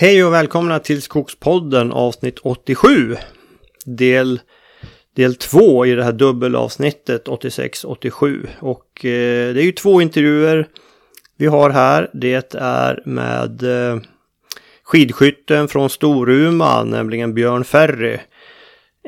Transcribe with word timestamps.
Hej 0.00 0.24
och 0.24 0.32
välkomna 0.32 0.78
till 0.78 1.02
Skogspodden 1.02 1.92
avsnitt 1.92 2.38
87. 2.38 3.16
Del, 3.84 4.40
del 5.16 5.34
2 5.34 5.86
i 5.86 5.94
det 5.94 6.04
här 6.04 6.12
dubbelavsnittet 6.12 7.28
86-87. 7.28 8.48
Och 8.60 9.04
eh, 9.04 9.54
det 9.54 9.60
är 9.60 9.64
ju 9.64 9.72
två 9.72 10.00
intervjuer 10.00 10.68
vi 11.36 11.46
har 11.46 11.70
här. 11.70 12.10
Det 12.12 12.54
är 12.54 13.02
med 13.04 13.62
eh, 13.62 14.00
skidskytten 14.82 15.68
från 15.68 15.90
Storuman, 15.90 16.90
nämligen 16.90 17.34
Björn 17.34 17.64
Ferry. 17.64 18.18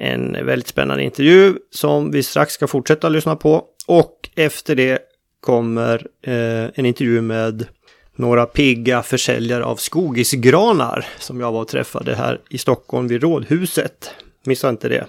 En 0.00 0.46
väldigt 0.46 0.68
spännande 0.68 1.02
intervju 1.02 1.54
som 1.70 2.10
vi 2.10 2.22
strax 2.22 2.52
ska 2.52 2.66
fortsätta 2.66 3.08
lyssna 3.08 3.36
på. 3.36 3.64
Och 3.86 4.30
efter 4.34 4.74
det 4.74 4.98
kommer 5.40 6.06
eh, 6.22 6.70
en 6.74 6.86
intervju 6.86 7.20
med 7.20 7.66
några 8.16 8.46
pigga 8.46 9.02
försäljare 9.02 9.64
av 9.64 9.76
skogisgranar 9.76 11.06
som 11.18 11.40
jag 11.40 11.52
var 11.52 11.60
och 11.60 11.68
träffade 11.68 12.14
här 12.14 12.40
i 12.50 12.58
Stockholm 12.58 13.08
vid 13.08 13.22
Rådhuset. 13.22 14.10
Missa 14.44 14.68
inte 14.68 14.88
det. 14.88 15.06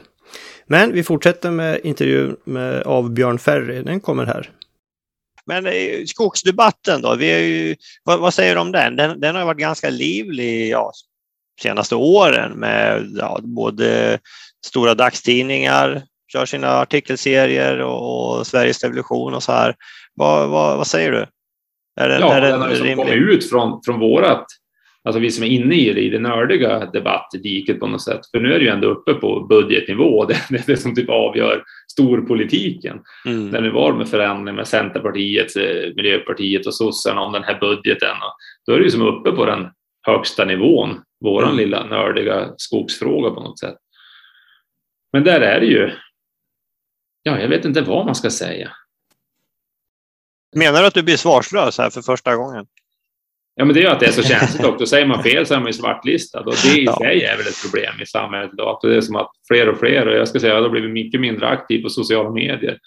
Men 0.67 0.91
vi 0.91 1.03
fortsätter 1.03 1.51
med 1.51 1.79
intervjun 1.83 2.35
med, 2.43 2.81
av 2.81 3.11
Björn 3.11 3.39
Ferry. 3.39 3.81
Den 3.81 3.99
kommer 3.99 4.25
här. 4.25 4.49
Men 5.45 5.67
eh, 5.67 6.05
skogsdebatten 6.05 7.01
då, 7.01 7.15
vi 7.15 7.39
ju, 7.39 7.75
vad, 8.03 8.19
vad, 8.19 8.33
säger 8.33 8.55
du 8.55 8.61
om 8.61 8.71
den? 8.71 8.95
den? 8.95 9.19
den? 9.19 9.35
har 9.35 9.45
varit 9.45 9.57
ganska 9.57 9.89
livlig 9.89 10.69
ja, 10.69 10.91
senaste 11.61 11.95
åren 11.95 12.51
med 12.51 13.07
ja, 13.17 13.39
både 13.43 14.19
stora 14.65 14.95
dagstidningar, 14.95 16.03
kör 16.31 16.45
sina 16.45 16.67
artikelserier 16.67 17.79
och, 17.79 18.37
och 18.37 18.47
Sveriges 18.47 18.79
Television 18.79 19.33
och 19.33 19.43
så 19.43 19.51
här. 19.51 19.75
Vad, 20.13 20.49
vad, 20.49 20.77
vad 20.77 20.87
säger 20.87 21.11
du? 21.11 21.25
Är 21.95 22.09
det, 22.09 22.19
ja, 22.19 22.33
är 22.33 22.41
det 22.41 22.47
den 22.47 22.61
har 22.61 22.69
liksom 22.69 22.95
kommit 22.95 23.13
ut 23.13 23.49
från, 23.49 23.81
från 23.85 23.99
vårat, 23.99 24.45
alltså 25.03 25.19
vi 25.19 25.31
som 25.31 25.43
är 25.43 25.47
inne 25.47 25.75
i 25.75 25.93
det, 25.93 26.01
i 26.01 26.09
det 26.09 26.19
nördiga 26.19 26.85
debattdiket 26.85 27.79
på 27.79 27.87
något 27.87 28.01
sätt. 28.01 28.21
För 28.31 28.39
nu 28.39 28.53
är 28.53 28.59
det 28.59 28.65
ju 28.65 28.71
ändå 28.71 28.87
uppe 28.87 29.13
på 29.13 29.39
budgetnivå, 29.39 30.25
det 30.27 30.33
är 30.33 30.67
det 30.67 30.77
som 30.77 30.95
typ 30.95 31.09
avgör 31.09 31.63
storpolitiken. 31.91 32.99
Mm. 33.25 33.49
När 33.49 33.61
det 33.61 33.71
var 33.71 33.93
med 33.93 34.09
förändring 34.09 34.55
med 34.55 34.67
Centerpartiet, 34.67 35.55
eh, 35.55 35.95
Miljöpartiet 35.95 36.67
och 36.67 36.75
sossarna 36.75 37.21
om 37.21 37.33
den 37.33 37.43
här 37.43 37.59
budgeten. 37.59 38.15
Då 38.67 38.73
är 38.73 38.77
det 38.77 38.83
ju 38.83 38.91
som 38.91 39.07
uppe 39.07 39.31
på 39.31 39.45
den 39.45 39.67
högsta 40.07 40.45
nivån, 40.45 41.01
våran 41.23 41.51
mm. 41.51 41.57
lilla 41.57 41.85
nördiga 41.85 42.53
skogsfråga 42.57 43.29
på 43.29 43.41
något 43.41 43.59
sätt. 43.59 43.77
Men 45.13 45.23
där 45.23 45.41
är 45.41 45.59
det 45.59 45.65
ju, 45.65 45.91
ja, 47.23 47.39
jag 47.39 47.49
vet 47.49 47.65
inte 47.65 47.81
vad 47.81 48.05
man 48.05 48.15
ska 48.15 48.29
säga. 48.29 48.71
Menar 50.55 50.81
du 50.81 50.87
att 50.87 50.93
du 50.93 51.03
blir 51.03 51.17
svarslös 51.17 51.77
här 51.77 51.89
för 51.89 52.01
första 52.01 52.35
gången? 52.35 52.65
Ja, 53.55 53.65
men 53.65 53.73
det 53.73 53.79
är 53.79 53.83
ju 53.83 53.89
att 53.89 53.99
det 53.99 54.05
är 54.05 54.11
så 54.11 54.23
känsligt 54.23 54.65
också. 54.65 54.85
Säger 54.85 55.05
man 55.05 55.23
fel 55.23 55.45
så 55.45 55.53
är 55.53 55.59
man 55.59 55.67
ju 55.67 55.73
svartlistad 55.73 56.39
och 56.39 56.55
det 56.63 56.79
i 56.79 56.87
sig 56.87 57.23
är 57.23 57.37
väl 57.37 57.47
ett 57.47 57.61
problem 57.63 58.01
i 58.01 58.05
samhället 58.05 58.49
idag. 58.53 58.79
Det 58.81 58.95
är 58.95 59.01
som 59.01 59.15
att 59.15 59.31
fler 59.47 59.69
och 59.69 59.79
fler, 59.79 60.07
och 60.07 60.13
jag 60.13 60.27
ska 60.27 60.39
säga 60.39 60.53
att 60.53 60.57
jag 60.57 60.63
har 60.63 60.69
blivit 60.69 60.91
mycket 60.91 61.21
mindre 61.21 61.47
aktiv 61.47 61.81
på 61.81 61.89
sociala 61.89 62.31
medier. 62.31 62.77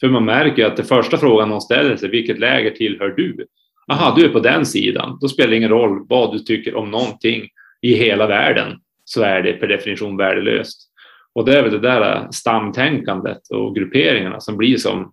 För 0.00 0.08
man 0.08 0.24
märker 0.24 0.66
att 0.66 0.76
det 0.76 0.84
första 0.84 1.18
frågan 1.18 1.48
någon 1.48 1.60
ställer 1.60 1.96
sig, 1.96 2.08
vilket 2.08 2.38
läger 2.38 2.70
tillhör 2.70 3.08
du? 3.08 3.46
Aha, 3.92 4.14
du 4.16 4.24
är 4.24 4.28
på 4.28 4.40
den 4.40 4.66
sidan. 4.66 5.18
Då 5.20 5.28
spelar 5.28 5.50
det 5.50 5.56
ingen 5.56 5.70
roll 5.70 6.06
vad 6.08 6.32
du 6.32 6.38
tycker 6.38 6.74
om 6.74 6.90
någonting 6.90 7.48
i 7.82 7.94
hela 7.94 8.26
världen, 8.26 8.78
så 9.04 9.22
är 9.22 9.42
det 9.42 9.52
per 9.52 9.66
definition 9.66 10.16
värdelöst. 10.16 10.90
Och 11.34 11.44
det 11.44 11.58
är 11.58 11.62
väl 11.62 11.72
det 11.72 11.78
där 11.78 12.28
stamtänkandet 12.30 13.40
och 13.50 13.76
grupperingarna 13.76 14.40
som 14.40 14.56
blir 14.56 14.76
som 14.76 15.12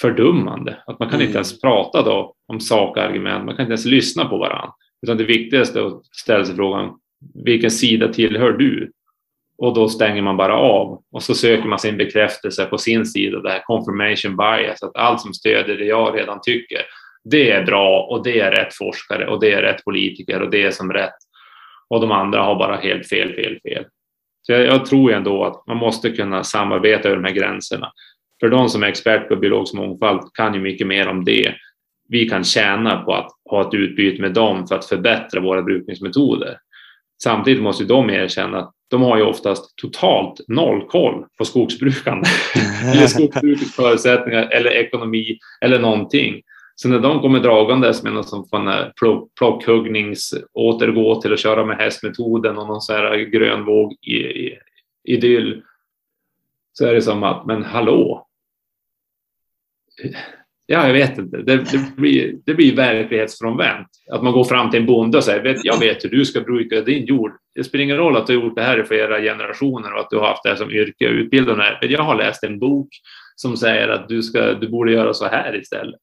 fördummande. 0.00 0.82
Att 0.86 0.98
man 0.98 1.08
kan 1.08 1.14
mm. 1.14 1.26
inte 1.26 1.38
ens 1.38 1.60
prata 1.60 2.02
då 2.02 2.34
om 2.46 2.60
sakargument, 2.60 3.44
man 3.44 3.56
kan 3.56 3.62
inte 3.62 3.72
ens 3.72 3.84
lyssna 3.84 4.24
på 4.24 4.38
varandra. 4.38 4.72
Utan 5.02 5.16
det 5.16 5.24
viktigaste 5.24 5.80
är 5.80 5.86
att 5.86 6.06
ställa 6.06 6.44
sig 6.44 6.56
frågan, 6.56 6.90
vilken 7.44 7.70
sida 7.70 8.08
tillhör 8.08 8.52
du? 8.52 8.92
Och 9.58 9.74
då 9.74 9.88
stänger 9.88 10.22
man 10.22 10.36
bara 10.36 10.56
av 10.56 11.02
och 11.12 11.22
så 11.22 11.34
söker 11.34 11.68
man 11.68 11.78
sin 11.78 11.96
bekräftelse 11.96 12.64
på 12.64 12.78
sin 12.78 13.06
sida, 13.06 13.40
det 13.40 13.50
här 13.50 13.62
confirmation 13.64 14.36
bias, 14.36 14.82
att 14.82 14.96
allt 14.96 15.20
som 15.20 15.34
stöder 15.34 15.76
det 15.76 15.84
jag 15.84 16.18
redan 16.18 16.40
tycker, 16.42 16.82
det 17.24 17.50
är 17.50 17.64
bra 17.64 18.02
och 18.10 18.24
det 18.24 18.40
är 18.40 18.50
rätt 18.50 18.74
forskare 18.74 19.26
och 19.26 19.40
det 19.40 19.52
är 19.52 19.62
rätt 19.62 19.84
politiker 19.84 20.42
och 20.42 20.50
det 20.50 20.62
är 20.62 20.70
som 20.70 20.92
rätt. 20.92 21.14
Och 21.88 22.00
de 22.00 22.12
andra 22.12 22.42
har 22.42 22.54
bara 22.54 22.76
helt 22.76 23.08
fel, 23.08 23.34
fel, 23.34 23.58
fel. 23.62 23.84
Så 24.42 24.52
jag, 24.52 24.66
jag 24.66 24.86
tror 24.86 25.12
ändå 25.12 25.44
att 25.44 25.66
man 25.66 25.76
måste 25.76 26.10
kunna 26.10 26.44
samarbeta 26.44 27.08
över 27.08 27.16
de 27.16 27.24
här 27.24 27.34
gränserna. 27.34 27.92
För 28.42 28.48
de 28.48 28.68
som 28.68 28.82
är 28.82 28.86
expert 28.86 29.28
på 29.28 29.36
biologisk 29.36 29.74
mångfald 29.74 30.20
kan 30.34 30.54
ju 30.54 30.60
mycket 30.60 30.86
mer 30.86 31.08
om 31.08 31.24
det. 31.24 31.54
Vi 32.08 32.28
kan 32.28 32.44
tjäna 32.44 32.96
på 32.96 33.14
att 33.14 33.28
ha 33.50 33.68
ett 33.68 33.74
utbyte 33.74 34.22
med 34.22 34.34
dem 34.34 34.66
för 34.66 34.74
att 34.74 34.84
förbättra 34.84 35.40
våra 35.40 35.62
brukningsmetoder. 35.62 36.58
Samtidigt 37.22 37.62
måste 37.62 37.84
de 37.84 38.10
erkänna 38.10 38.58
att 38.58 38.72
de 38.90 39.02
har 39.02 39.16
ju 39.16 39.22
oftast 39.22 39.76
totalt 39.76 40.40
noll 40.48 40.86
koll 40.88 41.24
på 41.38 41.44
skogsbrukande 41.44 42.28
eller 42.92 43.06
skogsbrukets 43.06 43.74
förutsättningar 43.76 44.48
eller 44.50 44.70
ekonomi 44.70 45.38
eller 45.60 45.78
någonting. 45.78 46.42
Så 46.74 46.88
när 46.88 46.98
de 46.98 47.20
kommer 47.20 47.40
dragandes 47.40 48.02
med 48.02 48.12
något 48.12 48.28
som 48.28 48.48
från 48.98 49.28
plockhuggnings 49.38 50.34
återgå 50.52 51.20
till 51.20 51.32
att 51.32 51.40
köra 51.40 51.64
med 51.64 51.76
hästmetoden 51.76 52.58
och 52.58 52.66
någon 52.66 52.80
så 52.80 52.92
här 52.92 53.16
grön 53.16 53.64
våg 53.64 53.92
i, 53.92 54.16
i, 54.16 54.58
idyll 55.04 55.62
så 56.72 56.86
är 56.86 56.94
det 56.94 57.02
som 57.02 57.22
att, 57.22 57.46
men 57.46 57.64
hallå, 57.64 58.26
ja, 60.66 60.86
jag 60.86 60.92
vet 60.92 61.18
inte. 61.18 61.36
Det, 61.36 61.56
det, 61.56 61.96
blir, 61.96 62.34
det 62.46 62.54
blir 62.54 62.76
verklighetsfrånvänt. 62.76 63.88
Att 64.12 64.22
man 64.22 64.32
går 64.32 64.44
fram 64.44 64.70
till 64.70 64.80
en 64.80 64.86
bonde 64.86 65.18
och 65.18 65.24
säger, 65.24 65.60
jag 65.62 65.80
vet 65.80 66.04
hur 66.04 66.10
du 66.10 66.24
ska 66.24 66.40
bruka 66.40 66.80
din 66.80 67.04
jord. 67.04 67.32
Det 67.54 67.64
spelar 67.64 67.84
ingen 67.84 67.96
roll 67.96 68.16
att 68.16 68.26
du 68.26 68.36
har 68.36 68.44
gjort 68.44 68.56
det 68.56 68.62
här 68.62 68.80
i 68.80 68.84
flera 68.84 69.20
generationer 69.20 69.92
och 69.92 70.00
att 70.00 70.10
du 70.10 70.16
har 70.16 70.26
haft 70.26 70.42
det 70.42 70.48
här 70.48 70.56
som 70.56 70.70
yrke 70.70 71.08
och 71.08 71.14
utbildat 71.14 71.58
Jag 71.80 72.02
har 72.02 72.16
läst 72.16 72.44
en 72.44 72.58
bok 72.58 72.88
som 73.36 73.56
säger 73.56 73.88
att 73.88 74.08
du, 74.08 74.22
ska, 74.22 74.54
du 74.54 74.68
borde 74.68 74.92
göra 74.92 75.14
så 75.14 75.26
här 75.26 75.56
istället. 75.60 76.00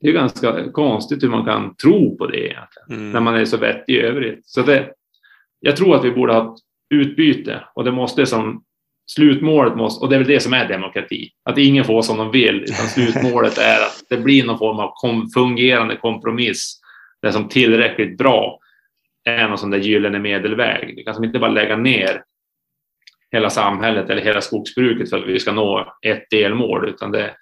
Det 0.00 0.08
är 0.08 0.12
ganska 0.12 0.70
konstigt 0.72 1.22
hur 1.22 1.28
man 1.28 1.44
kan 1.44 1.76
tro 1.76 2.16
på 2.16 2.26
det 2.26 2.38
egentligen, 2.38 2.90
mm. 2.90 3.12
när 3.12 3.20
man 3.20 3.34
är 3.34 3.44
så 3.44 3.56
vettig 3.56 3.94
i 3.94 4.00
övrigt. 4.00 4.46
Så 4.46 4.62
det, 4.62 4.92
jag 5.60 5.76
tror 5.76 5.94
att 5.94 6.04
vi 6.04 6.10
borde 6.10 6.32
ha 6.32 6.54
ett 6.54 6.60
utbyte 6.94 7.64
och 7.74 7.84
det 7.84 7.92
måste 7.92 8.26
som 8.26 8.62
slutmålet 9.12 9.76
måste, 9.76 10.04
och 10.04 10.10
det 10.10 10.16
är 10.16 10.18
väl 10.18 10.28
det 10.28 10.40
som 10.40 10.52
är 10.52 10.68
demokrati, 10.68 11.30
att 11.44 11.58
ingen 11.58 11.84
får 11.84 12.02
som 12.02 12.18
de 12.18 12.30
vill, 12.30 12.62
utan 12.62 12.86
slutmålet 12.94 13.58
är 13.58 13.80
att 13.80 14.02
det 14.08 14.16
blir 14.16 14.44
någon 14.44 14.58
form 14.58 14.78
av 14.78 14.92
kom, 14.94 15.28
fungerande 15.34 15.96
kompromiss, 15.96 16.80
det 17.22 17.32
som 17.32 17.48
tillräckligt 17.48 18.18
bra 18.18 18.58
är 19.24 19.48
någon 19.48 19.58
sån 19.58 19.70
där 19.70 19.78
gyllene 19.78 20.18
medelväg. 20.18 20.94
Vi 20.96 21.04
kan 21.04 21.24
inte 21.24 21.38
bara 21.38 21.50
lägga 21.50 21.76
ner 21.76 22.22
hela 23.32 23.50
samhället 23.50 24.10
eller 24.10 24.22
hela 24.22 24.40
skogsbruket 24.40 25.10
för 25.10 25.18
att 25.18 25.28
vi 25.28 25.38
ska 25.38 25.52
nå 25.52 25.94
ett 26.06 26.30
delmål, 26.30 26.88
utan 26.88 27.10
det, 27.12 27.34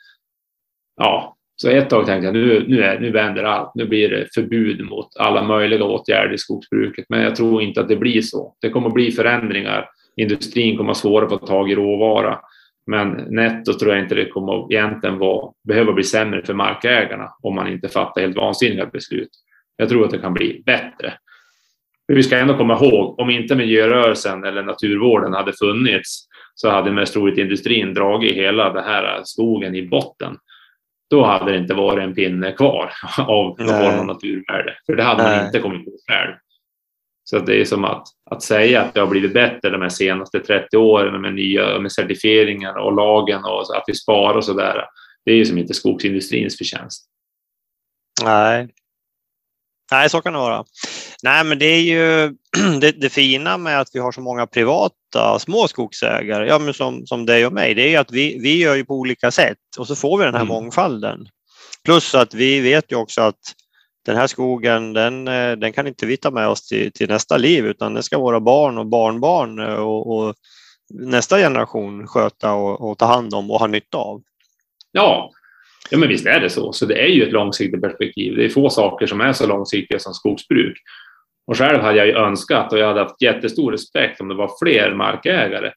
ja, 0.96 1.36
så 1.56 1.70
ett 1.70 1.90
tag 1.90 2.06
tänkte 2.06 2.26
jag 2.26 2.34
nu, 2.34 2.64
nu, 2.68 2.82
är, 2.82 3.00
nu 3.00 3.10
vänder 3.10 3.44
allt. 3.44 3.74
Nu 3.74 3.86
blir 3.86 4.08
det 4.08 4.34
förbud 4.34 4.84
mot 4.84 5.16
alla 5.16 5.42
möjliga 5.42 5.84
åtgärder 5.84 6.34
i 6.34 6.38
skogsbruket, 6.38 7.06
men 7.08 7.22
jag 7.22 7.36
tror 7.36 7.62
inte 7.62 7.80
att 7.80 7.88
det 7.88 7.96
blir 7.96 8.22
så. 8.22 8.56
Det 8.60 8.70
kommer 8.70 8.88
att 8.88 8.94
bli 8.94 9.12
förändringar 9.12 9.88
industrin 10.16 10.76
kommer 10.76 10.90
ha 10.90 10.94
svårare 10.94 11.24
att 11.24 11.40
få 11.40 11.46
tag 11.46 11.70
i 11.70 11.74
råvara. 11.74 12.38
Men 12.86 13.10
netto 13.10 13.72
tror 13.72 13.92
jag 13.92 14.02
inte 14.02 14.14
det 14.14 14.28
kommer 14.28 14.72
egentligen 14.72 15.18
vara, 15.18 15.52
behöva 15.68 15.92
bli 15.92 16.04
sämre 16.04 16.42
för 16.42 16.54
markägarna 16.54 17.30
om 17.42 17.54
man 17.54 17.68
inte 17.72 17.88
fattar 17.88 18.20
helt 18.20 18.36
vansinniga 18.36 18.86
beslut. 18.86 19.30
Jag 19.76 19.88
tror 19.88 20.04
att 20.04 20.10
det 20.10 20.18
kan 20.18 20.34
bli 20.34 20.62
bättre. 20.66 21.14
Men 22.08 22.16
vi 22.16 22.22
ska 22.22 22.38
ändå 22.38 22.56
komma 22.56 22.74
ihåg, 22.74 23.20
om 23.20 23.30
inte 23.30 23.54
miljörörelsen 23.54 24.44
eller 24.44 24.62
naturvården 24.62 25.32
hade 25.32 25.52
funnits 25.52 26.26
så 26.54 26.70
hade 26.70 26.92
mest 26.92 27.12
troligt 27.12 27.38
industrin 27.38 27.94
dragit 27.94 28.36
hela 28.36 28.72
den 28.72 28.84
här 28.84 29.20
skogen 29.24 29.74
i 29.74 29.88
botten. 29.88 30.36
Då 31.10 31.24
hade 31.24 31.52
det 31.52 31.58
inte 31.58 31.74
varit 31.74 32.04
en 32.04 32.14
pinne 32.14 32.52
kvar 32.52 32.92
av 33.18 33.56
någon 33.58 33.68
form 33.68 33.98
av 33.98 34.06
naturvärde, 34.06 34.76
för 34.86 34.96
det 34.96 35.02
hade 35.02 35.22
Nej. 35.22 35.36
man 35.36 35.46
inte 35.46 35.58
kommit 35.58 35.84
på 35.84 35.90
själv. 36.08 36.32
Så 37.30 37.38
det 37.38 37.60
är 37.60 37.64
som 37.64 37.84
att, 37.84 38.08
att 38.30 38.42
säga 38.42 38.82
att 38.82 38.94
det 38.94 39.00
har 39.00 39.06
blivit 39.06 39.34
bättre 39.34 39.70
de 39.70 39.82
här 39.82 39.88
senaste 39.88 40.40
30 40.40 40.76
åren 40.76 41.20
med 41.20 41.34
nya 41.34 41.78
med 41.78 41.92
certifieringar 41.92 42.78
och 42.78 42.96
lagen 42.96 43.44
och 43.44 43.76
att 43.76 43.84
vi 43.86 43.94
sparar 43.94 44.34
och 44.34 44.44
så 44.44 44.52
där. 44.52 44.84
Det 45.24 45.30
är 45.30 45.36
ju 45.36 45.44
som 45.44 45.58
inte 45.58 45.74
skogsindustrins 45.74 46.58
förtjänst. 46.58 47.06
Nej. 48.22 48.68
Nej, 49.90 50.10
så 50.10 50.20
kan 50.20 50.32
det 50.32 50.38
vara. 50.38 50.64
Nej, 51.22 51.44
men 51.44 51.58
det 51.58 51.66
är 51.66 51.80
ju 51.80 52.34
det, 52.80 52.92
det, 52.92 53.08
fina 53.08 53.58
med 53.58 53.80
att 53.80 53.90
vi 53.92 53.98
har 53.98 54.12
så 54.12 54.20
många 54.20 54.46
privata 54.46 55.38
små 55.38 55.68
skogsägare, 55.68 56.48
ja, 56.48 56.58
men 56.58 56.74
som, 56.74 57.06
som 57.06 57.26
dig 57.26 57.46
och 57.46 57.52
mig, 57.52 57.74
det 57.74 57.94
är 57.94 58.00
att 58.00 58.12
vi, 58.12 58.38
vi 58.38 58.58
gör 58.58 58.74
ju 58.74 58.84
på 58.84 58.94
olika 58.94 59.30
sätt 59.30 59.58
och 59.78 59.86
så 59.86 59.96
får 59.96 60.18
vi 60.18 60.24
den 60.24 60.34
här 60.34 60.40
mm. 60.40 60.52
mångfalden. 60.52 61.28
Plus 61.84 62.14
att 62.14 62.34
vi 62.34 62.60
vet 62.60 62.92
ju 62.92 62.96
också 62.96 63.20
att 63.20 63.40
den 64.06 64.16
här 64.16 64.26
skogen 64.26 64.92
den, 64.92 65.28
eh, 65.28 65.52
den 65.52 65.72
kan 65.72 65.86
inte 65.86 66.06
vi 66.06 66.16
ta 66.16 66.30
med 66.30 66.48
oss 66.48 66.68
till, 66.68 66.92
till 66.92 67.08
nästa 67.08 67.36
liv 67.36 67.66
utan 67.66 67.94
den 67.94 68.02
ska 68.02 68.18
våra 68.18 68.40
barn 68.40 68.78
och 68.78 68.86
barnbarn 68.86 69.58
eh, 69.58 69.74
och, 69.74 70.16
och 70.16 70.34
nästa 70.90 71.38
generation 71.38 72.06
sköta 72.06 72.52
och, 72.52 72.90
och, 72.90 72.98
ta 72.98 73.06
hand 73.06 73.34
om 73.34 73.50
och 73.50 73.58
ha 73.58 73.66
nytta 73.66 73.98
av. 73.98 74.22
Ja. 74.92 75.30
ja, 75.90 75.98
men 75.98 76.08
visst 76.08 76.26
är 76.26 76.40
det 76.40 76.50
så. 76.50 76.72
Så 76.72 76.86
det 76.86 77.02
är 77.02 77.08
ju 77.08 77.22
ett 77.22 77.32
långsiktigt 77.32 77.82
perspektiv. 77.82 78.36
Det 78.36 78.44
är 78.44 78.48
få 78.48 78.70
saker 78.70 79.06
som 79.06 79.20
är 79.20 79.32
så 79.32 79.46
långsiktiga 79.46 79.98
som 79.98 80.14
skogsbruk. 80.14 80.78
Och 81.46 81.58
själv 81.58 81.80
hade 81.80 81.98
jag 81.98 82.06
ju 82.06 82.12
önskat 82.12 82.72
och 82.72 82.78
jag 82.78 82.86
hade 82.86 83.00
haft 83.00 83.22
jättestor 83.22 83.72
respekt 83.72 84.20
om 84.20 84.28
det 84.28 84.34
var 84.34 84.50
fler 84.62 84.94
markägare 84.94 85.72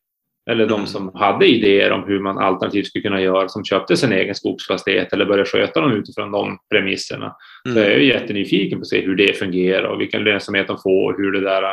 eller 0.50 0.66
de 0.68 0.74
Mm. 0.74 0.88
som 0.88 1.12
hade 1.16 1.46
idéer 1.48 1.92
om 1.92 2.04
hur 2.08 2.20
man 2.20 2.38
alternativt 2.38 2.88
skulle 2.88 3.02
kunna 3.02 3.22
göra, 3.22 3.50
som 3.50 3.66
köpte 3.66 3.98
sin 3.98 4.12
egen 4.12 4.36
skogsfastighet 4.36 5.14
eller 5.14 5.26
började 5.26 5.50
sköta 5.50 5.82
dem 5.82 5.92
utifrån 5.92 6.32
de 6.32 6.58
premisserna. 6.72 7.36
Så 7.74 7.80
jag 7.80 7.86
är 7.88 7.92
Mm. 7.92 8.02
ju 8.02 8.08
jättenyfiken 8.08 8.80
på 8.80 8.82
att 8.82 8.88
se 8.88 9.02
hur 9.02 9.16
det 9.16 9.38
fungerar 9.38 9.84
och 9.84 10.02
vilken 10.02 10.24
lönsamhet 10.24 10.68
de 10.68 10.78
får 10.78 11.14
och 11.14 11.18
hur 11.20 11.32
det 11.32 11.42
där, 11.42 11.64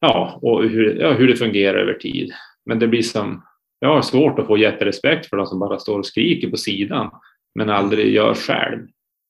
ja, 0.00 0.38
och 0.42 0.62
hur, 0.64 1.00
ja, 1.00 1.12
hur 1.12 1.28
det 1.28 1.36
fungerar 1.36 1.78
över 1.78 1.94
tid. 1.94 2.32
Men 2.66 2.78
det 2.78 2.88
blir 2.88 3.02
som, 3.02 3.42
jag 3.80 3.88
har 3.88 4.02
svårt 4.02 4.38
att 4.38 4.46
få 4.46 4.58
jätterespekt 4.58 5.26
för 5.26 5.36
de 5.36 5.46
som 5.46 5.58
bara 5.58 5.78
står 5.78 5.98
och 5.98 6.06
skriker 6.06 6.48
på 6.50 6.56
sidan, 6.56 7.10
men 7.54 7.70
aldrig 7.70 8.14
gör 8.14 8.34
själv. 8.34 8.78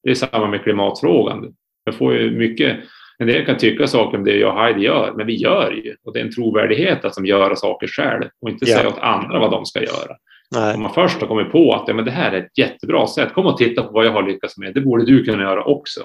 Det 0.05 0.11
är 0.11 0.15
samma 0.15 0.47
med 0.49 0.63
klimatfrågan. 0.63 1.55
Jag 1.85 1.95
får 1.95 2.15
ju 2.15 2.31
mycket, 2.31 2.77
en 3.19 3.27
del 3.27 3.47
kan 3.47 3.57
tycka 3.57 3.87
saker 3.87 4.19
om 4.19 4.25
det 4.25 4.37
jag 4.37 4.55
och 4.55 4.61
Heidi 4.61 4.81
gör, 4.81 5.13
men 5.17 5.27
vi 5.27 5.35
gör 5.35 5.73
ju. 5.73 5.97
Och 6.05 6.13
det 6.13 6.21
är 6.21 6.25
en 6.25 6.33
trovärdighet 6.35 7.05
att 7.05 7.15
som 7.15 7.27
göra 7.27 7.57
saker 7.57 7.87
själv 7.87 8.25
och 8.43 8.49
inte 8.51 8.65
Ja. 8.71 8.77
säga 8.77 8.89
åt 8.89 8.99
andra 8.99 9.39
vad 9.39 9.51
de 9.51 9.67
ska 9.67 9.81
göra. 9.83 10.17
Nej. 10.55 10.75
Om 10.75 10.83
man 10.83 10.95
först 10.95 11.21
har 11.21 11.29
kommit 11.29 11.53
på 11.53 11.73
att 11.75 11.85
ja, 11.89 11.95
men 11.95 12.05
det 12.05 12.11
här 12.11 12.33
är 12.33 12.39
ett 12.39 12.59
jättebra 12.59 13.07
sätt, 13.07 13.33
kom 13.33 13.47
och 13.47 13.57
titta 13.57 13.83
på 13.83 13.93
vad 13.93 14.07
jag 14.07 14.13
har 14.13 14.23
lyckats 14.23 14.59
med, 14.59 14.75
det 14.75 14.81
borde 14.81 15.05
du 15.05 15.25
kunna 15.25 15.43
göra 15.43 15.65
också. 15.65 16.01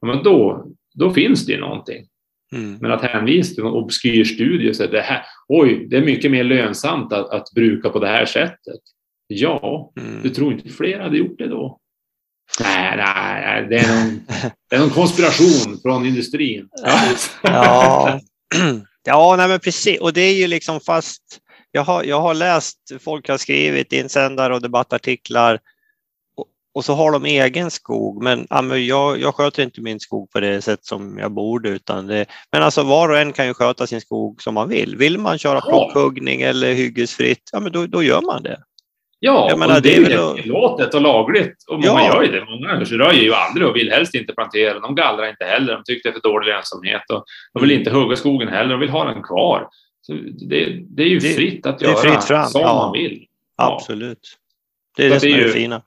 Ja, 0.00 0.06
men 0.08 0.22
då, 0.22 0.66
då 0.94 1.10
finns 1.10 1.46
det 1.46 1.52
ju 1.52 1.60
någonting. 1.60 2.04
Mm. 2.56 2.78
Men 2.80 2.90
att 2.92 3.02
hänvisa 3.02 3.54
till 3.54 3.64
någon 3.64 3.84
obskyr 3.84 4.24
studie 4.24 4.70
och 4.70 4.76
säga 4.76 4.90
det 4.90 5.00
här, 5.00 5.22
oj, 5.48 5.86
det 5.90 5.96
är 5.96 6.02
mycket 6.04 6.30
mer 6.30 6.44
lönsamt 6.44 7.12
att, 7.12 7.30
att 7.30 7.52
bruka 7.54 7.90
på 7.90 7.98
det 7.98 8.08
här 8.08 8.24
sättet. 8.24 8.80
Ja, 9.26 9.92
Mm. 10.00 10.22
du 10.22 10.28
tror 10.28 10.52
inte 10.52 10.68
fler 10.68 10.98
hade 11.00 11.16
gjort 11.18 11.38
det 11.38 11.46
då? 11.48 11.78
Nej, 12.60 12.96
nej, 12.96 13.66
det, 13.68 13.78
är 13.78 13.88
någon, 13.88 14.26
det 14.70 14.76
är 14.76 14.80
någon 14.80 14.90
konspiration 14.90 15.80
från 15.82 16.06
industrin. 16.06 16.68
Ja, 17.42 18.20
ja 19.04 19.34
nej 19.36 19.48
men 19.48 19.60
precis. 19.60 20.00
Och 20.00 20.12
det 20.12 20.20
är 20.20 20.34
ju 20.34 20.46
liksom 20.46 20.80
fast 20.80 21.22
jag 21.72 21.84
har, 21.84 22.04
jag 22.04 22.20
har 22.20 22.34
läst, 22.34 22.78
folk 23.00 23.28
har 23.28 23.38
skrivit 23.38 23.92
insändare 23.92 24.54
och 24.54 24.62
debattartiklar 24.62 25.58
och, 26.36 26.46
och 26.74 26.84
så 26.84 26.94
har 26.94 27.12
de 27.12 27.24
egen 27.24 27.70
skog. 27.70 28.22
Men, 28.22 28.46
ja, 28.50 28.62
men 28.62 28.86
jag, 28.86 29.20
jag 29.20 29.34
sköter 29.34 29.62
inte 29.62 29.80
min 29.80 30.00
skog 30.00 30.30
på 30.30 30.40
det 30.40 30.62
sätt 30.62 30.84
som 30.84 31.18
jag 31.18 31.32
borde. 31.32 31.68
Utan 31.68 32.06
det, 32.06 32.26
men 32.52 32.62
alltså 32.62 32.82
var 32.82 33.08
och 33.08 33.18
en 33.18 33.32
kan 33.32 33.46
ju 33.46 33.54
sköta 33.54 33.86
sin 33.86 34.00
skog 34.00 34.42
som 34.42 34.54
man 34.54 34.68
vill. 34.68 34.96
Vill 34.96 35.18
man 35.18 35.38
köra 35.38 35.60
plockhuggning 35.60 36.42
eller 36.42 36.72
hyggesfritt, 36.72 37.50
ja 37.52 37.60
men 37.60 37.72
då, 37.72 37.86
då 37.86 38.02
gör 38.02 38.22
man 38.22 38.42
det. 38.42 38.62
Ja, 39.20 39.46
Jag 39.50 39.58
menar, 39.58 39.76
och 39.76 39.82
det 39.82 39.96
är 39.96 40.00
väl 40.00 40.12
ju 40.36 40.42
tillåtet 40.42 40.94
och 40.94 41.00
lagligt. 41.02 41.64
Och 41.68 41.74
många 41.74 41.86
Ja. 41.86 42.14
gör 42.14 42.22
ju 42.22 42.32
det. 42.32 42.44
Många 42.44 42.74
röjer 42.84 43.22
ju 43.22 43.34
aldrig 43.34 43.66
och 43.68 43.76
vill 43.76 43.90
helst 43.90 44.14
inte 44.14 44.32
plantera. 44.32 44.80
De 44.80 44.94
gallrar 44.94 45.28
inte 45.30 45.44
heller. 45.44 45.72
De 45.74 45.82
tycker 45.84 46.08
det 46.10 46.16
är 46.16 46.20
för 46.20 46.28
dålig 46.28 46.46
lönsamhet. 46.46 47.02
Och 47.12 47.24
de 47.54 47.62
vill 47.62 47.78
inte 47.78 47.90
hugga 47.90 48.16
skogen 48.16 48.48
heller. 48.48 48.70
De 48.70 48.80
vill 48.80 48.88
ha 48.90 49.04
den 49.04 49.22
kvar. 49.22 49.68
Så 50.00 50.12
det, 50.48 50.78
det 50.90 51.02
är 51.02 51.06
ju 51.08 51.18
Det- 51.18 51.28
fritt 51.34 51.66
att 51.66 51.82
göra 51.82 51.96
fritt 51.96 52.24
fram, 52.24 52.46
som 52.46 52.60
ja. 52.60 52.74
man 52.74 52.92
vill. 52.92 53.24
Ja. 53.56 53.74
Absolut. 53.74 54.36
Det 54.96 55.06
är 55.06 55.08
Så 55.08 55.14
det 55.14 55.20
som 55.20 55.40
är 55.40 55.44
det 55.44 55.50
fina. 55.50 55.82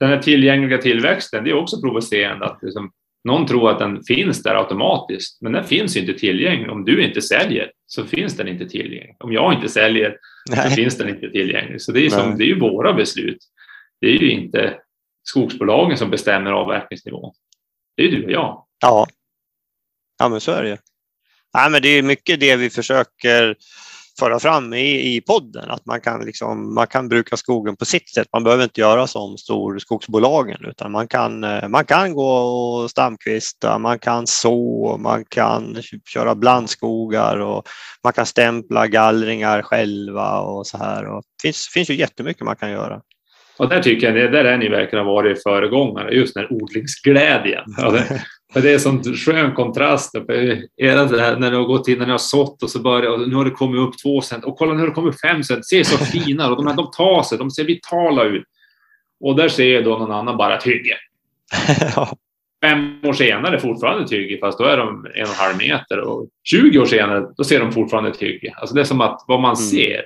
Den 0.00 0.08
här 0.08 0.18
tillgängliga 0.18 0.78
tillväxten, 0.78 1.44
det 1.44 1.50
är 1.50 1.54
också 1.54 1.80
provocerande 1.80 2.46
att 2.46 2.58
liksom, 2.62 2.90
någon 3.24 3.46
tror 3.46 3.70
att 3.70 3.78
den 3.78 4.02
finns 4.02 4.42
där 4.42 4.54
automatiskt. 4.54 5.42
Men 5.42 5.52
den 5.52 5.64
finns 5.64 5.96
ju 5.96 6.00
inte 6.00 6.14
tillgänglig. 6.14 6.70
Om 6.70 6.84
du 6.84 7.04
inte 7.04 7.22
säljer 7.22 7.70
så 7.86 8.04
finns 8.04 8.36
den 8.36 8.48
inte 8.48 8.68
tillgänglig. 8.68 9.16
Om 9.18 9.32
jag 9.32 9.54
inte 9.54 9.68
säljer 9.68 10.16
så 10.50 10.56
Nej. 10.56 10.70
finns 10.70 10.98
den 10.98 11.08
inte 11.08 11.30
tillgänglig. 11.30 11.82
Så 11.82 11.92
det 11.92 12.00
är, 12.00 12.02
ju 12.02 12.10
som, 12.10 12.28
Nej. 12.28 12.38
det 12.38 12.44
är 12.44 12.46
ju 12.46 12.60
våra 12.60 12.92
beslut. 12.92 13.38
Det 14.00 14.06
är 14.06 14.18
ju 14.18 14.30
inte 14.30 14.74
skogsbolagen 15.22 15.98
som 15.98 16.10
bestämmer 16.10 16.52
avverkningsnivån. 16.52 17.32
Det 17.96 18.02
är 18.02 18.10
du 18.10 18.24
och 18.24 18.30
jag. 18.30 18.64
Ja. 18.80 19.06
ja, 20.18 20.28
men 20.28 20.40
så 20.40 20.52
är 20.52 20.62
det 20.62 20.68
ju. 20.68 20.76
Nej, 21.54 21.70
men 21.70 21.82
det 21.82 21.88
är 21.88 22.02
mycket 22.02 22.40
det 22.40 22.56
vi 22.56 22.70
försöker 22.70 23.56
föra 24.18 24.38
fram 24.38 24.74
i, 24.74 25.16
i 25.16 25.20
podden, 25.20 25.70
att 25.70 25.86
man 25.86 26.00
kan, 26.00 26.24
liksom, 26.24 26.74
man 26.74 26.86
kan 26.86 27.08
bruka 27.08 27.36
skogen 27.36 27.76
på 27.76 27.84
sitt 27.84 28.14
sätt. 28.14 28.28
Man 28.32 28.44
behöver 28.44 28.64
inte 28.64 28.80
göra 28.80 29.06
som 29.06 29.38
storskogsbolagen 29.38 30.64
utan 30.64 30.92
man 30.92 31.08
kan, 31.08 31.44
eh, 31.44 31.68
man 31.68 31.84
kan 31.84 32.14
gå 32.14 32.32
och 32.32 32.90
stamkvista, 32.90 33.78
man 33.78 33.98
kan 33.98 34.26
så, 34.26 34.96
man 35.00 35.24
kan 35.24 35.76
köra 36.08 36.34
blandskogar 36.34 37.38
och 37.38 37.68
man 38.04 38.12
kan 38.12 38.26
stämpla 38.26 38.86
gallringar 38.86 39.62
själva 39.62 40.40
och 40.40 40.66
så 40.66 40.78
här. 40.78 41.06
Och 41.06 41.22
det 41.42 41.48
finns, 41.48 41.68
finns 41.74 41.90
ju 41.90 41.94
jättemycket 41.94 42.44
man 42.44 42.56
kan 42.56 42.70
göra. 42.70 43.00
Och 43.58 43.68
där 43.68 43.82
tycker 43.82 44.12
jag, 44.12 44.32
där 44.32 44.44
är 44.44 44.58
ni 44.58 44.68
verkligen 44.68 45.06
varit 45.06 45.42
föregångare, 45.42 46.14
just 46.14 46.34
den 46.34 46.42
här 46.42 46.52
odlingsglädjen. 46.52 47.64
för 48.52 48.60
det 48.60 48.72
är 48.72 48.78
sån 48.78 49.04
skön 49.04 49.54
kontrast. 49.54 50.12
För 50.12 50.62
era 50.76 51.04
det 51.04 51.20
här, 51.20 51.36
när 51.36 51.50
ni 51.50 51.56
har 51.56 51.64
gått 51.64 51.88
in, 51.88 51.98
när 51.98 52.06
ni 52.06 52.12
har 52.12 52.18
sått 52.18 52.62
och 52.62 52.70
så 52.70 52.82
börjar 52.82 53.10
och 53.10 53.28
nu 53.28 53.34
har 53.34 53.44
det 53.44 53.50
kommit 53.50 53.80
upp 53.80 53.98
två 53.98 54.20
cent 54.20 54.44
och 54.44 54.56
kolla 54.56 54.72
nu 54.72 54.80
har 54.80 54.86
det 54.86 54.94
kommit 54.94 55.20
fem 55.20 55.42
cent, 55.42 55.66
ser 55.66 55.84
så 55.84 55.98
fina 56.04 56.50
och 56.50 56.56
de, 56.56 56.66
här, 56.66 56.74
de 56.74 56.90
tar 56.90 57.22
sig, 57.22 57.38
de 57.38 57.50
ser 57.50 57.64
vitala 57.64 58.24
ut. 58.24 58.44
Och 59.20 59.36
där 59.36 59.48
ser 59.48 59.74
jag 59.74 59.84
då 59.84 59.98
någon 59.98 60.12
annan 60.12 60.36
bara 60.36 60.56
ett 60.56 60.66
hygge. 60.66 60.96
ja. 61.96 62.16
Fem 62.64 63.00
år 63.04 63.12
senare 63.12 63.60
fortfarande 63.60 64.04
ett 64.04 64.12
hygge, 64.12 64.38
fast 64.38 64.58
då 64.58 64.64
är 64.64 64.76
de 64.76 64.88
en 64.88 65.22
och 65.22 65.28
en 65.28 65.34
halv 65.34 65.56
meter. 65.56 65.98
Och 65.98 66.28
20 66.44 66.78
år 66.78 66.86
senare, 66.86 67.26
då 67.36 67.44
ser 67.44 67.60
de 67.60 67.72
fortfarande 67.72 68.10
ett 68.10 68.22
hygge. 68.22 68.54
Alltså 68.56 68.74
det 68.74 68.80
är 68.80 68.84
som 68.84 69.00
att 69.00 69.24
vad 69.28 69.40
man 69.40 69.56
Mm. 69.56 69.56
ser. 69.56 70.02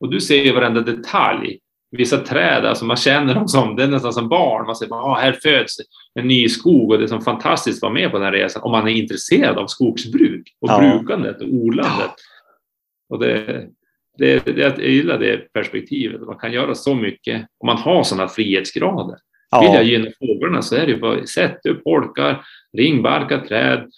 Och 0.00 0.10
du 0.10 0.20
ser 0.20 0.42
ju 0.42 0.52
varenda 0.52 0.80
detalj. 0.80 1.58
Vissa 1.90 2.18
träd, 2.18 2.64
alltså 2.64 2.84
man 2.84 2.96
känner 2.96 3.34
dem 3.34 3.48
som, 3.48 3.76
det 3.76 3.82
är 3.82 3.88
nästan 3.88 4.12
som 4.12 4.28
barn. 4.28 4.66
Man 4.66 4.76
säger 4.76 4.92
ah, 4.94 5.14
här 5.14 5.32
föds 5.32 5.76
en 6.14 6.28
ny 6.28 6.48
skog 6.48 6.90
och 6.90 6.98
det 6.98 7.04
är 7.04 7.08
som 7.08 7.20
fantastiskt 7.20 7.78
att 7.78 7.82
vara 7.82 7.92
med 7.92 8.10
på 8.10 8.18
den 8.18 8.24
här 8.24 8.32
resan 8.32 8.62
om 8.62 8.72
man 8.72 8.88
är 8.88 8.92
intresserad 8.92 9.58
av 9.58 9.66
skogsbruk 9.66 10.56
och 10.60 10.70
Ja. 10.70 10.78
brukandet 10.80 11.40
och 11.40 11.48
odlandet. 11.48 12.10
Och 13.08 13.18
det, 13.18 13.66
det, 14.18 14.46
det, 14.46 14.60
jag 14.60 14.78
gillar 14.80 15.18
det 15.18 15.52
perspektivet. 15.52 16.20
Man 16.20 16.38
kan 16.38 16.52
göra 16.52 16.74
så 16.74 16.94
mycket 16.94 17.46
om 17.58 17.66
man 17.66 17.76
har 17.76 18.02
sådana 18.02 18.28
frihetsgrader. 18.28 19.16
Vill 19.60 19.74
jag 19.74 19.84
gynna 19.84 20.10
fåglarna 20.18 20.62
så 20.62 20.76
är 20.76 20.86
det 20.86 20.96
bara 20.96 21.26
sätt 21.26 21.66
upp 21.66 21.80
holkar, 21.84 22.44
ringbarka 22.78 23.38
träd, 23.38 23.90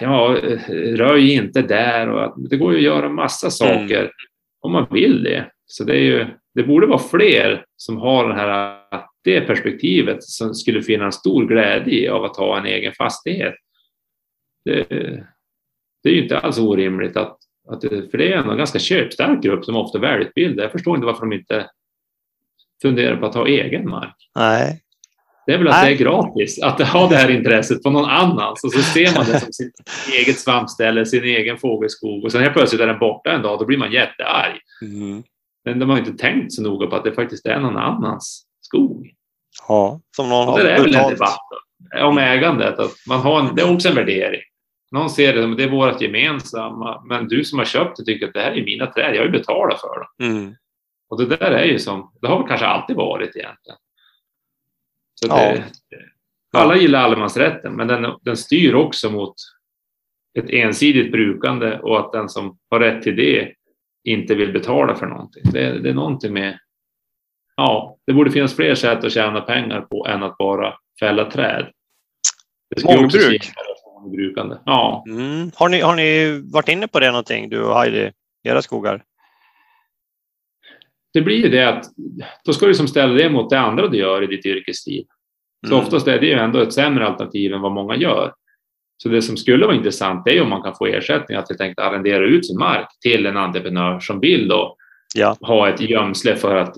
ja, 0.00 0.36
röj 0.94 1.32
inte 1.32 1.62
där. 1.62 2.08
Och 2.08 2.24
att, 2.24 2.34
det 2.50 2.56
går 2.56 2.72
ju 2.72 2.78
att 2.78 2.84
göra 2.84 3.08
massa 3.08 3.50
saker 3.50 4.10
om 4.60 4.72
man 4.72 4.86
vill 4.90 5.22
det. 5.22 5.50
Så 5.66 5.84
det, 5.84 5.94
är 5.96 6.02
ju, 6.02 6.26
det 6.56 6.62
borde 6.62 6.86
vara 6.86 6.98
fler 6.98 7.64
som 7.76 7.96
har 7.96 8.28
den 8.28 8.38
här, 8.38 8.80
det 9.24 9.40
perspektivet 9.40 10.22
som 10.22 10.54
skulle 10.54 10.82
finna 10.82 11.04
en 11.04 11.12
stor 11.12 11.46
glädje 11.46 11.94
i 11.94 12.08
av 12.08 12.24
att 12.24 12.36
ha 12.36 12.58
en 12.58 12.66
egen 12.66 12.92
fastighet. 12.92 13.54
Det, 14.64 14.88
det 16.02 16.08
är 16.08 16.12
ju 16.12 16.22
inte 16.22 16.38
alls 16.38 16.58
orimligt 16.58 17.16
att, 17.16 17.38
att 17.68 17.80
det, 17.80 18.10
för 18.10 18.18
det 18.18 18.32
är 18.32 18.36
en 18.36 18.58
ganska 18.58 18.78
köpstark 18.78 19.42
grupp 19.42 19.64
som 19.64 19.76
ofta 19.76 19.98
är 19.98 20.02
välutbildad. 20.02 20.64
Jag 20.64 20.72
förstår 20.72 20.94
inte 20.94 21.06
varför 21.06 21.20
de 21.20 21.32
inte 21.32 21.66
funderar 22.82 23.16
på 23.16 23.26
att 23.26 23.34
ha 23.34 23.46
egen 23.46 23.88
mark. 23.88 24.16
Nej. 24.34 24.82
Det 25.46 25.52
är 25.52 25.58
väl 25.58 25.68
att 25.68 25.74
Nej. 25.74 25.94
det 25.96 26.02
är 26.02 26.04
gratis 26.04 26.62
att 26.62 26.80
ha 26.80 27.08
det 27.08 27.16
här 27.16 27.30
intresset 27.30 27.82
på 27.82 27.90
någon 27.90 28.10
annans 28.10 28.64
och 28.64 28.72
så 28.72 28.82
ser 28.82 29.14
man 29.14 29.24
det 29.26 29.40
som 29.40 29.52
sitt 29.52 29.74
eget 30.18 30.38
svampställe, 30.38 31.06
sin 31.06 31.24
egen 31.24 31.58
fågelskog 31.58 32.24
och 32.24 32.32
sen 32.32 32.42
helt 32.42 32.54
plötsligt 32.54 32.80
är 32.80 32.86
den 32.86 32.98
borta 32.98 33.30
en 33.32 33.42
dag, 33.42 33.58
då 33.58 33.64
blir 33.64 33.78
man 33.78 33.92
jättearg. 33.92 34.60
Mm. 34.82 35.22
Men 35.66 35.78
de 35.78 35.90
har 35.90 35.98
inte 35.98 36.12
tänkt 36.12 36.52
så 36.52 36.62
noga 36.62 36.86
på 36.86 36.96
att 36.96 37.04
det 37.04 37.12
faktiskt 37.12 37.46
är 37.46 37.60
någon 37.60 37.76
annans 37.76 38.46
skog. 38.60 39.10
Ja, 39.68 40.00
som 40.16 40.28
någon 40.28 40.48
har 40.48 40.58
det 40.58 40.70
är 40.70 40.82
väl 40.82 40.94
en 40.94 41.10
debatt 41.10 41.48
om 42.02 42.18
ägandet. 42.18 42.78
Att 42.78 42.92
man 43.08 43.20
har 43.20 43.40
en, 43.40 43.54
det 43.54 43.62
är 43.62 43.74
också 43.74 43.88
en 43.88 43.94
värdering. 43.94 44.40
Någon 44.90 45.10
ser 45.10 45.34
det 45.34 45.42
som 45.42 45.56
det 45.56 45.64
är 45.64 45.70
vårt 45.70 46.00
gemensamma, 46.00 47.02
men 47.04 47.28
du 47.28 47.44
som 47.44 47.58
har 47.58 47.66
köpt 47.66 47.96
det 47.96 48.04
tycker 48.04 48.26
att 48.28 48.34
det 48.34 48.40
här 48.40 48.52
är 48.52 48.64
mina 48.64 48.86
träd, 48.86 49.14
jag 49.14 49.20
har 49.20 49.26
ju 49.26 49.32
betalat 49.32 49.80
för 49.80 49.98
dem. 49.98 50.30
Mm. 50.30 50.54
Och 51.08 51.18
det 51.18 51.36
där 51.36 51.50
är 51.50 51.64
ju 51.64 51.78
som, 51.78 52.12
det 52.20 52.26
har 52.26 52.38
väl 52.38 52.48
kanske 52.48 52.66
alltid 52.66 52.96
varit 52.96 53.36
egentligen. 53.36 53.78
Så 55.14 55.28
Ja. 55.28 55.36
det, 55.36 55.64
alla 56.58 56.76
gillar 56.76 57.00
allemansrätten, 57.00 57.72
men 57.72 57.88
den, 57.88 58.06
den 58.20 58.36
styr 58.36 58.74
också 58.74 59.10
mot 59.10 59.34
ett 60.38 60.50
ensidigt 60.50 61.12
brukande 61.12 61.78
och 61.78 62.00
att 62.00 62.12
den 62.12 62.28
som 62.28 62.58
har 62.70 62.80
rätt 62.80 63.02
till 63.02 63.16
det 63.16 63.52
inte 64.06 64.34
vill 64.34 64.52
betala 64.52 64.94
för 64.94 65.06
någonting. 65.06 65.42
Det, 65.52 65.78
det 65.78 65.90
är 65.90 65.94
någonting 65.94 66.32
med, 66.32 66.58
ja, 67.56 67.96
det 68.06 68.12
borde 68.12 68.30
finnas 68.30 68.54
fler 68.56 68.74
sätt 68.74 69.04
att 69.04 69.12
tjäna 69.12 69.40
pengar 69.40 69.80
på 69.80 70.06
än 70.06 70.22
att 70.22 70.38
bara 70.38 70.74
fälla 71.00 71.30
träd. 71.30 71.66
Mångbruk. 72.84 73.44
se 73.44 73.52
mångbrukande. 74.02 74.56
Ja, 74.64 75.04
Mm. 75.08 75.50
Har, 75.54 75.68
ni, 75.68 75.80
har 75.80 75.96
ni 75.96 76.40
varit 76.52 76.68
inne 76.68 76.88
på 76.88 77.00
det 77.00 77.08
någonting, 77.10 77.48
du 77.48 77.62
och 77.62 77.74
Heidi, 77.78 78.12
era 78.42 78.62
skogar? 78.62 79.02
det 81.12 81.22
blir 81.22 81.36
ju 81.36 81.48
det 81.48 81.68
att 81.68 81.84
då 82.44 82.52
ska 82.52 82.66
du 82.66 82.74
som 82.74 82.88
ställa 82.88 83.12
det 83.14 83.30
mot 83.30 83.50
det 83.50 83.58
andra 83.60 83.88
du 83.88 83.98
gör 83.98 84.22
i 84.22 84.26
ditt 84.26 84.46
yrkesliv. 84.46 85.04
Så 85.66 85.72
Mm. 85.74 85.84
oftast 85.86 86.08
är 86.08 86.20
det 86.20 86.26
ju 86.26 86.32
ändå 86.32 86.58
ett 86.60 86.72
sämre 86.72 87.06
alternativ 87.06 87.52
än 87.52 87.60
vad 87.60 87.72
många 87.72 87.96
gör. 87.96 88.32
Så 88.96 89.08
det 89.08 89.22
som 89.22 89.36
skulle 89.36 89.66
vara 89.66 89.76
intressant 89.76 90.28
är 90.28 90.42
om 90.42 90.50
man 90.50 90.62
kan 90.62 90.74
få 90.74 90.86
ersättning 90.86 91.38
att 91.38 91.48
helt 91.48 91.60
enkelt 91.60 91.86
arrendera 91.86 92.24
ut 92.24 92.46
sin 92.46 92.58
mark 92.58 92.88
till 93.00 93.26
en 93.26 93.36
entreprenör 93.36 94.00
som 94.00 94.20
vill 94.20 94.48
då 94.48 94.76
Ja. 95.14 95.36
ha 95.40 95.68
ett 95.68 95.80
gömsle 95.80 96.36
för 96.36 96.56
att 96.56 96.74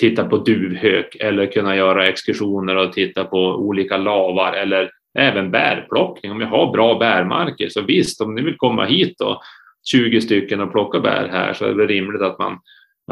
titta 0.00 0.24
på 0.24 0.36
duvhök 0.36 1.16
eller 1.20 1.46
kunna 1.46 1.76
göra 1.76 2.06
exkursioner 2.08 2.76
och 2.76 2.92
titta 2.92 3.24
på 3.24 3.38
olika 3.38 3.96
lavar 3.96 4.52
eller 4.52 4.90
även 5.18 5.50
bärplockning. 5.50 6.32
Om 6.32 6.40
jag 6.40 6.48
har 6.48 6.72
bra 6.72 6.98
bärmarker 6.98 7.68
så 7.68 7.82
visst, 7.82 8.20
om 8.20 8.34
ni 8.34 8.42
vill 8.42 8.56
komma 8.56 8.84
hit 8.84 9.14
då 9.18 9.42
20 9.90 10.20
stycken 10.20 10.60
och 10.60 10.72
plocka 10.72 11.00
bär 11.00 11.28
här 11.28 11.52
så 11.52 11.64
är 11.64 11.74
det 11.74 11.86
rimligt 11.86 12.22
att 12.22 12.38
man, 12.38 12.58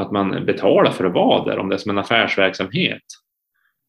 att 0.00 0.12
man 0.12 0.44
betalar 0.46 0.90
för 0.90 1.04
att 1.04 1.14
vara 1.14 1.44
där 1.44 1.58
om 1.58 1.68
det 1.68 1.74
är 1.74 1.78
som 1.78 1.90
en 1.90 1.98
affärsverksamhet. 1.98 3.02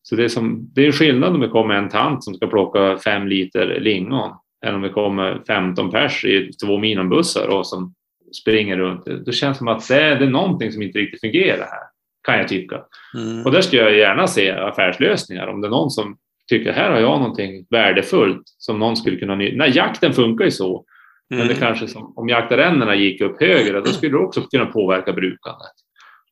Så 0.02 0.16
det 0.16 0.24
är, 0.24 0.28
som, 0.28 0.70
det 0.76 0.88
är 0.88 0.92
skillnad 0.92 1.34
om 1.34 1.40
det 1.40 1.48
kommer 1.48 1.76
en 1.76 1.90
tant 1.90 2.24
som 2.24 2.34
ska 2.34 2.48
plocka 2.48 2.98
fem 2.98 3.28
liter 3.28 3.80
lingon 3.80 4.32
än 4.66 4.76
om 4.76 4.82
det 4.82 4.90
kommer 4.90 5.42
15 5.48 5.92
pers 5.92 6.26
i 6.26 6.52
två 6.66 6.78
minimbussar 6.78 7.48
och 7.48 7.68
som 7.68 7.94
springer 8.42 8.78
runt. 8.78 9.06
Det 9.26 9.32
känns 9.32 9.58
som 9.58 9.68
att 9.68 9.88
det 9.88 10.02
är, 10.02 10.20
det 10.20 10.26
är 10.26 10.30
någonting 10.30 10.72
som 10.72 10.82
inte 10.82 11.00
riktigt 11.00 11.22
fungerar 11.22 11.58
här, 11.58 11.84
kan 12.24 12.38
jag 12.38 12.48
tycka. 12.48 12.82
Mm. 13.18 13.46
Och 13.46 13.52
där 13.52 13.62
skulle 13.62 13.82
jag 13.82 13.98
gärna 13.98 14.28
se 14.28 14.52
affärslösningar. 14.52 15.48
Om 15.48 15.62
det 15.62 15.68
är 15.68 15.72
någon 15.72 15.90
som 15.90 16.18
tycker 16.50 16.74
här 16.74 16.92
har 16.92 17.00
jag 17.00 17.20
någonting 17.20 17.66
värdefullt 17.70 18.44
som 18.46 18.80
någon 18.80 18.98
skulle 18.98 19.18
kunna 19.18 19.36
nyttja. 19.36 19.68
Jakten 19.68 20.14
funkar 20.14 20.46
ju 20.46 20.52
så. 20.52 20.86
Mm. 21.34 21.40
Men 21.40 21.48
det 21.48 21.60
kanske 21.60 21.88
som, 21.88 22.14
om 22.16 22.30
jaktarrendena 22.30 22.96
gick 22.96 23.22
upp 23.22 23.42
högre, 23.42 23.82
då 23.82 23.86
skulle 23.86 24.12
det 24.12 24.18
också 24.18 24.42
kunna 24.42 24.66
påverka 24.66 25.14
brukandet. 25.14 25.72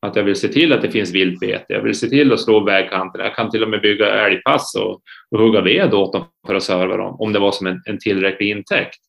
Att 0.08 0.16
jag 0.16 0.24
vill 0.24 0.36
se 0.36 0.48
till 0.48 0.74
att 0.74 0.82
det 0.82 0.92
finns 0.92 1.12
viltbete. 1.12 1.66
Jag 1.68 1.82
vill 1.82 2.00
se 2.00 2.10
till 2.10 2.34
att 2.34 2.40
slå 2.40 2.60
vägkanterna. 2.60 3.24
Jag 3.24 3.36
kan 3.36 3.52
till 3.52 3.64
och 3.64 3.70
med 3.70 3.82
bygga 3.82 4.26
älgpass 4.26 4.76
och, 4.76 5.02
och 5.32 5.40
hugga 5.40 5.62
ved 5.62 5.94
åt 5.94 6.14
dem 6.14 6.26
för 6.48 6.56
att 6.56 6.64
serva 6.64 6.98
dem 6.98 7.16
om 7.20 7.34
det 7.34 7.40
var 7.40 7.52
som 7.52 7.68
en, 7.68 7.82
en 7.86 8.00
tillräcklig 8.00 8.50
intäkt. 8.50 9.00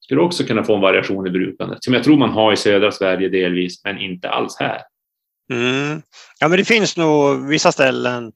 Skulle 0.00 0.20
också 0.20 0.44
kunna 0.44 0.64
få 0.64 0.74
en 0.74 0.80
variation 0.80 1.26
i 1.26 1.30
brukandet 1.30 1.84
som 1.84 1.94
jag 1.94 2.04
tror 2.04 2.16
man 2.16 2.30
har 2.30 2.52
i 2.52 2.56
södra 2.56 2.92
Sverige 2.92 3.28
delvis, 3.28 3.84
men 3.84 3.98
inte 3.98 4.28
alls 4.30 4.56
här. 4.60 4.80
Mm. 5.52 6.02
Ja, 6.40 6.48
men 6.48 6.58
det 6.58 6.64
finns 6.64 6.96
nog 6.96 7.48
vissa 7.48 7.72
ställen, 7.72 8.32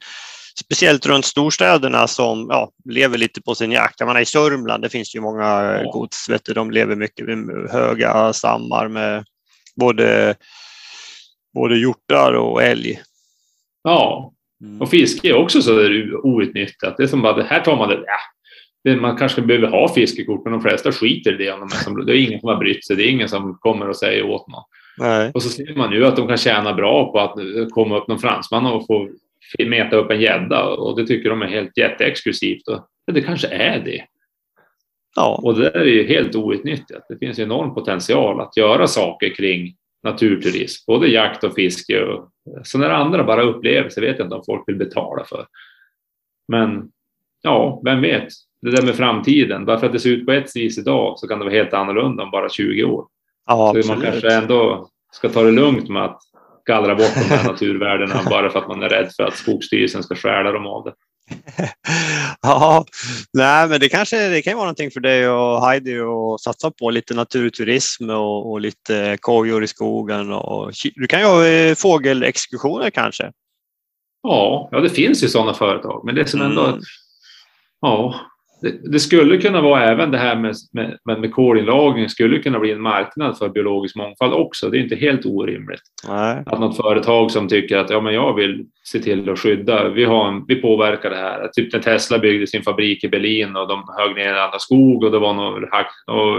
speciellt 0.65 1.07
runt 1.07 1.25
storstäderna, 1.25 2.07
som 2.07 2.47
ja, 2.51 2.71
lever 2.85 3.19
lite 3.19 3.43
på 3.43 3.55
sin 3.55 3.73
jakt. 3.73 4.01
Jag 4.01 4.07
menar, 4.07 4.21
I 4.21 4.25
Sörmland 4.25 4.83
det 4.83 4.89
finns 4.89 5.15
ju 5.15 5.21
många 5.21 5.81
ja. 5.85 5.91
gods, 5.93 6.29
vet 6.29 6.45
du, 6.45 6.55
de 6.55 6.71
lever 6.71 6.97
mycket 6.97 7.27
med 7.27 7.71
höga 7.71 8.33
stammar 8.33 8.89
med 8.89 9.25
både 9.77 10.35
både 11.55 11.79
hjortar 11.79 12.33
och 12.33 12.63
älg. 12.63 13.01
Ja, 13.83 14.33
mm. 14.65 14.81
och 14.81 14.91
fiske 14.91 15.29
är 15.29 15.35
också 15.35 15.63
så 15.63 15.73
outnyttjat. 16.23 16.97
Det 16.97 17.03
är 17.03 17.07
som 17.07 17.23
bara, 17.23 17.43
här 17.43 17.61
tar 17.61 17.77
man 17.77 17.89
det, 17.89 18.05
ja, 18.07 18.97
man 18.97 19.17
kanske 19.17 19.43
behöver 19.43 19.69
ha 19.69 19.95
fiskekort, 19.95 20.45
men 20.45 20.53
de 20.53 20.63
flesta 20.63 20.93
skiter 20.93 21.35
i 21.35 21.45
det. 21.45 21.53
Om 21.53 21.61
de 21.61 21.65
är 21.65 21.85
som, 21.85 22.07
det 22.07 22.19
är 22.19 22.27
ingen 22.27 22.41
som 22.41 22.49
har 22.49 22.57
brytt 22.57 22.87
sig, 22.87 22.97
det 22.97 23.03
är 23.03 23.11
ingen 23.11 23.29
som 23.29 23.59
kommer 23.61 23.89
och 23.89 23.97
säger 23.97 24.23
åt 24.23 24.49
någon. 24.49 24.63
Nej. 24.99 25.31
Och 25.35 25.43
så 25.43 25.49
ser 25.49 25.75
man 25.75 25.93
ju 25.93 26.07
att 26.07 26.17
de 26.17 26.29
kan 26.29 26.37
tjäna 26.37 26.75
bra 26.75 27.13
på 27.13 27.19
att 27.19 27.35
komma 27.71 27.99
upp 27.99 28.09
någon 28.09 28.19
fransman 28.19 28.67
och 28.67 28.87
få 28.87 29.09
meta 29.67 29.97
upp 29.97 30.11
en 30.11 30.21
gädda 30.21 30.65
och 30.65 30.97
det 30.97 31.07
tycker 31.07 31.31
de 31.31 31.43
är 31.43 31.47
helt 31.47 31.79
jätteexklusivt. 31.79 32.69
Och 32.69 33.13
det 33.13 33.21
kanske 33.21 33.49
är 33.49 33.81
det. 33.85 34.05
Ja. 35.17 35.41
Och 35.43 35.55
det 35.55 35.71
där 35.71 35.81
är 35.81 35.85
ju 35.85 36.07
helt 36.07 36.35
outnyttjat. 36.35 37.07
Det 37.09 37.19
finns 37.19 37.39
enorm 37.39 37.75
potential 37.75 38.41
att 38.41 38.57
göra 38.57 38.87
saker 38.87 39.35
kring 39.35 39.75
naturturism, 40.03 40.85
både 40.87 41.09
jakt 41.09 41.45
och 41.45 41.55
fiske. 41.55 42.05
Och 42.05 42.31
sådana 42.65 42.97
andra 42.97 43.25
bara 43.25 43.43
upplevelser 43.43 44.01
vet 44.01 44.19
jag 44.19 44.27
inte 44.27 44.37
om 44.37 44.45
folk 44.47 44.65
vill 44.67 44.77
betala 44.77 45.25
för. 45.25 45.47
Men 46.49 46.91
ja, 47.43 47.83
vem 47.85 48.01
vet? 48.01 48.29
Det 48.63 48.71
där 48.71 48.83
med 48.83 48.95
framtiden, 48.95 49.65
bara 49.65 49.79
för 49.79 49.87
att 49.87 49.93
det 49.93 49.99
ser 49.99 50.11
ut 50.11 50.27
på 50.27 50.33
ett 50.33 50.57
vis 50.57 50.79
idag 50.79 51.19
så 51.19 51.29
kan 51.29 51.39
det 51.39 51.45
vara 51.45 51.55
helt 51.55 51.75
annorlunda 51.75 52.23
om 52.23 52.31
bara 52.31 52.49
20 52.49 52.85
år. 52.85 53.07
Ja, 53.47 53.75
så 53.83 53.89
man 53.89 54.01
kanske 54.01 54.35
ändå 54.35 54.89
ska 55.13 55.29
ta 55.29 55.43
det 55.43 55.51
lugnt 55.51 55.89
med 55.89 56.05
att 56.05 56.21
gallra 56.67 56.95
bort 56.95 57.15
de 57.15 57.35
här 57.35 57.49
naturvärdena 57.51 58.21
bara 58.31 58.51
för 58.51 58.59
att 58.59 58.69
man 58.69 58.83
är 58.83 58.89
rädd 58.89 59.11
för 59.17 59.23
att 59.23 59.35
Skogsstyrelsen 59.35 60.03
ska 60.03 60.15
stjäla 60.15 60.53
dem 60.53 60.67
av 60.67 60.85
det. 60.85 60.95
ja, 62.43 62.85
nej, 63.33 63.69
men 63.69 63.81
det 63.81 63.89
kanske 63.89 64.29
det 64.29 64.43
kan 64.43 64.57
vara 64.57 64.65
någonting 64.65 64.91
för 64.91 65.01
dig 65.01 65.29
och 65.29 65.67
Heidi 65.67 66.01
att 66.01 66.41
satsa 66.41 66.71
på 66.71 66.91
lite 66.91 67.15
naturturism 67.15 68.11
och, 68.11 68.51
och 68.51 68.61
lite 68.61 69.19
kojor 69.21 69.65
i 69.65 69.67
skogen. 69.67 70.33
Och, 70.33 70.73
du 70.95 71.07
kan 71.07 71.21
ju 71.21 71.27
ha 71.27 71.47
eh, 71.47 71.75
fågelexkursioner 71.75 72.91
kanske? 72.91 73.33
Ja, 74.23 74.69
ja, 74.73 74.81
det 74.81 74.91
finns 74.91 75.25
ju 75.25 75.29
sådana 75.29 75.55
företag, 75.55 76.03
men 76.05 76.15
det 76.15 76.21
är 76.21 76.25
som 76.25 76.43
ändå 76.43 76.67
mm. 76.67 76.81
ja, 77.81 78.15
det, 78.63 78.93
det, 78.93 79.01
skulle 79.01 79.39
kunna 79.39 79.61
vara 79.61 79.85
även 79.85 80.11
det 80.11 80.19
här 80.19 80.37
med, 80.37 80.55
med, 81.05 81.21
med 81.21 81.33
kolinlagring 81.33 82.09
skulle 82.09 82.39
kunna 82.39 82.59
bli 82.59 82.73
en 82.73 82.81
marknad 82.81 83.39
för 83.39 83.49
biologisk 83.49 83.97
mångfald 83.97 84.33
också. 84.33 84.71
Det 84.71 84.79
är 84.79 84.83
inte 84.83 84.97
helt 84.97 85.27
orimligt. 85.27 85.81
Nej. 86.09 86.43
Att 86.47 86.61
något 86.61 86.77
företag 86.77 87.31
som 87.31 87.49
tycker 87.49 87.79
att 87.79 87.91
ja, 87.91 88.01
men 88.01 88.15
jag 88.15 88.35
vill 88.35 88.65
se 88.85 88.99
till 88.99 89.31
att 89.31 89.39
skydda, 89.39 89.89
vi, 89.89 90.05
har 90.05 90.29
en, 90.29 90.45
vi 90.49 90.57
påverkar 90.57 91.11
det 91.11 91.17
här. 91.17 91.49
Typ 91.49 91.73
när 91.73 91.81
Tesla 91.81 92.19
byggde 92.19 92.47
sin 92.47 92.63
fabrik 92.63 93.05
i 93.05 93.09
Berlin 93.09 93.57
och 93.57 93.69
de 93.69 93.85
högg 93.99 94.17
ner 94.17 94.35
annan 94.35 94.61
skog 94.61 95.05
och 95.05 95.11
det 95.11 95.19
var 95.19 95.35
någon 95.35 95.65
hack, 95.71 95.91
och 96.07 96.39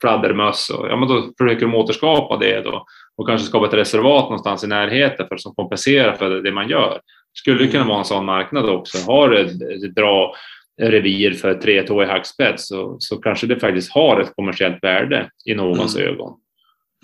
fladdermöss. 0.00 0.70
Och, 0.70 0.88
ja, 0.88 0.96
men 0.96 1.08
då 1.08 1.22
försöker 1.38 1.66
de 1.66 1.74
återskapa 1.74 2.36
det 2.36 2.60
då 2.60 2.84
och 3.16 3.28
kanske 3.28 3.46
skapa 3.46 3.66
ett 3.66 3.74
reservat 3.74 4.24
någonstans 4.24 4.64
i 4.64 4.66
närheten 4.66 5.26
för 5.28 5.34
att 5.34 5.56
kompensera 5.56 6.14
för 6.14 6.30
det 6.30 6.52
man 6.52 6.68
gör. 6.68 7.00
Skulle 7.32 7.66
kunna 7.66 7.84
vara 7.84 7.98
en 7.98 8.04
sån 8.04 8.24
marknad 8.24 8.68
också. 8.68 9.10
Har 9.10 9.30
ett 9.30 9.94
bra 9.94 10.34
revir 10.82 11.32
för 11.32 11.54
tretåig 11.54 12.06
hackspett 12.06 12.60
så, 12.60 12.96
så 12.98 13.16
kanske 13.16 13.46
det 13.46 13.60
faktiskt 13.60 13.92
har 13.92 14.20
ett 14.20 14.34
kommersiellt 14.36 14.84
värde 14.84 15.30
i 15.44 15.54
någons 15.54 15.96
mm. 15.96 16.08
ögon. 16.08 16.32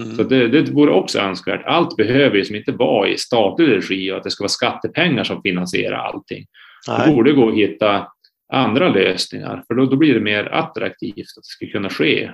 Mm. 0.03 0.17
Så 0.17 0.23
det, 0.23 0.49
det 0.49 0.71
vore 0.71 0.91
också 0.91 1.19
önskvärt. 1.19 1.62
Allt 1.65 1.97
behöver 1.97 2.37
ju 2.37 2.45
som 2.45 2.57
inte 2.57 2.73
vara 2.73 3.09
i 3.09 3.17
statlig 3.17 3.69
regi 3.69 4.12
och 4.12 4.17
att 4.17 4.23
det 4.23 4.31
ska 4.31 4.45
vara 4.45 4.49
skattepengar 4.49 5.25
som 5.25 5.43
finansierar 5.43 5.97
allting. 5.97 6.45
Nej. 6.89 7.09
Det 7.09 7.15
borde 7.15 7.33
gå 7.33 7.49
att 7.49 7.55
hitta 7.55 8.07
andra 8.53 8.89
lösningar, 8.89 9.65
för 9.67 9.75
då, 9.75 9.87
då 9.87 9.97
blir 9.97 10.15
det 10.15 10.21
mer 10.21 10.45
attraktivt 10.45 11.17
att 11.17 11.43
det 11.43 11.67
ska 11.67 11.67
kunna 11.67 11.89
ske. 11.89 12.31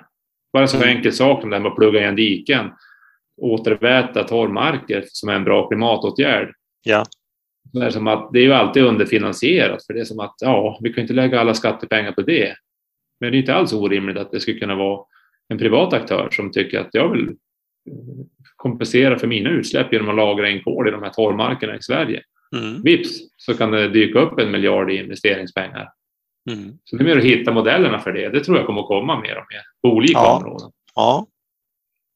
Bara 0.52 0.66
så 0.66 0.76
mm. 0.76 0.88
enkel 0.88 1.12
sak 1.12 1.40
som 1.40 1.50
det 1.50 1.56
här 1.56 1.62
med 1.62 1.70
att 1.70 1.76
plugga 1.76 2.00
igen 2.00 2.16
diken, 2.16 2.70
återväta 3.42 4.24
torrmarker 4.24 5.04
som 5.06 5.28
är 5.28 5.34
en 5.34 5.44
bra 5.44 5.68
klimatåtgärd. 5.68 6.52
Ja. 6.82 7.04
Det 7.72 7.86
är, 7.86 7.90
som 7.90 8.06
att, 8.06 8.32
det 8.32 8.38
är 8.38 8.42
ju 8.42 8.52
alltid 8.52 8.82
underfinansierat 8.82 9.86
för 9.86 9.94
det 9.94 10.00
är 10.00 10.04
som 10.04 10.20
att 10.20 10.34
ja, 10.40 10.78
vi 10.82 10.92
kan 10.92 11.02
inte 11.02 11.14
lägga 11.14 11.40
alla 11.40 11.54
skattepengar 11.54 12.12
på 12.12 12.22
det. 12.22 12.56
Men 13.20 13.32
det 13.32 13.36
är 13.36 13.40
inte 13.40 13.54
alls 13.54 13.72
orimligt 13.72 14.16
att 14.16 14.30
det 14.30 14.40
skulle 14.40 14.58
kunna 14.58 14.74
vara 14.74 15.04
en 15.48 15.58
privat 15.58 15.92
aktör 15.92 16.28
som 16.32 16.52
tycker 16.52 16.80
att 16.80 16.88
jag 16.92 17.12
vill 17.12 17.36
kompensera 18.56 19.18
för 19.18 19.26
mina 19.26 19.50
utsläpp 19.50 19.92
genom 19.92 20.08
att 20.08 20.16
lagra 20.16 20.50
in 20.50 20.62
kol 20.62 20.88
i 20.88 20.90
de 20.90 21.02
här 21.02 21.10
torvmarkerna 21.10 21.76
i 21.76 21.82
Sverige. 21.82 22.22
Mm. 22.56 22.82
Vips 22.82 23.10
så 23.36 23.54
kan 23.54 23.70
det 23.70 23.88
dyka 23.88 24.18
upp 24.18 24.38
en 24.38 24.50
miljard 24.50 24.90
i 24.90 24.96
investeringspengar. 24.96 25.88
Mm. 26.50 26.78
Så 26.84 26.96
det 26.96 27.02
är 27.02 27.06
mer 27.06 27.18
att 27.18 27.24
hitta 27.24 27.52
modellerna 27.52 27.98
för 27.98 28.12
det. 28.12 28.28
Det 28.28 28.44
tror 28.44 28.56
jag 28.56 28.66
kommer 28.66 28.80
att 28.80 28.86
komma 28.86 29.20
mer 29.20 29.36
och 29.36 29.46
mer 29.50 29.62
på 29.82 29.96
olika 29.96 30.18
ja. 30.18 30.36
områden. 30.36 30.70
Ja, 30.94 31.26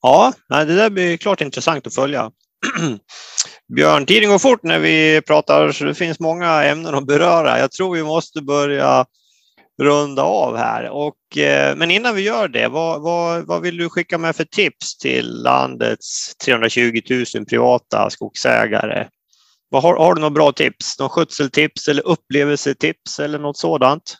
ja 0.02 0.32
det 0.50 0.76
där 0.76 0.90
blir 0.90 1.16
klart 1.16 1.40
intressant 1.40 1.86
att 1.86 1.94
följa. 1.94 2.30
Björn, 3.74 4.06
tiden 4.06 4.30
går 4.30 4.38
fort 4.38 4.62
när 4.62 4.78
vi 4.78 5.22
pratar 5.26 5.72
så 5.72 5.84
det 5.84 5.94
finns 5.94 6.20
många 6.20 6.64
ämnen 6.64 6.94
att 6.94 7.06
beröra. 7.06 7.58
Jag 7.58 7.72
tror 7.72 7.94
vi 7.94 8.02
måste 8.02 8.42
börja 8.42 9.06
runda 9.82 10.22
av 10.22 10.56
här. 10.56 10.90
Och, 10.90 11.38
eh, 11.38 11.76
men 11.76 11.90
innan 11.90 12.14
vi 12.14 12.22
gör 12.22 12.48
det, 12.48 12.68
vad, 12.68 13.02
vad, 13.02 13.46
vad 13.46 13.62
vill 13.62 13.76
du 13.76 13.88
skicka 13.88 14.18
med 14.18 14.36
för 14.36 14.44
tips 14.44 14.98
till 14.98 15.42
landets 15.42 16.36
320 16.36 17.00
000 17.34 17.46
privata 17.46 18.10
skogsägare? 18.10 19.06
Vad 19.68 19.82
har, 19.82 19.96
har 19.96 20.14
du 20.14 20.20
några 20.20 20.34
bra 20.34 20.52
tips? 20.52 20.98
Någon 20.98 21.08
skötseltips 21.08 21.88
eller 21.88 22.06
upplevelsetips 22.06 23.18
eller 23.20 23.38
något 23.38 23.56
sådant? 23.56 24.16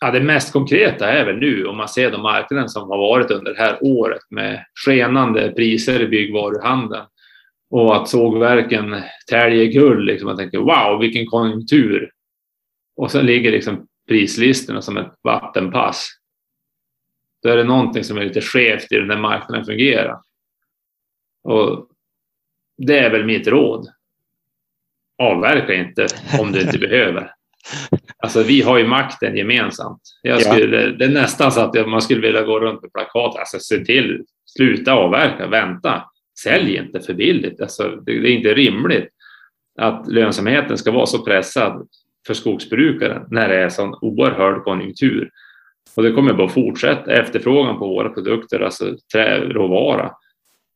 Ja, 0.00 0.10
det 0.10 0.20
mest 0.20 0.52
konkreta 0.52 1.10
är 1.10 1.24
väl 1.24 1.36
nu 1.36 1.66
om 1.66 1.76
man 1.76 1.88
ser 1.88 2.10
de 2.10 2.22
marknaden 2.22 2.68
som 2.68 2.90
har 2.90 2.98
varit 2.98 3.30
under 3.30 3.54
det 3.54 3.60
här 3.60 3.78
året 3.80 4.22
med 4.30 4.64
skenande 4.84 5.52
priser 5.56 6.00
i 6.00 6.06
byggvaruhandeln 6.06 7.04
och 7.70 7.96
att 7.96 8.08
sågverken 8.08 9.02
täljer 9.30 9.64
guld. 9.64 10.04
Liksom. 10.06 10.26
Man 10.26 10.36
tänker 10.36 10.58
wow, 10.58 11.00
vilken 11.00 11.26
konjunktur. 11.26 12.10
Och 12.96 13.10
sen 13.10 13.26
ligger 13.26 13.50
liksom 13.50 13.86
prislistorna 14.08 14.82
som 14.82 14.96
ett 14.96 15.14
vattenpass. 15.22 16.10
Då 17.42 17.48
är 17.48 17.56
det 17.56 17.64
någonting 17.64 18.04
som 18.04 18.18
är 18.18 18.24
lite 18.24 18.40
skevt 18.40 18.92
i 18.92 18.96
den 18.96 19.08
där 19.08 19.18
marknaden 19.18 19.64
fungerar. 19.64 20.20
Och 21.44 21.88
det 22.78 22.98
är 22.98 23.10
väl 23.10 23.24
mitt 23.24 23.46
råd. 23.46 23.88
Avverka 25.22 25.74
inte 25.74 26.06
om 26.40 26.52
du 26.52 26.60
inte 26.60 26.78
behöver. 26.78 27.32
Alltså, 28.18 28.42
vi 28.42 28.62
har 28.62 28.78
ju 28.78 28.86
makten 28.86 29.36
gemensamt. 29.36 30.02
Jag 30.22 30.42
skulle, 30.42 30.82
ja. 30.82 30.92
Det 30.92 31.04
är 31.04 31.08
nästan 31.08 31.52
så 31.52 31.60
att 31.60 31.88
man 31.88 32.02
skulle 32.02 32.20
vilja 32.20 32.42
gå 32.42 32.60
runt 32.60 32.82
med 32.82 32.92
plakat. 32.92 33.36
Alltså, 33.36 33.58
se 33.58 33.84
till, 33.84 34.24
sluta 34.46 34.92
avverka, 34.92 35.46
vänta. 35.46 36.04
Sälj 36.42 36.76
inte 36.76 37.00
för 37.00 37.14
billigt. 37.14 37.60
Alltså, 37.60 37.88
det, 37.88 38.12
är 38.12 38.26
inte 38.26 38.54
rimligt 38.54 39.08
att 39.78 40.08
lönsamheten 40.08 40.78
ska 40.78 40.90
vara 40.90 41.06
så 41.06 41.24
pressad 41.24 41.88
för 42.26 42.34
skogsbrukaren 42.34 43.26
när 43.30 43.48
det 43.48 43.56
är 43.56 43.68
sån 43.68 43.94
oerhörd 44.00 44.64
konjunktur. 44.64 45.30
Och 45.96 46.02
det 46.02 46.12
kommer 46.12 46.32
bara 46.32 46.48
fortsätta. 46.48 47.12
Efterfrågan 47.12 47.78
på 47.78 47.88
våra 47.88 48.08
produkter, 48.08 48.60
alltså 48.60 48.96
träråvara, 49.12 50.12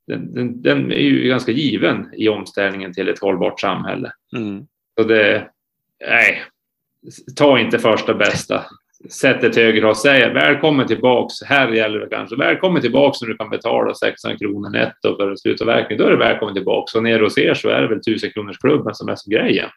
den, 0.07 0.35
den, 0.35 0.63
den, 0.63 0.93
är 0.93 0.97
ju 0.97 1.29
ganska 1.29 1.53
given 1.53 2.09
i 2.17 2.29
omställningen 2.29 2.93
till 2.93 3.09
ett 3.09 3.19
hållbart 3.19 3.61
samhälle. 3.61 4.13
Mm. 4.37 4.67
Så 4.99 5.05
det, 5.05 5.51
nej, 6.09 6.43
ta 7.37 7.59
inte 7.59 7.79
första 7.79 8.15
bästa. 8.15 8.65
Sätter 9.11 9.49
ett 9.51 9.57
högre 9.57 9.89
och 9.89 9.97
säger 9.97 10.35
välkommen 10.35 10.87
tillbaks, 10.87 11.43
här 11.43 11.73
gäller 11.73 11.99
det 11.99 12.09
kanske, 12.11 12.37
välkommen 12.37 12.83
tillbaks 12.83 13.23
när 13.23 13.29
du 13.29 13.37
kan 13.37 13.51
betala 13.51 13.95
600 13.95 14.39
kronor 14.39 14.71
netto 14.71 15.17
för 15.17 15.37
slutavverkning, 15.37 15.99
då 15.99 16.05
är 16.05 16.11
det 16.11 16.17
välkommen 16.17 16.55
tillbaks. 16.55 16.95
Och 16.95 17.03
nere 17.03 17.23
hos 17.23 17.39
er 17.39 17.55
så 17.55 17.69
är 17.69 17.81
det 17.81 17.89
väl 17.89 17.99
1000 17.99 18.31
kronors 18.31 18.59
klubben 18.59 18.95
som 18.95 19.09
är 19.09 19.17
som 19.17 19.31
grejen. 19.31 19.69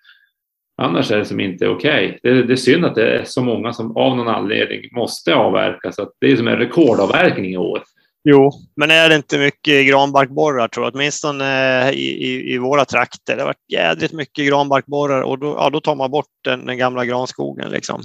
Annars 0.82 1.12
är 1.12 1.18
det 1.18 1.26
som 1.26 1.40
inte 1.40 1.68
okej. 1.68 2.06
Okay. 2.06 2.34
Det, 2.34 2.44
det, 2.44 2.54
är 2.54 2.58
synd 2.58 2.86
att 2.86 2.96
det 2.96 3.20
är 3.20 3.24
så 3.24 3.42
många 3.42 3.74
som 3.74 3.98
av 3.98 4.18
någon 4.18 4.28
anledning 4.28 4.90
måste 4.92 5.36
avverka, 5.36 5.92
så 5.92 6.10
det 6.20 6.32
är 6.32 6.36
som 6.36 6.48
en 6.48 6.58
rekordavverkning 6.58 7.54
i 7.54 7.58
år. 7.58 7.84
Jo, 8.30 8.52
men 8.76 8.92
är 8.92 9.10
det 9.10 9.16
inte 9.16 9.38
mycket 9.38 9.88
granbarkborrar 9.88 10.68
tror 10.68 10.86
jag, 10.86 10.96
åtminstone 10.96 11.92
i, 11.92 12.26
i, 12.26 12.54
i 12.54 12.58
våra 12.58 12.86
trakter. 12.86 13.36
Det 13.36 13.42
har 13.42 13.48
varit 13.48 13.72
jädrigt 13.72 14.14
mycket 14.14 14.48
granbarkborrar 14.48 15.22
och 15.22 15.40
då, 15.40 15.56
ja, 15.60 15.70
då 15.70 15.80
tar 15.80 15.96
man 15.96 16.12
bort 16.12 16.32
den, 16.44 16.66
den 16.66 16.78
gamla 16.78 17.06
granskogen. 17.06 17.72
Liksom. 17.72 18.02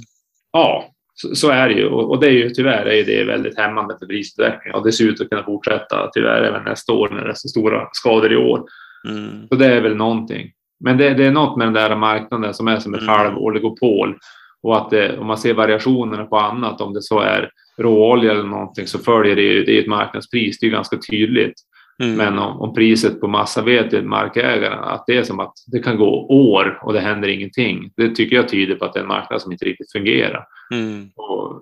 Ja, 0.51 0.85
så, 1.13 1.35
så, 1.35 1.49
är 1.49 1.69
det 1.69 1.75
ju 1.75 1.85
och, 1.85 2.09
och 2.09 2.19
det 2.19 2.27
är 2.27 2.31
ju 2.31 2.49
tyvärr 2.49 2.85
är 2.85 3.05
det 3.05 3.23
väldigt 3.23 3.57
hämmande 3.57 3.95
för 3.99 4.05
prisutvecklingen 4.05 4.75
och 4.75 4.85
det 4.85 4.91
ser 4.91 5.05
ut 5.05 5.21
att 5.21 5.29
kunna 5.29 5.43
fortsätta 5.43 6.09
tyvärr 6.13 6.43
även 6.43 6.63
nästa 6.63 6.93
år 6.93 7.09
när 7.09 7.23
det 7.23 7.29
är 7.29 7.33
så 7.33 7.47
stora 7.47 7.87
skador 7.91 8.33
i 8.33 8.35
år. 8.35 8.63
Mm. 9.09 9.47
Så 9.47 9.55
det 9.55 9.65
är 9.65 9.81
väl 9.81 9.95
någonting. 9.95 10.51
Men 10.83 10.97
det, 10.97 11.13
det, 11.13 11.25
är 11.25 11.31
något 11.31 11.57
med 11.57 11.67
den 11.67 11.73
där 11.73 11.95
marknaden 11.95 12.53
som 12.53 12.67
är 12.67 12.79
som 12.79 12.93
ett 12.93 13.01
mm. 13.01 13.13
halvoligopol 13.15 14.17
och 14.63 14.77
att 14.77 14.89
det, 14.89 15.17
om 15.17 15.27
man 15.27 15.37
ser 15.37 15.53
variationerna 15.53 16.25
på 16.25 16.37
annat, 16.37 16.81
om 16.81 16.93
det 16.93 17.01
så 17.01 17.19
är 17.19 17.49
råolja 17.77 18.31
eller 18.31 18.43
någonting 18.43 18.87
så 18.87 18.99
följer 18.99 19.35
det 19.35 19.41
ju, 19.41 19.63
det 19.63 19.77
är 19.77 19.81
ett 19.81 19.87
marknadspris, 19.87 20.59
det 20.59 20.65
är 20.65 20.71
ganska 20.71 20.97
tydligt. 20.97 21.53
Mm. 22.01 22.15
Men 22.15 22.39
om, 22.39 22.61
om, 22.61 22.73
priset 22.73 23.19
på 23.19 23.27
massaved 23.27 23.89
till 23.89 24.03
markägaren, 24.03 24.83
att 24.83 25.03
det 25.07 25.17
är 25.17 25.23
som 25.23 25.39
att 25.39 25.53
det 25.67 25.79
kan 25.79 25.97
gå 25.97 26.27
år 26.29 26.79
och 26.83 26.93
det 26.93 26.99
händer 26.99 27.27
ingenting. 27.27 27.91
Det 27.97 28.15
tycker 28.15 28.35
jag 28.35 28.49
tyder 28.49 28.75
på 28.75 28.85
att 28.85 28.93
det 28.93 28.99
är 28.99 29.03
en 29.03 29.07
marknad 29.07 29.41
som 29.41 29.51
inte 29.51 29.65
riktigt 29.65 29.91
fungerar. 29.91 30.45
Mm. 30.73 31.09
Och, 31.15 31.61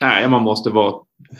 nej, 0.00 0.28
man 0.28 0.42
måste 0.42 0.70
vara 0.70 0.94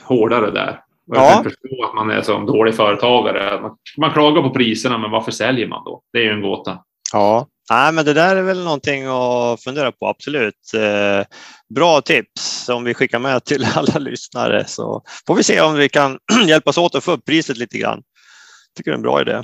hårdare 0.05 0.51
där. 0.51 0.81
Och 1.11 1.17
jag 1.17 1.25
ja. 1.25 1.35
kan 1.35 1.45
förstå 1.45 1.85
att 1.85 1.95
man 1.95 2.11
är 2.11 2.23
som 2.23 2.47
dålig 2.47 2.75
företagare. 2.75 3.61
Man, 3.61 3.77
man 3.97 4.13
klagar 4.13 4.43
på 4.43 4.51
priserna, 4.51 4.99
men 4.99 5.11
varför 5.11 5.33
säljer 5.33 5.69
man 5.69 5.85
då? 5.85 6.03
Det 6.13 6.19
är 6.19 6.23
ju 6.23 6.31
en 6.31 6.43
gåta. 6.43 6.79
Ja, 7.13 7.47
Nej, 7.71 7.93
men 7.93 8.05
det 8.05 8.13
där 8.13 8.37
är 8.37 8.43
väl 8.43 8.65
någonting 8.65 9.05
att 9.07 9.63
fundera 9.63 9.93
på, 9.93 10.07
absolut. 10.07 10.75
Eh, 10.75 11.27
bra 11.75 12.01
tips 12.01 12.65
som 12.65 12.85
vi 12.85 12.95
skickar 12.95 13.19
med 13.19 13.45
till 13.45 13.67
alla 13.75 13.99
lyssnare 13.99 14.65
så 14.67 15.03
får 15.27 15.35
vi 15.35 15.43
se 15.43 15.61
om 15.61 15.75
vi 15.75 15.89
kan 15.89 16.19
hjälpas 16.47 16.79
åt 16.79 16.95
att 16.95 17.05
få 17.05 17.13
upp 17.13 17.25
priset 17.25 17.57
lite 17.57 17.79
grann. 17.79 18.03
Tycker 18.79 18.91
det 18.91 18.95
är 18.95 18.97
en 18.97 19.03
bra 19.03 19.21
idé. 19.21 19.43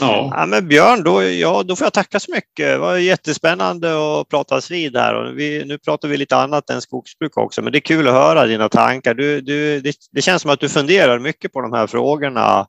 Ja. 0.00 0.32
ja. 0.36 0.46
men 0.46 0.68
Björn, 0.68 1.02
då, 1.02 1.22
ja, 1.22 1.62
då 1.62 1.76
får 1.76 1.84
jag 1.84 1.92
tacka 1.92 2.20
så 2.20 2.30
mycket. 2.30 2.66
Det 2.66 2.78
var 2.78 2.96
jättespännande 2.96 4.20
att 4.20 4.28
prata 4.28 4.60
vid 4.70 4.96
här. 4.96 5.14
Och 5.14 5.38
vi, 5.38 5.64
nu 5.64 5.78
pratar 5.78 6.08
vi 6.08 6.16
lite 6.16 6.36
annat 6.36 6.70
än 6.70 6.80
skogsbruk 6.80 7.36
också, 7.36 7.62
men 7.62 7.72
det 7.72 7.78
är 7.78 7.80
kul 7.80 8.08
att 8.08 8.14
höra 8.14 8.46
dina 8.46 8.68
tankar. 8.68 9.14
Du, 9.14 9.40
du, 9.40 9.80
det, 9.80 9.94
det 10.12 10.22
känns 10.22 10.42
som 10.42 10.50
att 10.50 10.60
du 10.60 10.68
funderar 10.68 11.18
mycket 11.18 11.52
på 11.52 11.60
de 11.60 11.72
här 11.72 11.86
frågorna 11.86 12.66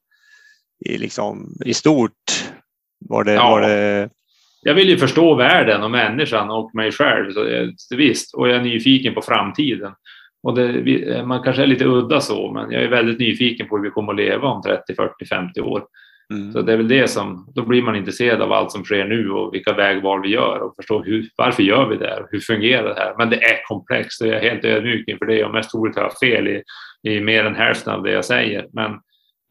i, 0.85 0.97
liksom, 0.97 1.57
i 1.65 1.73
stort. 1.73 2.13
Var 3.09 3.23
det, 3.23 3.33
ja. 3.33 3.49
var 3.49 3.61
det 3.61 4.09
jag 4.61 4.73
vill 4.73 4.89
ju 4.89 4.97
förstå 4.97 5.35
världen 5.35 5.83
och 5.83 5.91
människan 5.91 6.49
och 6.49 6.75
mig 6.75 6.91
själv. 6.91 7.31
Så, 7.77 7.95
visst, 7.95 8.35
och 8.35 8.49
jag 8.49 8.57
är 8.57 8.61
nyfiken 8.61 9.13
på 9.13 9.21
framtiden. 9.21 9.91
Och 10.43 10.55
det, 10.55 11.25
man 11.25 11.43
kanske 11.43 11.63
är 11.63 11.67
lite 11.67 11.85
udda 11.85 12.21
så, 12.21 12.51
men 12.51 12.71
jag 12.71 12.83
är 12.83 12.87
väldigt 12.87 13.19
nyfiken 13.19 13.67
på 13.67 13.77
hur 13.77 13.83
vi 13.83 13.89
kommer 13.89 14.11
att 14.11 14.17
leva 14.17 14.47
om 14.47 14.61
30, 14.61 14.95
40, 14.95 15.25
50 15.25 15.61
år. 15.61 15.83
Mm. 16.33 16.51
Så 16.51 16.61
det 16.61 16.73
är 16.73 16.77
väl 16.77 16.87
det 16.87 17.07
som, 17.07 17.51
då 17.55 17.65
blir 17.65 17.81
man 17.81 17.95
intresserad 17.95 18.41
av 18.41 18.51
allt 18.51 18.71
som 18.71 18.83
sker 18.83 19.05
nu 19.05 19.31
och 19.31 19.53
vilka 19.53 19.73
vägval 19.73 20.21
vi 20.21 20.29
gör 20.29 20.59
och 20.59 20.75
förstå 20.75 21.03
hur, 21.03 21.29
varför 21.35 21.63
gör 21.63 21.89
vi 21.89 21.97
det 21.97 22.07
här? 22.07 22.25
Hur 22.31 22.39
fungerar 22.39 22.83
det 22.83 22.99
här? 22.99 23.13
Men 23.17 23.29
det 23.29 23.43
är 23.43 23.67
komplext 23.67 24.21
och 24.21 24.27
jag 24.27 24.35
är 24.35 24.49
helt 24.49 24.65
ödmjuk 24.65 25.07
inför 25.07 25.25
det 25.25 25.43
och 25.43 25.53
mest 25.53 25.71
troligt 25.71 25.95
har 25.95 26.03
jag 26.03 26.19
fel 26.19 26.47
i, 26.47 26.63
i 27.09 27.21
mer 27.21 27.45
än 27.45 27.55
hälften 27.55 27.93
av 27.93 28.03
det 28.03 28.11
jag 28.11 28.25
säger. 28.25 28.67
Men 28.73 28.91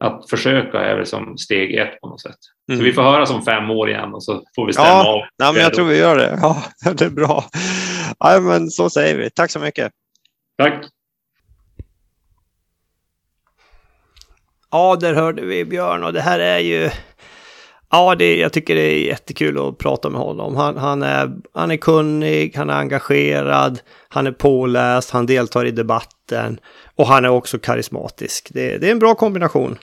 att 0.05 0.31
försöka 0.31 0.81
är 0.81 0.97
väl 0.97 1.07
som 1.07 1.39
steg 1.39 1.75
ett 1.75 2.01
på 2.01 2.09
något 2.09 2.21
sätt. 2.21 2.37
Mm. 2.71 2.79
Så 2.79 2.85
vi 2.85 2.93
får 2.93 3.03
höra 3.03 3.35
om 3.35 3.43
fem 3.43 3.71
år 3.71 3.91
igen 3.91 4.15
och 4.15 4.25
så 4.25 4.43
får 4.57 4.67
vi 4.67 4.73
stämma 4.73 4.89
ja, 4.89 5.09
av. 5.09 5.21
Ja, 5.37 5.53
men 5.53 5.63
jag 5.63 5.75
tror 5.75 5.87
vi 5.87 5.99
gör 5.99 6.17
det. 6.17 6.39
Ja, 6.43 6.63
det 6.93 7.05
är 7.05 7.11
bra. 7.11 7.45
Ja, 8.19 8.41
men 8.41 8.71
så 8.71 8.91
säger 8.91 9.19
vi. 9.19 9.31
Tack 9.31 9.51
så 9.51 9.61
mycket. 9.61 9.93
Tack. 10.59 10.85
Ja, 14.71 14.97
där 15.01 15.15
hörde 15.15 15.43
vi 15.43 15.65
Björn 15.65 16.05
och 16.05 16.13
det 16.13 16.21
här 16.21 16.39
är 16.39 16.59
ju... 16.59 16.91
Ja, 17.91 18.15
det, 18.15 18.37
jag 18.37 18.53
tycker 18.53 18.75
det 18.75 18.81
är 18.81 19.07
jättekul 19.07 19.59
att 19.59 19.79
prata 19.79 20.11
med 20.11 20.21
honom. 20.21 20.57
Han, 20.57 20.77
han, 20.77 21.03
är, 21.03 21.33
han 21.53 21.71
är 21.71 21.77
kunnig, 21.77 22.57
han 22.57 22.71
är 22.71 22.75
engagerad, 22.75 23.81
han 24.09 24.27
är 24.27 24.33
påläst, 24.33 25.11
han 25.11 25.27
deltar 25.27 25.65
i 25.65 25.71
debatten 25.71 26.61
och 26.97 27.07
han 27.07 27.25
är 27.25 27.29
också 27.29 27.59
karismatisk. 27.59 28.49
Det, 28.53 28.79
det 28.79 28.87
är 28.87 28.93
en 28.93 28.99
bra 28.99 29.15
kombination. 29.15 29.79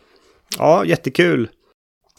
Ja, 0.57 0.85
jättekul. 0.85 1.49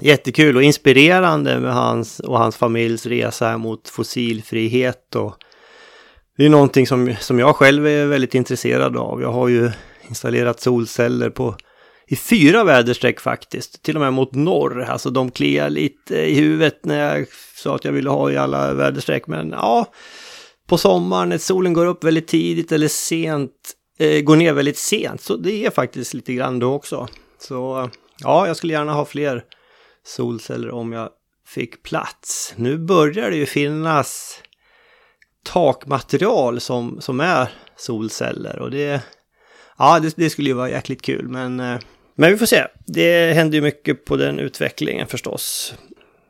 Jättekul 0.01 0.57
och 0.57 0.63
inspirerande 0.63 1.61
med 1.61 1.75
hans 1.75 2.21
och 2.21 2.39
hans 2.39 2.57
familjs 2.57 3.07
resa 3.07 3.59
mot 3.59 3.89
fossilfrihet. 3.89 5.15
Och 5.15 5.37
det 6.37 6.45
är 6.45 6.49
någonting 6.49 6.87
som, 6.87 7.15
som 7.21 7.39
jag 7.39 7.57
själv 7.57 7.87
är 7.87 8.07
väldigt 8.07 8.35
intresserad 8.35 8.97
av. 8.97 9.23
Jag 9.23 9.33
har 9.33 9.49
ju 9.49 9.71
installerat 10.09 10.61
solceller 10.61 11.31
på 11.31 11.57
i 12.09 12.17
fyra 12.17 12.65
väderstreck 12.65 13.21
faktiskt. 13.21 13.83
Till 13.83 13.97
och 13.97 14.01
med 14.01 14.13
mot 14.13 14.35
norr. 14.35 14.83
Alltså 14.83 15.11
de 15.11 15.31
kliar 15.31 15.71
lite 15.71 16.17
i 16.17 16.35
huvudet 16.35 16.85
när 16.85 17.15
jag 17.15 17.27
sa 17.57 17.75
att 17.75 17.85
jag 17.85 17.93
ville 17.93 18.11
ha 18.11 18.31
i 18.31 18.37
alla 18.37 18.75
väderstreck. 18.75 19.27
Men 19.27 19.51
ja, 19.51 19.87
på 20.67 20.79
sommaren 20.79 21.29
när 21.29 21.39
solen 21.39 21.73
går 21.73 21.87
upp 21.87 22.05
väldigt 22.05 22.29
tidigt 22.29 22.73
eller 22.73 22.89
sent, 22.89 23.53
eh, 23.99 24.21
går 24.21 24.37
ner 24.37 24.53
väldigt 24.53 24.79
sent. 24.79 25.21
Så 25.21 25.37
det 25.37 25.67
är 25.67 25.71
faktiskt 25.71 26.15
lite 26.15 26.33
grann 26.33 26.59
då 26.59 26.73
också. 26.73 27.09
Så 27.39 27.91
ja, 28.19 28.47
jag 28.47 28.57
skulle 28.57 28.73
gärna 28.73 28.93
ha 28.93 29.05
fler 29.05 29.45
solceller 30.07 30.71
om 30.71 30.93
jag 30.93 31.09
fick 31.47 31.83
plats. 31.83 32.55
Nu 32.57 32.79
börjar 32.79 33.31
det 33.31 33.37
ju 33.37 33.47
finnas 33.47 34.43
takmaterial 35.47 36.61
som, 36.61 37.01
som 37.01 37.21
är 37.21 37.49
solceller 37.77 38.59
och 38.59 38.71
det, 38.71 39.01
ja, 39.79 40.01
det, 40.01 40.17
det 40.17 40.31
skulle 40.31 40.49
ju 40.49 40.55
vara 40.55 40.71
jäkligt 40.71 41.03
kul 41.03 41.29
men, 41.29 41.61
eh, 41.61 41.79
men 42.15 42.31
vi 42.31 42.37
får 42.37 42.47
se. 42.47 42.65
Det 42.87 43.33
händer 43.33 43.57
ju 43.57 43.63
mycket 43.63 44.05
på 44.05 44.17
den 44.17 44.39
utvecklingen 44.39 45.07
förstås. 45.07 45.75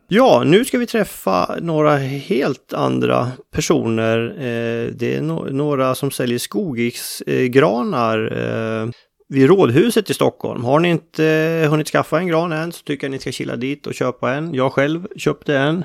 Ja, 0.09 0.43
nu 0.47 0.65
ska 0.65 0.79
vi 0.79 0.87
träffa 0.87 1.57
några 1.63 1.97
helt 1.97 2.73
andra 2.73 3.31
personer. 3.53 4.29
Eh, 4.39 4.91
det 4.93 5.17
är 5.17 5.21
några 5.53 5.95
som 5.95 6.11
säljer 6.11 6.39
skogsgranar 6.39 8.19
eh, 8.39 8.89
vid 9.29 9.49
Rådhuset 9.49 10.11
i 10.11 10.15
Stockholm. 10.15 10.65
Har 10.65 10.81
ni 10.81 10.89
inte 10.89 11.67
hunnit 11.71 11.89
skaffa 11.89 12.19
en 12.19 12.27
gran 12.27 12.53
än 12.53 12.73
så 12.73 12.83
tycker 12.85 13.07
jag 13.07 13.11
ni 13.13 13.19
ska 13.19 13.33
kila 13.33 13.57
dit 13.57 13.87
och 13.87 13.95
köpa 13.95 14.33
en. 14.33 14.55
Jag 14.55 14.73
själv 14.73 15.07
köpte 15.17 15.59
en. 15.59 15.85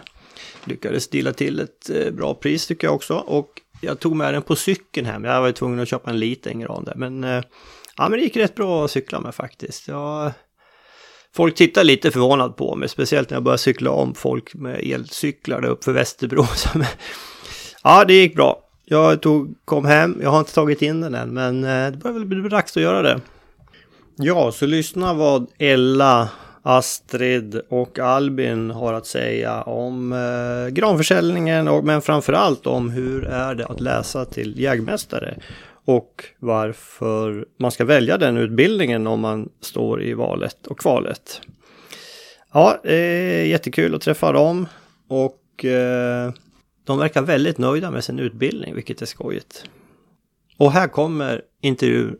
Lyckades 0.63 1.07
dela 1.09 1.33
till 1.33 1.59
ett 1.59 1.89
eh, 1.89 2.11
bra 2.11 2.33
pris 2.33 2.67
tycker 2.67 2.87
jag 2.87 2.95
också. 2.95 3.13
Och 3.13 3.61
jag 3.81 3.99
tog 3.99 4.15
med 4.15 4.33
den 4.33 4.41
på 4.41 4.55
cykeln 4.55 5.05
hem. 5.05 5.23
Jag 5.23 5.41
var 5.41 5.51
tvungen 5.51 5.79
att 5.79 5.87
köpa 5.87 6.09
en 6.09 6.19
liten 6.19 6.59
gran 6.59 6.83
där. 6.83 6.95
Men, 6.95 7.23
eh, 7.23 7.43
ja, 7.97 8.09
men 8.09 8.11
det 8.11 8.23
gick 8.23 8.37
rätt 8.37 8.55
bra 8.55 8.85
att 8.85 8.91
cykla 8.91 9.19
med 9.19 9.35
faktiskt. 9.35 9.87
Jag, 9.87 10.31
folk 11.35 11.55
tittar 11.55 11.83
lite 11.83 12.11
förvånat 12.11 12.55
på 12.55 12.75
mig, 12.75 12.89
speciellt 12.89 13.29
när 13.29 13.35
jag 13.35 13.43
började 13.43 13.57
cykla 13.57 13.91
om 13.91 14.15
folk 14.15 14.53
med 14.53 14.79
elcyklar 14.83 15.61
där 15.61 15.69
uppe 15.69 15.83
för 15.83 15.91
Västerbro. 15.91 16.45
ja, 17.83 18.05
det 18.05 18.13
gick 18.13 18.35
bra. 18.35 18.67
Jag 18.85 19.21
tog, 19.21 19.55
kom 19.65 19.85
hem, 19.85 20.19
jag 20.21 20.29
har 20.29 20.39
inte 20.39 20.53
tagit 20.53 20.81
in 20.81 21.01
den 21.01 21.15
än, 21.15 21.33
men 21.33 21.63
eh, 21.63 21.91
det 21.91 21.97
börjar 21.97 22.13
väl 22.13 22.25
bli 22.25 22.49
dags 22.49 22.77
att 22.77 22.83
göra 22.83 23.01
det. 23.01 23.21
Ja, 24.15 24.51
så 24.51 24.65
lyssna 24.65 25.13
vad 25.13 25.47
Ella, 25.57 26.29
Astrid 26.63 27.61
och 27.69 27.99
Albin 27.99 28.71
har 28.71 28.93
att 28.93 29.05
säga 29.05 29.61
om 29.61 30.13
eh, 30.13 30.73
granförsäljningen, 30.73 31.67
och, 31.67 31.83
men 31.83 32.01
framförallt 32.01 32.67
om 32.67 32.89
hur 32.89 33.23
är 33.23 33.55
det 33.55 33.65
att 33.65 33.81
läsa 33.81 34.25
till 34.25 34.59
jägmästare 34.59 35.37
och 35.85 36.25
varför 36.39 37.45
man 37.57 37.71
ska 37.71 37.85
välja 37.85 38.17
den 38.17 38.37
utbildningen 38.37 39.07
om 39.07 39.19
man 39.19 39.49
står 39.61 40.03
i 40.03 40.13
valet 40.13 40.67
och 40.67 40.79
kvalet. 40.79 41.41
Ja, 42.53 42.81
eh, 42.83 43.47
jättekul 43.47 43.95
att 43.95 44.01
träffa 44.01 44.31
dem 44.31 44.67
och 45.07 45.65
eh, 45.65 46.33
de 46.83 46.97
verkar 46.97 47.21
väldigt 47.21 47.57
nöjda 47.57 47.91
med 47.91 48.03
sin 48.03 48.19
utbildning, 48.19 48.75
vilket 48.75 49.01
är 49.01 49.05
skojigt. 49.05 49.65
Och 50.57 50.71
här 50.71 50.87
kommer 50.87 51.41
intervjun. 51.61 52.17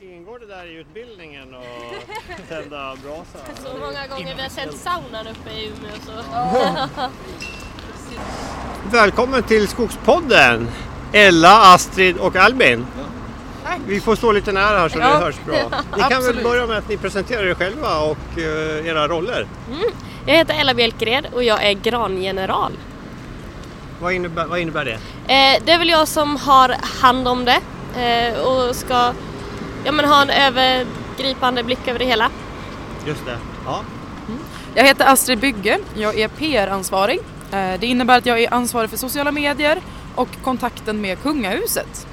Ingår 0.00 0.38
det 0.38 0.46
där 0.46 0.66
i 0.66 0.74
utbildningen 0.80 1.35
tända 2.48 2.96
brasa? 3.02 3.38
Så 3.64 3.78
många 3.78 4.06
gånger 4.06 4.34
vi 4.36 4.42
har 4.42 4.48
sett 4.48 4.76
saunan 4.76 5.26
uppe 5.26 5.50
i 5.50 5.66
Umeå 5.66 5.92
så... 6.06 6.12
Välkommen 8.90 9.42
till 9.42 9.68
Skogspodden! 9.68 10.68
Ella, 11.12 11.74
Astrid 11.74 12.16
och 12.16 12.36
Albin. 12.36 12.86
Tack. 13.64 13.80
Vi 13.86 14.00
får 14.00 14.16
stå 14.16 14.32
lite 14.32 14.52
nära 14.52 14.78
här 14.78 14.88
så 14.88 14.98
ja. 14.98 15.08
det 15.08 15.24
hörs 15.24 15.36
bra. 15.46 15.70
Ni 15.96 16.02
kan 16.02 16.22
väl 16.22 16.42
börja 16.42 16.66
med 16.66 16.78
att 16.78 16.88
ni 16.88 16.96
presenterar 16.96 17.46
er 17.46 17.54
själva 17.54 17.98
och 17.98 18.38
uh, 18.38 18.86
era 18.86 19.08
roller. 19.08 19.46
Mm. 19.70 19.90
Jag 20.26 20.34
heter 20.34 20.60
Ella 20.60 20.74
Bjelkered 20.74 21.26
och 21.34 21.44
jag 21.44 21.64
är 21.64 21.72
grangeneral. 21.72 22.72
Vad 24.00 24.12
innebär, 24.12 24.46
vad 24.46 24.58
innebär 24.58 24.84
det? 24.84 24.92
Eh, 24.92 25.62
det 25.64 25.72
är 25.72 25.78
väl 25.78 25.88
jag 25.88 26.08
som 26.08 26.36
har 26.36 26.76
hand 27.02 27.28
om 27.28 27.44
det. 27.44 27.60
eh, 28.00 28.38
och 28.40 28.76
ska 28.76 29.12
ja, 29.84 29.92
men 29.92 30.04
ha 30.04 30.22
en 30.22 30.30
övergripande 31.20 31.62
blick 31.62 31.88
över 31.88 31.98
det 31.98 32.04
hela. 32.04 32.30
Just 33.06 33.24
det. 33.24 33.38
Ja. 33.66 33.80
Jag 34.74 34.84
heter 34.84 35.06
Astrid 35.06 35.38
Bygge, 35.38 35.78
jag 35.94 36.18
är 36.18 36.28
PR-ansvarig. 36.28 37.18
Eh, 37.52 37.80
Det 37.80 37.86
innebär 37.86 38.18
att 38.18 38.26
jag 38.26 38.42
är 38.42 38.54
ansvarig 38.54 38.90
för 38.90 38.96
sociala 38.96 39.32
medier 39.32 39.80
och 40.14 40.28
kontakten 40.44 41.00
med 41.00 41.22
kungahuset. 41.22 42.06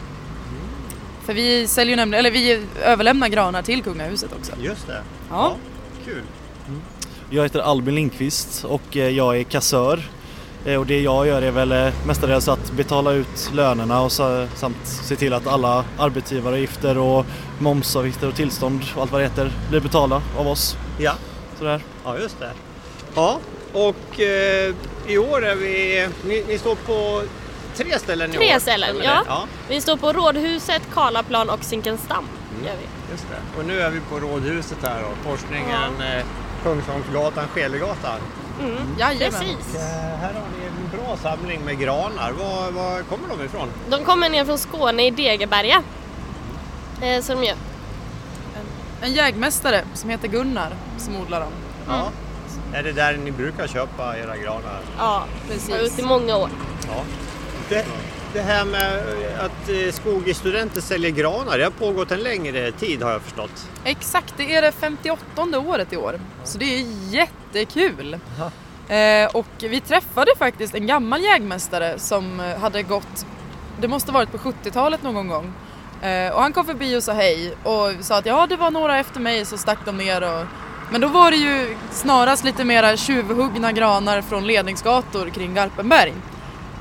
För 1.25 1.33
vi 1.33 1.67
säljer 1.67 1.95
nämligen, 1.95 2.19
eller 2.25 2.31
vi 2.31 2.65
överlämnar 2.83 3.27
granar 3.27 3.61
till 3.61 3.83
kungahuset 3.83 4.29
också. 4.39 4.51
Just 4.61 4.87
det. 4.87 5.01
Ja. 5.29 5.55
Kul. 6.05 6.21
Jag 7.29 7.43
heter 7.43 7.59
Albin 7.59 7.95
Lindqvist 7.95 8.63
och 8.65 8.97
eh, 8.97 9.09
jag 9.09 9.37
är 9.39 9.43
kassör. 9.43 9.99
Eh, 10.65 10.79
Och 10.79 10.85
det 10.85 11.01
jag 11.01 11.27
gör 11.27 11.41
är 11.41 11.51
väl 11.51 11.71
eh, 11.71 11.93
mestadels 12.05 12.47
att 12.47 12.71
betala 12.71 13.11
ut 13.11 13.49
lönerna 13.53 14.01
och 14.01 14.11
så, 14.11 14.47
samt 14.55 14.77
se 14.83 15.15
till 15.15 15.33
att 15.33 15.47
alla 15.47 15.85
arbetsgivaravgifter 15.97 16.97
och 16.97 17.25
momsavgifter 17.59 18.27
och 18.27 18.35
tillstånd 18.35 18.81
och 18.95 19.01
allt 19.01 19.11
vad 19.11 19.21
det 19.21 19.25
heter 19.25 19.51
blir 19.69 19.79
betalda 19.79 20.21
av 20.37 20.47
oss. 20.47 20.77
Ja. 20.99 21.13
Sådär. 21.57 21.81
Ja, 22.05 22.17
just 22.17 22.39
det. 22.39 22.51
Ja, 23.15 23.39
och 23.73 24.19
eh, 24.19 24.73
i 25.07 25.17
år 25.17 25.45
är 25.45 25.55
vi... 25.55 26.07
Ni, 26.25 26.43
ni 26.47 26.57
står 26.57 26.75
på 26.75 27.21
tre 27.75 27.99
ställen 27.99 28.33
i 28.33 28.37
år. 28.37 28.41
Tre 28.41 28.59
ställen, 28.59 28.95
ja. 29.03 29.23
ja. 29.27 29.47
Vi 29.69 29.81
står 29.81 29.97
på 29.97 30.13
Rådhuset, 30.13 30.81
Karlaplan 30.93 31.49
och 31.49 31.63
Zinkensdamm. 31.63 32.25
Gör 32.65 32.71
vi. 32.71 33.11
Just 33.11 33.25
det. 33.29 33.59
Och 33.59 33.65
nu 33.65 33.81
är 33.81 33.89
vi 33.89 33.99
på 33.99 34.19
Rådhuset 34.19 34.77
här 34.83 35.01
då, 35.01 35.29
korsningen 35.29 36.01
eh, 36.17 36.25
Kungsholmsgatan, 36.63 37.43
Skelegatan. 37.53 38.19
Mm. 38.59 38.95
Jajamän. 38.99 39.39
Precis. 39.39 39.75
Här 40.21 40.33
har 40.33 40.41
ni 40.59 40.65
en 40.67 40.97
bra 40.99 41.17
samling 41.17 41.61
med 41.65 41.79
granar. 41.79 42.31
Var, 42.31 42.71
var 42.71 43.01
kommer 43.01 43.27
de 43.37 43.43
ifrån? 43.45 43.67
De 43.89 44.03
kommer 44.05 44.29
ner 44.29 44.45
från 44.45 44.57
Skåne 44.57 45.07
i 45.07 45.11
Degeberga. 45.11 45.83
Eh, 47.01 47.21
så 47.21 47.33
de 47.33 47.43
gör. 47.43 47.55
En 49.01 49.13
jägmästare 49.13 49.83
som 49.93 50.09
heter 50.09 50.27
Gunnar 50.27 50.69
som 50.97 51.15
odlar 51.15 51.39
dem. 51.39 51.51
Ja. 51.87 52.11
Är 52.73 52.83
det 52.83 52.91
där 52.91 53.17
ni 53.17 53.31
brukar 53.31 53.67
köpa 53.67 54.17
era 54.17 54.37
granar? 54.37 54.79
Ja, 54.97 55.23
Precis. 55.47 55.69
har 55.71 55.77
gjort 55.83 55.99
i 55.99 56.03
många 56.03 56.37
år. 56.37 56.49
Ja. 56.87 57.03
Det, 57.69 57.85
det 58.33 58.41
här 58.41 58.65
med 58.65 58.97
att 59.39 59.69
eh, 59.69 59.91
Skogi-studenter 59.91 60.81
säljer 60.81 61.11
granar, 61.11 61.57
det 61.57 61.63
har 61.63 61.71
pågått 61.71 62.11
en 62.11 62.19
längre 62.19 62.71
tid 62.71 63.03
har 63.03 63.11
jag 63.11 63.21
förstått. 63.21 63.69
Exakt, 63.83 64.33
det 64.37 64.55
är 64.55 64.61
det 64.61 64.71
58 64.71 65.59
året 65.59 65.93
i 65.93 65.97
år. 65.97 66.19
Så 66.43 66.57
det 66.57 66.65
är 66.65 66.85
jättekul. 67.09 68.19
Eh, 68.87 69.29
och 69.33 69.47
vi 69.59 69.81
träffade 69.81 70.31
faktiskt 70.37 70.75
en 70.75 70.87
gammal 70.87 71.23
jägmästare 71.23 71.99
som 71.99 72.39
eh, 72.39 72.57
hade 72.59 72.83
gått, 72.83 73.25
det 73.81 73.87
måste 73.87 74.11
varit 74.11 74.31
på 74.31 74.37
70-talet 74.37 75.03
någon 75.03 75.27
gång. 75.27 75.53
Eh, 76.01 76.33
och 76.33 76.41
han 76.41 76.53
kom 76.53 76.65
förbi 76.65 76.97
och 76.97 77.03
sa 77.03 77.13
hej 77.13 77.53
och 77.63 78.05
sa 78.05 78.17
att 78.17 78.25
ja 78.25 78.47
det 78.47 78.55
var 78.55 78.71
några 78.71 78.99
efter 78.99 79.19
mig 79.19 79.45
så 79.45 79.57
stack 79.57 79.79
de 79.85 79.97
ner 79.97 80.23
och 80.23 80.45
men 80.91 81.01
då 81.01 81.07
var 81.07 81.31
det 81.31 81.37
ju 81.37 81.77
snarast 81.91 82.43
lite 82.43 82.63
mera 82.63 82.97
tjuvhuggna 82.97 83.71
granar 83.71 84.21
från 84.21 84.47
ledningsgator 84.47 85.29
kring 85.29 85.53
Garpenberg 85.53 86.13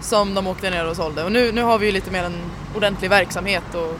som 0.03 0.35
de 0.35 0.47
åkte 0.47 0.71
ner 0.71 0.87
och 0.89 0.97
sålde. 0.97 1.25
Och 1.25 1.33
nu, 1.33 1.53
nu 1.53 1.63
har 1.63 1.79
vi 1.79 1.87
ju 1.87 1.93
lite 1.93 2.11
mer 2.11 2.25
en 2.25 2.37
ordentlig 2.77 3.11
verksamhet 3.11 3.75
och 3.75 3.95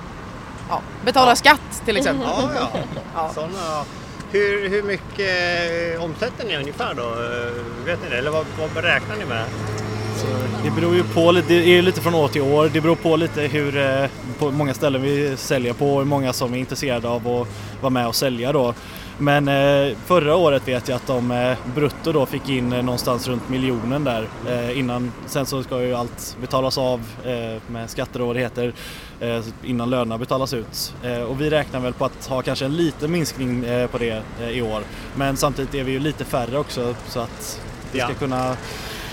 ja, 0.69 0.81
betalar 1.05 1.29
Ja. 1.33 1.37
skatt 1.37 1.83
till 1.85 1.97
exempel. 1.97 2.29
Ja, 2.31 2.51
ja. 2.57 2.69
Ja. 3.15 3.31
Såna, 3.35 3.85
hur, 4.33 4.69
hur 4.69 4.83
mycket 4.83 5.97
eh, 5.99 6.05
omsätter 6.05 6.47
ni 6.49 6.57
ungefär 6.57 6.95
då? 6.95 7.03
Eh, 7.03 7.87
Vet 7.87 8.03
ni 8.03 8.11
det? 8.11 8.19
Eller 8.19 8.31
vad, 8.31 8.47
vad 8.61 8.71
beräknar 8.71 9.17
ni 9.17 9.25
med? 9.25 9.45
Det 10.65 10.71
beror 10.71 10.95
ju 10.95 11.03
på, 11.05 11.33
lite- 11.33 11.49
det 11.49 11.79
är 11.79 11.83
lite 11.83 12.01
från 12.01 12.15
år 12.15 12.29
till 12.29 12.43
år. 12.43 12.71
Det 12.73 12.81
beror 12.81 12.95
på 12.97 13.17
lite 13.17 13.41
hur, 13.41 13.77
eh, 13.77 14.07
på 14.39 14.51
många 14.51 14.75
ställen 14.75 15.03
vi 15.03 15.37
säljer 15.37 15.73
på 15.73 15.93
och 15.93 15.99
hur 15.99 16.05
många 16.07 16.33
som 16.33 16.55
är 16.55 16.59
intresserade 16.59 17.09
av 17.09 17.29
att 17.29 17.49
vara 17.83 17.91
med 17.91 18.07
och 18.07 18.15
sälja 18.15 18.53
då. 18.53 18.75
Men 19.23 19.49
eh, 19.49 19.97
förra 20.07 20.37
året 20.37 20.69
vet 20.69 20.89
jag 20.89 20.97
att 20.97 21.07
de 21.07 21.31
eh, 21.31 21.59
brutto 21.75 22.13
då 22.13 22.27
fick 22.27 22.49
in 22.49 22.73
eh, 22.73 22.83
någonstans 22.83 23.29
runt 23.29 23.49
miljonen 23.49 24.05
där 24.05 24.29
innan. 24.73 25.13
Sen 25.27 25.47
så 25.47 25.63
ska 25.63 25.83
ju 25.83 25.95
allt 25.95 26.37
betalas 26.41 26.79
av 26.79 27.01
med 27.67 27.91
skatter 27.91 28.21
och 28.21 28.27
vad 28.27 28.37
det 28.37 28.41
heter 28.41 28.73
innan 29.65 29.91
lönerna 29.91 30.19
betalas 30.19 30.55
ut. 30.55 30.95
Och 31.29 31.41
vi 31.41 31.51
räknar 31.51 31.81
väl 31.81 31.93
på 31.93 32.05
att 32.05 32.27
ha 32.27 32.43
kanske 32.43 32.65
en 32.65 32.77
liten 32.77 33.13
minskning 33.13 33.65
på 33.91 33.99
det 33.99 34.23
i 34.53 34.63
år. 34.63 34.83
Men 35.17 35.37
samtidigt 35.37 35.75
är 35.75 35.85
vi 35.85 35.93
ju 35.93 35.99
lite 35.99 36.25
färre 36.25 36.59
också 36.59 36.95
så 37.09 37.21
att 37.21 37.61
vi 37.93 37.99
ska 37.99 38.09
Ja. 38.09 38.15
kunna 38.15 38.57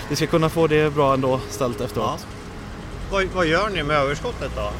vi 0.08 0.16
ska 0.16 0.26
kunna 0.26 0.48
få 0.48 0.66
det 0.66 0.94
bra 0.94 1.14
ändå 1.14 1.40
ställt 1.48 1.80
efteråt. 1.80 2.26
Vad, 3.10 3.24
vad 3.34 3.46
gör 3.46 3.68
ni 3.70 3.82
med 3.82 3.96
överskottet 3.96 4.50
då? 4.56 4.70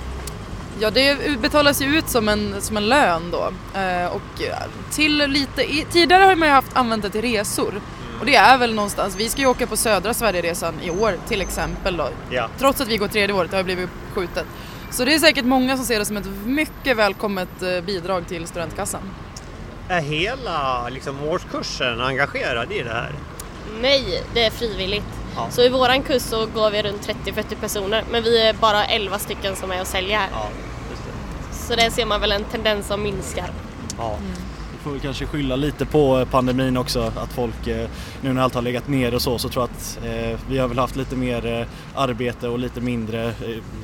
Ja, 0.83 0.91
det 0.91 1.41
betalas 1.41 1.83
ju 1.83 1.99
ut 1.99 2.09
som 2.09 2.29
en, 2.29 2.63
som 2.63 2.77
en 2.77 2.89
lön 2.89 3.31
då. 3.31 3.53
Eh, 3.81 4.07
och 4.07 4.43
till 4.91 5.17
lite, 5.17 5.63
i, 5.63 5.87
tidigare 5.91 6.25
har 6.25 6.37
man 6.37 6.49
ju 6.49 6.55
haft 6.55 6.77
använt 6.77 7.03
det 7.03 7.11
till 7.11 7.23
resor. 7.23 7.81
Och 8.21 8.27
det 8.27 8.37
är 8.37 8.59
väl 8.59 8.75
någonstans, 8.75 9.17
vi 9.17 9.29
ska 9.29 9.41
ju 9.41 9.47
åka 9.47 9.67
på 9.67 9.77
södra 9.77 10.15
Sverigeresan 10.15 10.75
i 10.83 10.91
år 10.91 11.19
till 11.29 11.41
exempel 11.41 11.97
då. 11.97 12.09
Ja. 12.31 12.49
Trots 12.59 12.81
att 12.81 12.89
vi 12.89 12.97
går 12.97 13.09
tredje 13.09 13.37
året, 13.37 13.51
det 13.51 13.57
har 13.57 13.65
blivit 13.65 13.89
skjutet. 14.15 14.47
Så 14.91 15.05
det 15.05 15.15
är 15.15 15.19
säkert 15.19 15.45
många 15.45 15.77
som 15.77 15.87
ser 15.87 15.99
det 15.99 16.05
som 16.05 16.17
ett 16.17 16.29
mycket 16.45 16.97
välkommet 16.97 17.63
eh, 17.63 17.81
bidrag 17.81 18.29
till 18.29 18.47
studentkassan. 18.47 19.03
Är 19.89 20.01
hela 20.01 20.89
liksom, 20.89 21.23
årskursen 21.29 22.01
engagerad 22.01 22.73
i 22.73 22.83
det 22.83 22.93
här? 22.93 23.13
Nej, 23.81 24.23
det 24.35 24.45
är 24.45 24.51
frivilligt. 24.51 25.07
Ja. 25.37 25.49
Så 25.51 25.63
i 25.63 25.69
våran 25.69 26.03
kurs 26.03 26.23
så 26.23 26.47
går 26.47 26.71
vi 26.71 26.83
runt 26.83 27.09
30-40 27.25 27.55
personer 27.61 28.05
men 28.11 28.23
vi 28.23 28.43
är 28.49 28.53
bara 28.53 28.85
11 28.85 29.19
stycken 29.19 29.57
som 29.57 29.71
är 29.71 29.81
och 29.81 29.87
säljer 29.87 30.19
här. 30.19 30.29
Ja. 30.33 30.49
Så 31.71 31.77
det 31.77 31.91
ser 31.91 32.07
man 32.07 32.21
väl 32.21 32.33
en 32.33 32.45
tendens 32.45 32.87
som 32.87 33.03
minskar. 33.03 33.51
Ja. 33.99 34.17
Vi 34.73 34.79
får 34.85 34.91
väl 34.91 35.01
kanske 35.01 35.27
skylla 35.27 35.57
lite 35.57 35.87
på 35.87 36.27
pandemin 36.31 36.77
också, 36.77 37.13
att 37.17 37.33
folk 37.33 37.67
eh, 37.67 37.89
nu 38.23 38.33
när 38.33 38.43
allt 38.43 38.55
har 38.55 38.63
legat 38.63 38.89
ner 38.89 39.15
och 39.15 39.23
så, 39.23 39.39
så 39.39 39.49
tror 39.49 39.63
jag 39.63 39.71
att 39.71 39.99
eh, 40.05 40.41
vi 40.49 40.59
har 40.59 40.69
väl 40.69 40.79
haft 40.79 40.97
lite 40.97 41.17
mer 41.17 41.47
eh, 41.47 41.67
arbete 41.95 42.49
och 42.49 42.59
lite 42.59 42.81
mindre 42.81 43.25
eh, 43.27 43.33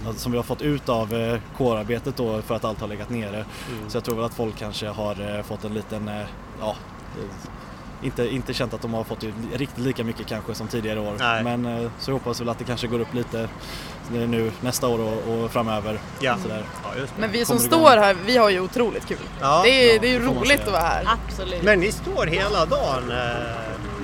alltså, 0.06 0.22
som 0.22 0.32
vi 0.32 0.38
har 0.38 0.42
fått 0.42 0.62
ut 0.62 0.88
av 0.88 1.14
eh, 1.14 1.40
kårarbetet 1.56 2.16
då 2.16 2.42
för 2.42 2.54
att 2.54 2.64
allt 2.64 2.80
har 2.80 2.88
legat 2.88 3.10
nere. 3.10 3.44
Så 3.88 3.96
jag 3.96 4.04
tror 4.04 4.16
väl 4.16 4.24
att 4.24 4.34
folk 4.34 4.58
kanske 4.58 4.88
har 4.88 5.36
eh, 5.36 5.42
fått 5.42 5.64
en 5.64 5.74
liten, 5.74 6.08
eh, 6.08 6.26
ja, 6.60 6.76
eh, 7.18 8.06
inte, 8.06 8.34
inte 8.34 8.54
känt 8.54 8.74
att 8.74 8.82
de 8.82 8.94
har 8.94 9.04
fått 9.04 9.24
riktigt 9.54 9.84
lika 9.84 10.04
mycket 10.04 10.26
kanske 10.26 10.54
som 10.54 10.68
tidigare 10.68 11.00
år. 11.00 11.14
Nej. 11.18 11.44
Men 11.44 11.66
eh, 11.66 11.90
så 11.98 12.12
hoppas 12.12 12.40
väl 12.40 12.48
att 12.48 12.58
det 12.58 12.64
kanske 12.64 12.86
går 12.86 13.00
upp 13.00 13.14
lite 13.14 13.48
nu 14.12 14.52
nästa 14.60 14.88
år 14.88 14.98
och, 15.00 15.34
och 15.44 15.50
framöver. 15.50 15.98
Ja. 16.20 16.36
Sådär. 16.42 16.62
ja, 16.84 17.00
just 17.00 17.14
det. 17.16 17.20
Men 17.20 17.30
vi 17.32 17.44
som 17.44 17.56
igång. 17.56 17.66
står 17.68 17.96
här, 17.96 18.16
vi 18.26 18.36
har 18.36 18.50
ju 18.50 18.60
otroligt 18.60 19.06
kul. 19.08 19.18
Ja. 19.40 19.60
det 19.64 19.70
är, 19.90 19.94
ja, 19.94 20.00
det 20.00 20.08
är 20.08 20.12
ju 20.12 20.26
roligt 20.26 20.60
att 20.66 20.72
vara 20.72 20.82
här. 20.82 21.08
Absolut. 21.28 21.62
Men 21.62 21.80
ni 21.80 21.92
står 21.92 22.26
hela 22.26 22.66
dagen? 22.66 23.10
Eh, 23.10 23.16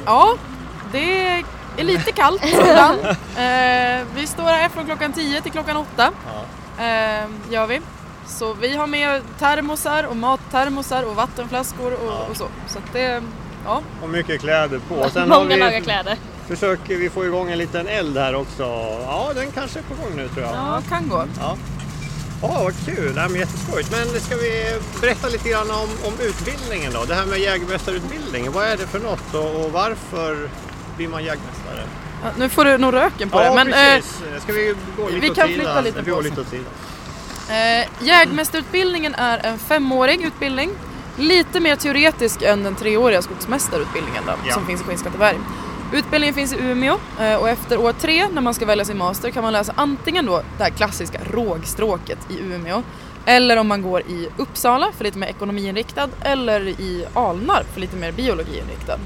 Ja, 0.07 0.35
det 0.93 1.27
är 1.77 1.85
lite 1.85 2.13
kallt 2.13 2.43
ibland. 2.53 2.99
Eh, 3.07 4.07
vi 4.15 4.27
står 4.27 4.43
här 4.43 4.69
från 4.69 4.85
klockan 4.87 5.13
10 5.13 5.41
till 5.41 5.53
klockan 5.53 5.77
8. 5.77 6.11
ja. 6.27 6.45
Eh, 6.85 7.25
gör 7.51 7.67
vi. 7.67 7.81
Så 8.27 8.53
vi 8.53 8.77
har 8.77 8.87
med 8.87 9.23
termosar 9.39 10.05
och 10.05 10.17
mattermosar 10.17 11.03
och 11.03 11.17
vattenflaskor 11.17 11.93
och, 11.93 12.01
Ja. 12.07 12.27
och 12.31 12.37
så. 12.37 12.47
Så 12.69 12.79
att 12.79 12.93
det, 12.93 13.23
ja. 13.65 13.83
Och 14.03 14.09
mycket 14.09 14.41
kläder 14.41 14.81
på. 14.89 15.11
Sen 15.11 15.31
har 15.31 15.39
Många 15.39 15.55
vi, 15.55 15.61
lagar 15.61 15.81
kläder. 15.81 16.17
Försöker 16.49 16.97
vi 16.97 17.11
få 17.11 17.25
igång 17.25 17.51
en 17.51 17.59
liten 17.59 17.89
eld 17.89 18.17
här 18.19 18.35
också. 18.35 18.63
Ja, 19.07 19.33
den 19.35 19.51
kanske 19.51 19.79
är 19.79 19.83
på 19.83 19.95
gång 19.95 20.17
nu 20.17 20.29
tror 20.29 20.43
jag. 20.47 20.55
ja, 20.55 20.83
kan 20.89 21.09
gå. 21.09 21.25
Ja, 21.41 21.57
ja 22.43 22.61
vad 22.65 22.85
kul. 22.87 23.13
Nej, 23.15 23.29
men 23.29 23.41
jätteskojigt. 23.41 23.91
Men 23.91 24.21
ska 24.21 24.37
vi 24.37 24.79
berätta 25.01 25.29
lite 25.29 25.49
grann 25.49 25.71
om, 25.71 25.89
om 26.05 26.13
utbildningen 26.21 26.93
då? 26.93 27.05
Det 27.05 27.15
här 27.15 27.27
med 27.27 27.39
jägmästarutbildningen. 27.39 28.53
Vad 28.53 28.65
är 28.67 28.77
det 28.77 28.87
för 28.87 28.99
något 29.01 29.35
och, 29.35 29.65
och 29.65 29.73
varför 29.73 30.49
blir 30.97 31.09
man 31.09 31.25
jägmästare? 31.25 31.85
Ja, 32.25 32.31
nu 32.39 32.49
får 32.49 32.65
du 32.65 32.79
nog 32.79 32.95
röken 32.95 33.31
på 33.31 33.39
ja, 33.39 33.49
det. 33.49 33.55
Men, 33.55 33.69
eh, 33.69 33.75
precis. 33.97 34.43
Ska 34.43 34.53
vi 34.53 34.75
gå 34.97 35.09
lite 35.09 35.21
vi 35.21 35.31
åt 35.31 35.37
kan 35.37 35.49
sidan? 35.49 35.61
flytta 35.65 35.81
lite 35.81 36.03
vi 36.03 36.11
på 36.11 36.21
lite 36.21 36.41
åt 36.41 36.49
sidan. 36.49 36.67
Eh, 37.51 37.87
jägmästarutbildningen 38.01 39.15
är 39.15 39.39
en 39.39 39.59
femårig 39.59 40.23
utbildning. 40.23 40.71
Lite 41.17 41.61
mer 41.61 41.77
teoretisk 41.77 42.43
än 42.43 42.63
den 42.63 42.75
treåriga 42.75 43.23
skogsmästarutbildningen 43.23 44.23
då, 44.27 44.33
Ja. 44.47 44.55
som 44.55 44.67
finns 44.67 44.81
i 44.81 44.85
Skinnskatteberg. 44.85 45.39
Utbildningen 45.95 46.35
finns 46.35 46.53
i 46.53 46.57
Umeå 46.61 46.99
eh, 47.21 47.35
och 47.35 47.49
efter 47.49 47.79
år 47.79 47.93
tre 47.93 48.29
när 48.29 48.43
man 48.43 48.55
ska 48.55 48.67
välja 48.67 48.85
sin 48.85 48.99
master 48.99 49.31
kan 49.31 49.43
man 49.43 49.53
läsa 49.53 49.73
antingen 49.77 50.27
då 50.27 50.43
det 50.59 50.65
här 50.65 50.71
klassiska 50.71 51.19
rågstråket 51.31 52.19
i 52.31 52.55
Umeå 52.55 52.83
eller 53.27 53.57
om 53.57 53.69
man 53.69 53.83
går 53.83 54.01
i 54.01 54.29
Uppsala 54.37 54.93
för 54.93 55.05
lite 55.05 55.19
mer 55.19 55.27
ekonomiinriktad 55.27 56.09
eller 56.23 56.69
i 56.69 57.07
Alnarp 57.15 57.73
för 57.73 57.81
lite 57.81 57.97
mer 57.97 58.13
biologiinriktad. 58.13 58.99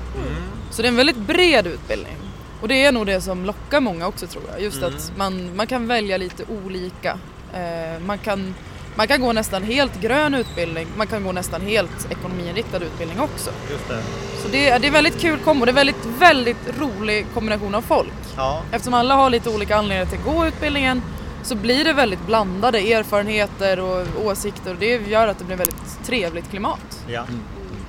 Så 0.71 0.83
det 0.83 0.89
är 0.89 0.91
en 0.91 0.97
väldigt 0.97 1.17
bred 1.17 1.67
utbildning. 1.67 2.17
Och 2.61 2.69
det 2.69 2.85
är 2.85 2.93
nog 2.93 3.07
det 3.07 3.21
som 3.21 3.45
lockar 3.45 3.81
många 3.81 4.07
också 4.07 4.27
tror 4.27 4.45
jag. 4.53 4.63
Just 4.63 4.83
att 4.83 5.13
man, 5.17 5.57
man 5.57 5.67
kan 5.67 5.87
välja 5.87 6.17
lite 6.17 6.45
olika. 6.65 7.19
Eh, 7.53 8.01
man, 8.07 8.19
kan, 8.19 8.55
man 8.97 9.09
kan 9.09 9.21
gå 9.21 9.33
nästan 9.33 9.63
helt 9.63 10.01
grön 10.01 10.35
utbildning, 10.35 10.87
man 10.97 11.07
kan 11.07 11.25
gå 11.25 11.33
nästan 11.33 11.61
helt 11.61 12.11
ekonomiinriktad 12.11 12.77
utbildning 12.79 13.21
också. 13.21 13.51
Just 13.71 13.89
det. 13.89 13.99
Så 14.43 14.49
det, 14.49 14.69
är- 14.69 14.79
det 14.79 14.87
är 14.87 14.91
väldigt 14.91 15.21
kul 15.21 15.39
kombo, 15.39 15.65
det 15.65 15.71
är 15.71 15.75
väldigt, 15.75 16.07
väldigt 16.19 16.79
rolig 16.81 17.27
kombination 17.35 17.75
av 17.75 17.83
folk. 17.83 18.13
Ja, 18.37 18.63
Eftersom 18.73 18.95
alla 18.95 19.15
har 19.15 19.31
lite 19.31 19.51
olika 19.51 19.77
anledningar 19.77 20.07
till 20.11 20.19
att 20.19 20.25
gå 20.35 20.47
utbildningen 20.47 21.03
så 21.43 21.55
blir 21.55 21.85
det 21.85 21.93
väldigt 21.93 22.27
blandade 22.27 22.79
erfarenheter 22.79 23.81
och 23.81 24.07
åsikter 24.25 24.71
och 24.71 24.77
det 24.81 25.09
gör 25.09 25.29
att 25.29 25.39
det 25.39 25.45
blir 25.45 25.57
väldigt 25.57 26.05
trevligt 26.07 26.51
klimat. 26.51 27.05
Ja. 27.09 27.25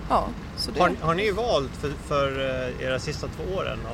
Ja, 0.10 0.28
så 0.58 0.72
det... 0.72 0.80
Har, 0.80 0.92
har 1.02 1.14
ni 1.16 1.32
valt 1.32 1.72
för, 1.82 1.92
för 2.08 2.50
eh, 2.80 2.88
era 2.88 3.00
sista 3.00 3.28
två 3.28 3.56
åren 3.58 3.80
då? 3.84 3.90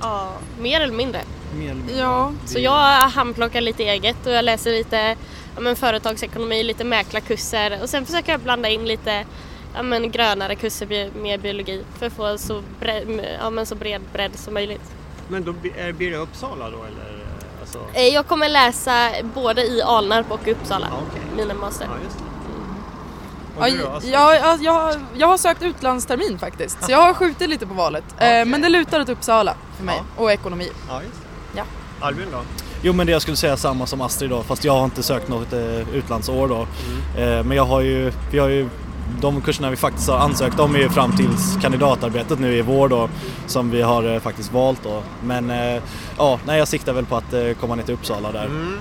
Ja, 0.00 0.32
mer 0.60 0.80
eller 0.80 0.94
mindre. 0.94 1.20
Mer 1.54 1.64
eller 1.64 1.74
mindre. 1.74 1.96
Ja, 1.98 2.32
Så 2.46 2.58
jag 2.58 3.08
handplockar 3.08 3.60
lite 3.60 3.82
eget 3.84 4.26
och 4.26 4.32
jag 4.32 4.44
läser 4.44 4.70
lite 4.70 5.16
ja, 5.58 5.62
men 5.62 5.76
företagsekonomi, 5.76 6.62
lite 6.62 6.84
mäklarkurser 6.84 7.78
och 7.82 7.88
sen 7.88 8.06
försöker 8.06 8.32
jag 8.32 8.40
blanda 8.40 8.68
in 8.68 8.84
lite 8.84 9.24
ja, 9.74 9.82
men 9.82 10.10
grönare 10.10 10.54
kurser 10.54 11.10
med 11.22 11.40
biologi 11.40 11.84
för 11.98 12.06
att 12.06 12.12
få 12.12 12.38
så, 12.38 12.62
bre- 12.80 13.26
ja, 13.42 13.50
men 13.50 13.66
så 13.66 13.74
bred 13.74 14.00
bredd 14.12 14.36
som 14.38 14.54
möjligt. 14.54 14.90
Men 15.28 15.44
då 15.44 15.52
blir 15.52 15.76
är- 15.78 15.92
blir 15.92 16.10
det 16.10 16.16
Uppsala 16.16 16.70
då 16.70 16.76
eller? 16.76 17.18
eh, 17.18 17.60
Alltså... 17.60 17.78
Eh, 17.94 18.06
Jag 18.08 18.26
kommer 18.26 18.48
läsa 18.48 19.10
både 19.34 19.62
i 19.66 19.82
Alnarp 19.82 20.30
och 20.30 20.48
Uppsala, 20.48 20.86
Ja, 20.90 20.96
okej. 21.10 21.22
mina 21.36 21.54
master. 21.54 21.88
Ja, 21.90 22.04
just 22.04 22.18
det. 22.18 22.24
Ja, 23.60 23.68
jag, 23.68 24.02
jag, 24.04 24.62
jag, 24.62 25.00
jag 25.16 25.26
har 25.26 25.38
sökt 25.38 25.62
utlandstermin 25.62 26.38
faktiskt, 26.38 26.84
så 26.84 26.92
jag 26.92 26.98
har 26.98 27.14
skjutit 27.14 27.48
lite 27.48 27.66
på 27.66 27.74
valet. 27.74 28.04
Eh, 28.18 28.44
Men 28.44 28.60
det 28.60 28.68
lutar 28.68 29.00
åt 29.00 29.08
Uppsala 29.08 29.54
för 29.76 29.84
mig, 29.84 30.02
och 30.16 30.32
ekonomi. 30.32 30.68
Ja, 30.88 31.02
just 31.02 31.14
det. 31.14 31.58
Ja. 31.58 31.64
Albin 32.00 32.26
då? 32.32 32.38
Jo 32.82 32.92
men 32.92 33.06
det 33.06 33.12
jag 33.12 33.22
skulle 33.22 33.36
säga 33.36 33.56
samma 33.56 33.86
som 33.86 34.00
Astrid 34.00 34.30
då 34.30 34.42
fast 34.42 34.64
jag 34.64 34.72
har 34.72 34.84
inte 34.84 35.02
sökt 35.02 35.28
något 35.28 35.52
eh, 35.52 35.94
utlandsår 35.94 36.48
då. 36.48 36.60
Eh, 37.20 37.44
men 37.44 37.56
jag 37.56 37.64
har 37.64 37.80
ju, 37.80 38.12
vi 38.30 38.38
har 38.38 38.48
ju 38.48 38.68
de 39.20 39.40
kurserna 39.40 39.70
vi 39.70 39.76
faktiskt 39.76 40.08
har 40.08 40.18
ansökt 40.18 40.60
om 40.60 40.74
är 40.74 40.78
ju 40.78 40.88
fram 40.88 41.16
till 41.16 41.28
kandidatarbetet 41.62 42.38
nu 42.38 42.54
i 42.54 42.62
vår 42.62 42.88
då 42.88 43.08
som 43.46 43.70
vi 43.70 43.82
har 43.82 44.14
eh, 44.14 44.20
faktiskt 44.20 44.52
valt 44.52 44.82
då. 44.82 45.02
Men 45.24 45.50
eh, 45.50 45.82
ja, 46.18 46.40
nej 46.46 46.58
jag 46.58 46.68
siktar 46.68 46.92
väl 46.92 47.06
på 47.06 47.16
att 47.16 47.32
eh, 47.32 47.52
komma 47.60 47.74
ner 47.74 47.82
till 47.82 47.94
Uppsala 47.94 48.32
där. 48.32 48.44
Mm. 48.44 48.78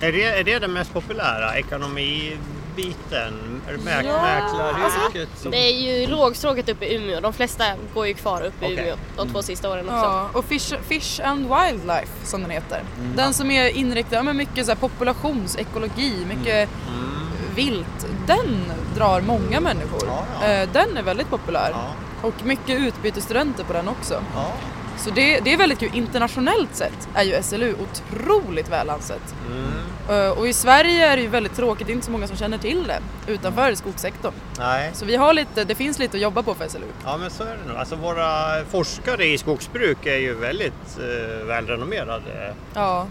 Är, 0.00 0.12
det, 0.12 0.24
är 0.24 0.44
det 0.44 0.58
det 0.58 0.68
mest 0.68 0.92
populära? 0.92 1.56
ekonomi? 1.58 2.36
Det 2.76 3.76
mäk- 3.84 4.06
Ja, 4.06 4.22
mäklaryrket? 4.22 5.28
som- 5.38 5.50
Det 5.50 5.56
är 5.56 5.72
ju 6.00 6.06
lågstråket 6.06 6.68
uppe 6.68 6.84
i 6.84 6.94
Umeå, 6.96 7.20
de 7.20 7.32
flesta 7.32 7.64
går 7.94 8.06
ju 8.06 8.14
kvar 8.14 8.40
uppe 8.42 8.66
i 8.66 8.74
Okej. 8.74 8.84
Umeå 8.84 8.96
de 9.16 9.28
två 9.32 9.42
sista 9.42 9.70
åren 9.70 9.84
också. 9.84 9.96
Ja, 9.96 10.28
och 10.32 10.44
Fish, 10.44 10.74
Fish 10.88 11.20
and 11.24 11.40
Wildlife 11.40 12.12
som 12.24 12.42
den 12.42 12.50
heter. 12.50 12.80
Den 13.16 13.34
som 13.34 13.50
är 13.50 13.68
inriktad, 13.68 14.22
men 14.22 14.36
mycket 14.36 14.66
så 14.66 14.70
här 14.72 14.78
populationsekologi, 14.78 16.12
mycket 16.28 16.68
vilt. 17.54 18.06
Den 18.26 18.72
drar 18.96 19.20
många 19.20 19.60
människor. 19.60 20.00
Ja, 20.06 20.24
ja. 20.40 20.46
Eh, 20.46 20.68
Den 20.72 20.96
är 20.96 21.02
väldigt 21.02 21.30
populär. 21.30 21.74
Och 22.22 22.34
mycket 22.44 22.80
utbytesstudenter 22.80 23.64
på 23.64 23.72
den 23.72 23.88
också. 23.88 24.22
Ja. 24.34 24.52
Så 24.98 25.10
det, 25.10 25.40
det 25.40 25.52
är 25.52 25.56
väldigt 25.56 25.78
kul. 25.78 25.90
Internationellt 25.94 26.74
sett 26.76 27.08
är 27.14 27.22
ju 27.22 27.42
SLU 27.42 27.74
otroligt 27.74 28.68
väl 28.68 28.90
ansett. 28.90 29.34
Mm. 29.50 30.26
Eh, 30.26 30.38
Och 30.38 30.48
i 30.48 30.52
Sverige 30.52 31.06
är 31.12 31.16
det 31.16 31.22
ju 31.22 31.28
väldigt 31.28 31.56
tråkigt, 31.56 31.86
det 31.86 31.92
är 31.92 31.94
inte 31.94 32.06
så 32.06 32.12
många 32.12 32.26
som 32.26 32.36
känner 32.36 32.58
till 32.58 32.84
det 32.86 33.32
utanför 33.32 33.74
skogssektorn. 33.74 34.32
Nej. 34.58 34.90
Så 34.94 35.04
vi 35.04 35.16
har 35.16 35.32
lite, 35.34 35.64
det 35.64 35.74
finns 35.74 35.98
lite 35.98 36.16
att 36.16 36.22
jobba 36.22 36.42
på 36.42 36.54
för 36.54 36.68
SLU. 36.68 36.86
Ja 37.04 37.16
men 37.16 37.30
så 37.30 37.42
är 37.42 37.56
det 37.64 37.68
nog. 37.68 37.76
Alltså 37.76 37.96
våra 37.96 38.64
forskare 38.70 39.24
i 39.26 39.38
skogsbruk 39.38 40.06
är 40.06 40.16
ju 40.18 40.34
väldigt 40.34 40.98
eh, 40.98 41.46
välrenommerade. 41.46 42.54
Ja, 42.74 43.06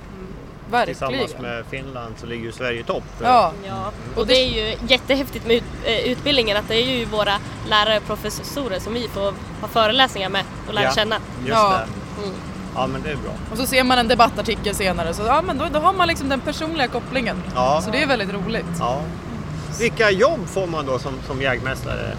Tillsammans 0.86 1.22
verkligen. 1.22 1.42
med 1.42 1.64
Finland 1.70 2.16
så 2.18 2.26
ligger 2.26 2.44
ju 2.46 2.52
Sverige 2.52 2.80
i 2.80 2.84
topp. 2.84 3.04
Ja, 3.24 3.52
Ja, 3.68 3.92
och 4.16 4.28
det 4.28 4.34
är 4.34 4.48
ju 4.70 4.76
jättehäftigt 4.88 5.48
med 5.48 5.62
eh, 5.84 6.00
utbildningen 6.12 6.58
att 6.58 6.68
det 6.68 6.76
är 6.76 6.98
ju 6.98 7.06
våra 7.06 7.34
lärare 7.70 7.98
och 7.98 8.06
professorer 8.08 8.80
som 8.80 8.94
vi 8.94 9.08
får 9.08 9.34
ha 9.62 9.68
föreläsningar 9.68 10.30
med 10.30 10.44
och 10.68 10.74
lära 10.74 10.84
Ja. 10.84 10.92
känna. 10.92 11.16
Just 11.40 11.50
Ja. 11.50 11.70
det. 12.18 12.24
Mm. 12.24 12.36
Ja 12.76 12.88
men 12.88 13.02
det 13.02 13.12
är 13.12 13.16
bra. 13.16 13.32
och 13.52 13.58
så 13.58 13.66
ser 13.66 13.84
man 13.84 13.98
en 13.98 14.08
debattartikel 14.08 14.76
senare 14.76 15.14
så 15.14 15.24
ja, 15.24 15.42
men 15.42 15.58
då, 15.58 15.66
då 15.74 15.80
har 15.80 15.94
man 15.94 16.08
liksom 16.08 16.30
den 16.30 16.42
personliga 16.42 16.88
kopplingen. 16.88 17.44
Ja. 17.56 17.82
Så 17.86 17.92
det 17.92 18.02
är 18.04 18.08
väldigt 18.08 18.34
roligt. 18.34 18.66
ja. 18.80 19.02
Vilka 19.80 20.12
jobb 20.12 20.48
får 20.48 20.68
man 20.68 20.86
då 20.86 21.00
som, 21.00 21.14
som 21.28 21.42
jägmästare? 21.42 22.16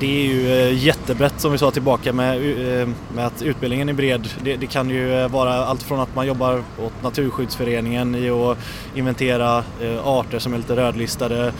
Det 0.00 0.06
är 0.06 0.26
ju 0.34 0.52
eh, 0.52 0.84
jättebrett 0.84 1.40
som 1.40 1.52
vi 1.52 1.58
sa 1.58 1.70
tillbaka 1.70 2.12
med, 2.12 2.36
eh, 2.82 2.88
med 3.14 3.26
att 3.26 3.42
utbildningen 3.42 3.88
är 3.88 3.92
bred. 3.92 4.28
Det, 4.42 4.56
det 4.56 4.66
kan 4.66 4.90
ju 4.90 5.20
eh, 5.20 5.28
vara 5.28 5.54
allt 5.66 5.82
från 5.82 6.00
att 6.00 6.14
man 6.14 6.26
jobbar 6.26 6.62
åt 6.82 7.02
Naturskyddsföreningen 7.02 8.14
i 8.14 8.30
att 8.30 8.58
inventera 8.94 9.64
arter 10.04 10.38
som 10.38 10.54
är 10.54 10.58
lite 10.58 10.76
rödlistade 10.76 11.52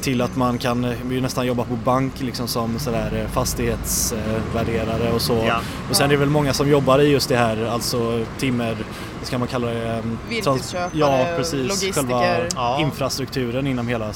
till 0.00 0.20
att 0.22 0.36
man 0.36 0.58
kan 0.58 0.94
ju 1.10 1.20
nästan 1.20 1.46
jobba 1.46 1.64
på 1.64 1.76
bank 1.76 2.12
liksom 2.20 2.48
som 2.48 2.78
sådär 2.78 3.26
fastighetsvärderare 3.32 5.12
och 5.14 5.22
så. 5.22 5.44
Ja. 5.46 5.60
Och 5.90 5.96
sen 5.96 6.06
är 6.06 6.10
det 6.10 6.16
väl 6.16 6.28
många 6.28 6.52
som 6.52 6.68
jobbar 6.68 6.98
i 6.98 7.08
just 7.08 7.28
det 7.28 7.36
här, 7.36 7.66
alltså 7.66 8.24
timmer, 8.38 8.76
vad 9.18 9.26
ska 9.26 9.38
man 9.38 9.48
kalla 9.48 9.66
det? 9.66 10.02
Virkesköpare, 10.28 10.90
Ja, 10.92 11.26
precis. 11.36 11.54
logistiker. 11.54 11.92
Själva 11.92 12.24
Ja. 12.54 12.78
infrastrukturen 12.80 13.66
inom 13.66 13.88
hela 13.88 14.12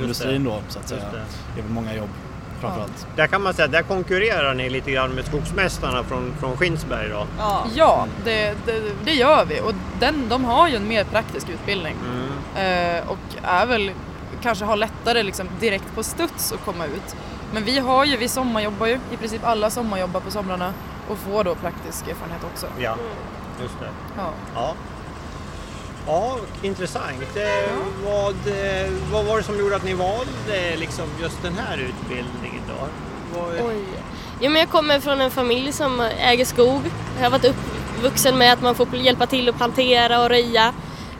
industrin 0.00 0.44
då 0.44 0.58
så 0.68 0.78
att 0.78 0.88
säga. 0.88 1.00
Det. 1.12 1.18
Det 1.54 1.60
är 1.60 1.62
väl 1.64 1.72
många 1.72 1.94
jobb 1.96 2.08
framförallt. 2.60 3.06
Där 3.16 3.26
kan 3.26 3.42
man 3.42 3.54
säga, 3.54 3.68
där 3.68 3.82
konkurrerar 3.82 4.54
ni 4.54 4.70
lite 4.70 4.90
grann 4.90 5.10
med 5.10 5.24
skogsmästarna 5.24 6.02
från, 6.04 6.34
från 6.40 6.56
Skinsberg 6.56 7.08
då. 7.08 7.26
Ja. 7.38 7.66
Ja, 7.74 8.06
det, 8.24 8.54
det, 8.66 8.82
det 9.04 9.12
gör 9.12 9.44
vi 9.44 9.60
och 9.60 9.72
den, 10.00 10.28
de 10.28 10.44
har 10.44 10.68
ju 10.68 10.76
en 10.76 10.88
mer 10.88 11.04
praktisk 11.04 11.48
utbildning 11.48 11.94
Mm. 12.56 12.96
eh, 12.96 13.08
och 13.08 13.18
är 13.42 13.66
väl 13.66 13.90
kanske 14.42 14.64
har 14.64 14.76
lättare 14.76 15.22
liksom 15.22 15.48
direkt 15.60 15.94
på 15.94 16.02
studs 16.02 16.52
att 16.52 16.64
komma 16.64 16.84
ut. 16.86 17.16
Men 17.54 17.64
vi 17.64 17.78
har 17.78 18.04
ju, 18.04 18.16
vi 18.16 18.28
sommarjobbar 18.28 18.86
ju, 18.86 18.98
i 19.12 19.16
princip 19.16 19.46
alla 19.46 19.70
sommarjobbar 19.70 20.20
på 20.20 20.30
somrarna 20.30 20.72
och 21.08 21.18
får 21.18 21.44
då 21.44 21.54
praktisk 21.54 22.08
erfarenhet 22.08 22.44
också. 22.52 22.66
Ja, 22.78 22.96
just 23.62 23.80
det. 23.80 23.88
Ja. 24.16 24.30
Ja. 24.54 24.74
Ja, 26.06 26.36
intressant. 26.62 27.36
Eh, 27.36 27.72
Vad, 28.04 28.34
eh, 28.46 28.90
vad 29.12 29.24
var 29.24 29.36
det 29.36 29.42
som 29.42 29.58
gjorde 29.58 29.76
att 29.76 29.84
ni 29.84 29.94
valde 29.94 30.76
liksom 30.76 31.04
just 31.20 31.42
den 31.42 31.54
här 31.54 31.76
utbildningen 31.78 32.62
då? 32.68 32.88
Vad, 33.38 33.48
Oj. 33.68 33.84
Jo, 34.40 34.50
men 34.50 34.60
jag 34.60 34.68
kommer 34.70 35.00
från 35.00 35.20
en 35.20 35.30
familj 35.30 35.72
som 35.72 36.00
äger 36.00 36.44
skog. 36.44 36.80
Jag 37.16 37.24
har 37.24 37.30
varit 37.30 37.44
uppvuxen 37.44 38.38
med 38.38 38.52
att 38.52 38.62
man 38.62 38.74
får 38.74 38.94
hjälpa 38.96 39.26
till 39.26 39.48
att 39.48 39.56
plantera 39.56 40.22
och 40.22 40.28
röja. 40.28 40.72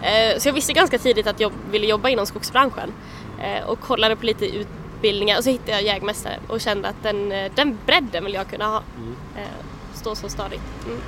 Eh, 0.03 0.39
Så 0.39 0.49
jag 0.49 0.53
visste 0.53 0.73
ganska 0.73 0.99
tidigt 0.99 1.27
att 1.27 1.41
jag 1.41 1.53
ville 1.71 1.87
jobba 1.87 2.09
inom 2.09 2.27
skogsbranschen 2.27 2.93
Eh, 3.41 3.67
och 3.69 3.81
kollade 3.81 4.17
på 4.17 4.27
lite 4.27 4.47
utbildningar 4.47 5.39
och 5.39 5.45
så 5.45 5.51
hittade 5.51 5.73
jag 5.73 5.83
jägmästare 5.83 6.39
och 6.49 6.61
kände 6.61 6.89
att 6.89 7.03
den, 7.03 7.33
eh, 7.33 7.53
den 7.55 7.79
bredden 7.87 8.25
vill 8.25 8.35
jag 8.35 8.49
kunna 8.51 8.65
ha. 8.67 8.77
Eh, 9.37 9.43
Stå 9.95 10.15
så 10.15 10.29
stadigt. 10.29 10.61
Mm. 10.87 11.01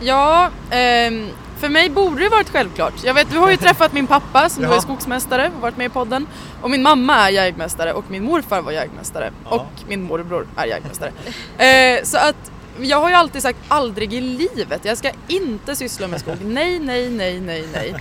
Ja, 0.00 0.50
ehm, 0.70 1.28
för 1.58 1.68
mig 1.68 1.90
borde 1.90 2.22
det 2.22 2.28
varit 2.28 2.48
självklart. 2.50 2.94
Jag 3.04 3.14
vet, 3.14 3.30
du 3.30 3.38
har 3.38 3.50
ju 3.50 3.56
träffat 3.66 3.92
min 3.92 4.06
pappa 4.06 4.48
som 4.48 4.62
då 4.62 4.68
Ja. 4.68 4.76
är 4.76 4.80
skogsmästare 4.80 5.50
och 5.56 5.62
varit 5.62 5.76
med 5.76 5.86
i 5.86 5.88
podden. 5.88 6.26
Och 6.62 6.70
min 6.70 6.82
mamma 6.82 7.14
är 7.16 7.28
jägmästare 7.30 7.92
och 7.92 8.04
min 8.10 8.24
morfar 8.24 8.60
var 8.62 8.72
jägmästare. 8.72 9.32
Ja. 9.44 9.50
Och 9.50 9.88
min 9.88 10.02
morbror 10.02 10.46
är 10.56 10.66
jägmästare. 10.66 11.12
Eh, 11.58 12.04
så 12.04 12.18
att 12.18 12.50
jag 12.80 13.00
har 13.00 13.08
ju 13.08 13.14
alltid 13.14 13.42
sagt 13.42 13.58
aldrig 13.68 14.14
i 14.14 14.20
livet, 14.20 14.84
jag 14.84 14.98
ska 14.98 15.10
inte 15.28 15.76
syssla 15.76 16.08
med 16.08 16.20
skog. 16.20 16.36
Nej, 16.44 16.78
nej, 16.78 17.10
nej, 17.10 17.40
nej, 17.40 17.68
nej. 17.72 17.94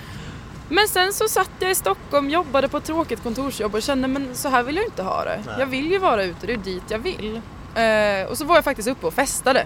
Men 0.70 0.88
sen 0.88 1.14
så 1.14 1.28
satt 1.28 1.50
jag 1.60 1.72
i 1.72 1.76
Stockholm, 1.76 2.30
jobbade 2.30 2.68
på 2.68 2.78
ett 2.78 2.84
tråkigt 2.84 3.24
kontorsjobb 3.24 3.76
och 3.76 3.82
kände 3.82 4.08
men 4.08 4.36
så 4.36 4.50
här 4.50 4.64
vill 4.64 4.76
jag 4.76 4.86
inte 4.86 5.04
ha 5.04 5.24
det. 5.24 5.40
Nej. 5.46 5.56
Jag 5.60 5.66
vill 5.66 5.92
ju 5.92 5.98
vara 5.98 6.24
ute, 6.24 6.48
det 6.48 6.54
är 6.54 6.58
dit 6.58 6.84
jag 6.90 7.00
vill. 7.00 7.42
Eh, 7.76 8.30
och 8.32 8.38
så 8.38 8.46
var 8.46 8.56
jag 8.56 8.64
faktiskt 8.64 8.88
uppe 8.88 9.08
och 9.08 9.14
festade. 9.14 9.66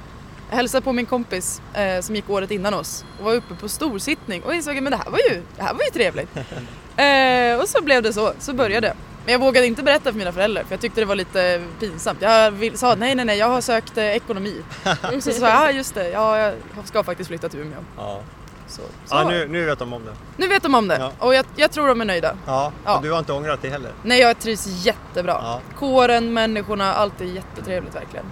Jag 0.52 0.58
hälsade 0.58 0.82
på 0.84 0.94
min 0.94 1.06
kompis 1.06 1.62
eh, 1.74 2.02
som 2.02 2.16
gick 2.16 2.30
året 2.30 2.52
innan 2.52 2.74
oss 2.74 3.06
och 3.20 3.26
var 3.26 3.34
uppe 3.34 3.56
på 3.56 3.70
storsittning 3.70 4.44
och 4.44 4.54
insåg 4.56 4.78
att 4.78 4.84
men 4.84 4.92
det 4.92 4.98
här 4.98 5.10
var 5.12 5.20
ju, 5.30 5.42
det 5.58 5.64
här 5.64 5.74
var 5.74 5.82
ju 5.84 5.90
trevligt. 5.90 6.36
eh, 6.98 7.62
och 7.64 7.70
så 7.70 7.82
blev 7.84 8.04
det 8.04 8.14
så, 8.14 8.34
så 8.40 8.54
började 8.54 8.88
jag. 8.88 8.96
Men 9.26 9.32
jag 9.32 9.40
vågade 9.40 9.68
inte 9.68 9.84
berätta 9.84 10.12
för 10.12 10.18
mina 10.20 10.32
föräldrar 10.32 10.64
för 10.64 10.72
jag 10.74 10.82
tyckte 10.82 11.02
det 11.02 11.06
var 11.06 11.16
lite 11.16 11.62
pinsamt. 11.80 12.22
Jag 12.22 12.52
vill, 12.52 12.78
sa 12.78 12.96
nej 12.96 13.16
nej 13.16 13.26
nej 13.26 13.38
jag 13.38 13.50
har 13.50 13.62
sökt 13.62 13.98
eh, 13.98 14.06
ekonomi. 14.06 14.62
så 15.22 15.32
sa 15.32 15.32
jag 15.32 15.42
ja 15.42 15.72
just 15.72 15.94
det, 15.96 16.10
ja, 16.10 16.38
jag 16.40 16.54
ska 16.86 17.04
faktiskt 17.04 17.28
flytta 17.28 17.50
till 17.50 17.60
Umeå. 17.60 17.80
ja. 17.98 18.20
Så, 18.68 18.82
så 19.06 19.16
Ja, 19.16 19.24
det. 19.24 19.30
nu, 19.30 19.48
nu 19.48 19.66
vet 19.66 19.80
de 19.80 19.94
om 19.94 20.06
det. 20.06 20.12
nu 20.38 20.48
vet 20.48 20.64
de 20.64 20.76
om 20.76 20.88
det 20.88 20.98
Ja. 21.00 21.12
och 21.20 21.36
jag, 21.36 21.46
jag 21.56 21.72
tror 21.72 21.88
de 21.88 22.02
är 22.02 22.06
nöjda. 22.06 22.36
Ja, 22.46 22.72
Ja. 22.86 22.96
och 22.98 23.04
du 23.04 23.12
har 23.12 23.20
inte 23.20 23.34
ångrat 23.34 23.62
det 23.62 23.70
heller? 23.70 23.92
Nej 24.04 24.20
jag 24.20 24.40
trivs 24.40 24.86
jättebra. 24.86 25.40
Ja. 25.44 25.62
Kåren, 25.80 26.34
människorna, 26.34 26.94
allt 26.94 27.22
är 27.22 27.26
jättetrevligt 27.26 27.96
verkligen. 27.96 28.26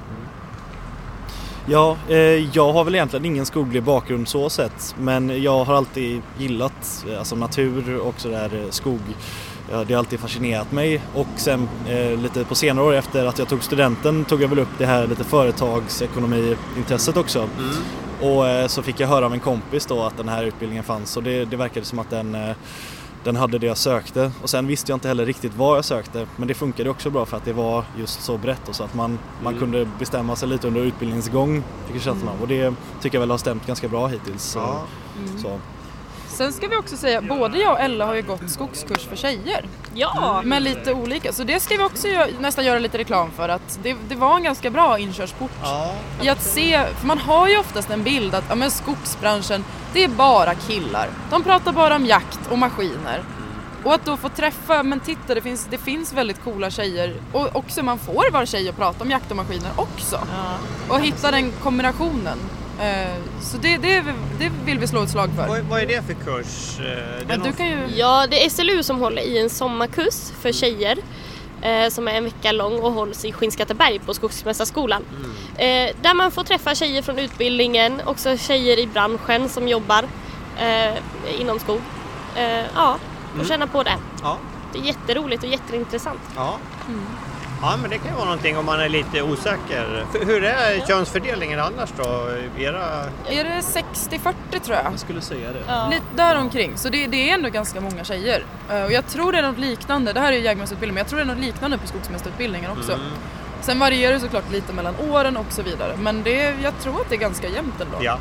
Ja, 1.66 1.98
eh, 2.10 2.56
jag 2.56 2.74
har 2.74 2.84
väl 2.84 2.96
egentligen 2.96 3.26
ingen 3.26 3.46
skoglig 3.46 3.84
bakgrund 3.84 4.28
så 4.28 4.50
sett 4.50 4.96
men 5.00 5.44
jag 5.44 5.66
har 5.66 5.76
alltid 5.76 6.22
gillat 6.38 7.06
eh, 7.10 7.20
alltså 7.20 7.36
natur 7.36 7.98
och 7.98 8.14
sådär 8.18 8.64
eh, 8.64 8.70
skog. 8.70 9.00
Ja, 9.72 9.84
det 9.84 9.94
har 9.94 10.00
alltid 10.00 10.20
fascinerat 10.20 10.72
mig 10.72 11.02
och 11.16 11.28
sen 11.36 11.70
eh, 11.88 12.20
lite 12.20 12.46
på 12.46 12.56
senare 12.56 12.86
år 12.86 12.94
efter 12.94 13.26
att 13.26 13.40
jag 13.40 13.48
tog 13.48 13.64
studenten 13.64 14.26
tog 14.26 14.42
jag 14.42 14.48
väl 14.48 14.60
upp 14.60 14.78
det 14.78 14.86
här 14.86 15.08
lite 15.08 15.24
företagsekonomiintresset 15.24 17.18
också. 17.18 17.40
Mm. 17.40 17.76
Och 18.22 18.48
eh, 18.48 18.68
så 18.68 18.82
fick 18.82 19.00
jag 19.00 19.08
höra 19.08 19.26
av 19.26 19.34
en 19.34 19.40
kompis 19.40 19.86
då 19.86 20.04
att 20.04 20.18
den 20.18 20.30
här 20.30 20.44
utbildningen 20.44 20.84
fanns 20.84 21.18
och 21.18 21.24
det, 21.24 21.46
det 21.46 21.58
verkade 21.58 21.86
som 21.86 22.00
att 22.00 22.10
den, 22.10 22.36
eh, 22.36 22.56
den 23.24 23.36
hade 23.36 23.58
det 23.60 23.66
jag 23.68 23.78
sökte. 23.78 24.32
Och 24.44 24.50
sen 24.50 24.68
visste 24.68 24.92
jag 24.92 24.96
inte 24.96 25.08
heller 25.08 25.26
riktigt 25.26 25.56
vad 25.58 25.78
jag 25.78 25.86
sökte 25.86 26.28
men 26.36 26.48
det 26.48 26.54
funkade 26.54 26.90
också 26.90 27.10
bra 27.10 27.26
för 27.26 27.38
att 27.38 27.46
det 27.46 27.54
var 27.54 27.84
just 27.98 28.22
så 28.22 28.38
brett 28.38 28.70
och 28.70 28.76
så 28.76 28.84
att 28.84 28.94
man, 28.96 29.20
man 29.44 29.54
Mm. 29.54 29.60
kunde 29.60 29.88
bestämma 30.00 30.36
sig 30.36 30.50
lite 30.50 30.68
under 30.68 30.82
utbildningens 30.82 31.30
gång. 31.30 31.64
Fick 31.88 31.96
jag 31.96 32.02
av. 32.30 32.42
Och 32.42 32.48
det 32.48 32.74
tycker 33.02 33.16
jag 33.18 33.20
väl 33.20 33.32
har 33.32 33.38
stämt 33.38 33.68
ganska 33.68 33.88
bra 33.88 34.08
hittills. 34.08 34.44
Så, 34.44 34.60
Ja. 34.60 34.84
så. 35.42 35.60
Sen 36.40 36.54
ska 36.54 36.68
vi 36.68 36.76
också 36.76 36.98
säga, 36.98 37.22
både 37.22 37.58
jag 37.58 37.72
och 37.74 37.80
Ella 37.80 38.06
har 38.06 38.16
ju 38.16 38.22
gått 38.22 38.50
skogskurs 38.52 39.06
för 39.08 39.16
tjejer. 39.16 39.66
Ja! 39.94 40.42
Men 40.46 40.64
lite 40.64 40.94
olika, 40.94 41.34
så 41.34 41.44
det 41.44 41.60
ska 41.60 41.78
vi 41.78 41.84
också 41.84 42.08
gö- 42.08 42.40
nästan 42.42 42.66
göra 42.66 42.80
lite 42.80 42.98
reklam 42.98 43.32
för 43.32 43.50
att 43.50 43.80
det, 43.84 43.96
det 44.10 44.16
var 44.16 44.36
en 44.36 44.44
ganska 44.44 44.70
bra 44.70 45.00
inkörsport 45.00 45.52
Ja. 45.64 45.92
i 46.22 46.30
att 46.30 46.44
se, 46.44 46.86
för 47.00 47.08
man 47.08 47.18
har 47.18 47.48
ju 47.48 47.58
oftast 47.58 47.90
en 47.90 48.04
bild 48.04 48.36
att 48.36 48.44
ja, 48.50 48.56
men 48.56 48.72
skogsbranschen, 48.72 49.64
det 49.94 50.04
är 50.04 50.08
bara 50.08 50.56
killar. 50.56 51.10
De 51.32 51.44
pratar 51.44 51.72
bara 51.72 51.96
om 51.96 52.06
jakt 52.06 52.40
och 52.52 52.58
maskiner. 52.58 53.24
Och 53.84 53.94
att 53.94 54.06
då 54.06 54.18
få 54.18 54.30
träffa, 54.30 54.84
men 54.84 55.00
titta 55.00 55.36
det 55.36 55.42
finns, 55.42 55.68
det 55.70 55.78
finns 55.78 56.14
väldigt 56.14 56.44
coola 56.44 56.70
tjejer 56.70 57.14
och 57.34 57.56
också 57.56 57.84
man 57.84 57.98
får 58.00 58.32
vara 58.32 58.46
tjej 58.46 58.70
och 58.70 58.76
prata 58.76 59.04
om 59.04 59.10
jakt 59.12 59.32
och 59.32 59.38
maskiner 59.38 59.72
också. 59.76 60.20
Och 60.90 61.00
hitta 61.00 61.32
den 61.32 61.52
kombinationen. 61.52 62.38
Eh, 62.80 63.16
Så 63.42 63.58
det, 63.58 63.78
det, 63.78 64.04
det 64.40 64.52
vill 64.66 64.80
vi 64.80 64.88
slå 64.88 65.04
ett 65.04 65.10
slag 65.10 65.30
för. 65.36 65.48
Vad, 65.48 65.60
vad 65.60 65.82
är 65.82 65.86
det 65.88 66.02
för 66.06 66.14
kurs? 66.14 66.80
Eh, 66.80 66.86
Det 66.86 66.92
är 66.92 67.26
Ja, 67.30 67.36
någon- 67.38 67.48
du 67.48 67.54
kan 67.54 67.68
ju... 67.68 67.78
Ja, 67.96 68.28
det 68.30 68.46
är 68.46 68.50
SLU 68.50 68.84
som 68.84 69.00
håller 69.00 69.22
i 69.22 69.40
en 69.40 69.50
sommarkurs 69.50 70.32
för 70.42 70.52
tjejer 70.52 70.98
eh, 71.62 71.90
som 71.90 72.08
är 72.08 72.12
en 72.14 72.24
vecka 72.24 72.52
lång 72.52 72.80
och 72.80 72.92
hålls 72.92 73.26
i 73.26 73.32
Skinnskatteberg 73.32 74.00
på 74.00 74.14
Skogsmästarskolan. 74.14 75.06
Eh, 75.58 75.90
där 76.02 76.14
man 76.14 76.32
får 76.32 76.44
träffa 76.44 76.76
tjejer 76.76 77.02
från 77.02 77.20
utbildningen, 77.20 78.02
också 78.06 78.38
tjejer 78.38 78.80
i 78.80 78.88
branschen 78.88 79.50
som 79.50 79.68
jobbar 79.68 80.06
inom 81.40 81.60
skog. 81.60 81.82
Ja, 82.76 82.98
och 83.40 83.46
känna 83.46 83.68
på 83.68 83.84
det. 83.84 83.96
Ja. 84.24 84.38
Det 84.74 84.80
är 84.80 84.84
jätteroligt 84.84 85.44
och 85.44 85.50
jätteintressant. 85.50 86.20
Ja. 86.36 86.58
Mm. 86.88 87.06
Ja, 87.62 87.78
men 87.82 87.90
det 87.90 87.98
kan 87.98 88.08
ju 88.08 88.14
vara 88.14 88.26
någonting 88.26 88.58
om 88.58 88.66
man 88.66 88.80
är 88.80 88.90
lite 88.90 89.22
osäker. 89.22 90.06
För 90.12 90.26
Hur 90.26 90.44
är 90.44 90.88
könsfördelningen 90.88 91.60
annars 91.60 91.90
då? 91.98 92.28
Era... 92.58 93.04
Är 93.30 93.44
det 93.44 93.60
60-40 93.60 94.34
tror 94.64 94.78
jag? 94.78 94.86
Jag 94.86 95.00
skulle 95.00 95.22
säga 95.22 95.50
det. 95.54 95.90
Lite 95.90 96.06
däromkring. 96.16 96.78
Så 96.78 96.90
det, 96.90 97.08
det 97.08 97.30
är 97.30 97.34
ändå 97.34 97.50
ganska 97.50 97.82
många 97.82 98.04
tjejer. 98.04 98.44
Eh, 98.70 98.84
och 98.84 98.92
jag 98.92 99.08
tror 99.08 99.32
det 99.32 99.38
är 99.38 99.42
något 99.42 99.60
liknande, 99.60 100.14
det 100.14 100.20
här 100.20 100.32
är 100.32 100.38
ju 100.38 100.44
jägmästarutbildning, 100.44 100.94
men 100.94 101.02
jag 101.02 101.08
tror 101.08 101.18
det 101.20 101.24
är 101.24 101.36
något 101.36 101.46
liknande 101.46 101.78
på 101.78 101.88
skogsmästarutbildningen 101.88 102.72
också. 102.72 102.94
Mm. 102.94 103.06
Sen 103.62 103.80
varierar 103.80 104.14
det 104.14 104.20
såklart 104.20 104.52
lite 104.52 104.74
mellan 104.74 104.96
åren 105.10 105.38
och 105.38 105.46
så 105.50 105.62
vidare. 105.62 105.98
Men 105.98 106.24
det, 106.24 106.56
jag 106.64 106.80
tror 106.80 107.02
att 107.02 107.10
det 107.10 107.16
är 107.16 107.20
ganska 107.20 107.48
jämnt 107.48 107.82
ändå. 107.82 107.98
Ja. 108.02 108.20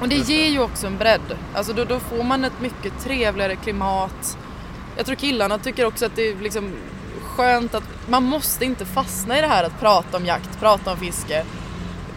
Och 0.00 0.08
det 0.08 0.16
ger 0.16 0.48
ju 0.48 0.60
också 0.60 0.86
en 0.86 0.96
bredd. 0.96 1.36
Alltså 1.54 1.72
då, 1.72 1.84
då 1.84 2.00
får 2.00 2.24
man 2.24 2.44
ett 2.44 2.60
mycket 2.60 3.04
trevligare 3.04 3.56
klimat. 3.56 4.38
Jag 4.96 5.06
tror 5.06 5.16
killarna 5.16 5.58
tycker 5.58 5.84
också 5.84 6.06
att 6.06 6.16
det 6.16 6.28
är 6.28 6.36
liksom 6.36 6.72
skönt 7.38 7.74
att 7.74 7.82
man 8.08 8.22
måste 8.22 8.64
inte 8.64 8.84
fastna 8.86 9.38
i 9.38 9.40
det 9.40 9.46
här 9.46 9.64
att 9.64 9.80
prata 9.80 10.16
om 10.16 10.26
jakt, 10.26 10.60
prata 10.60 10.90
om 10.92 10.96
fiske. 10.98 11.44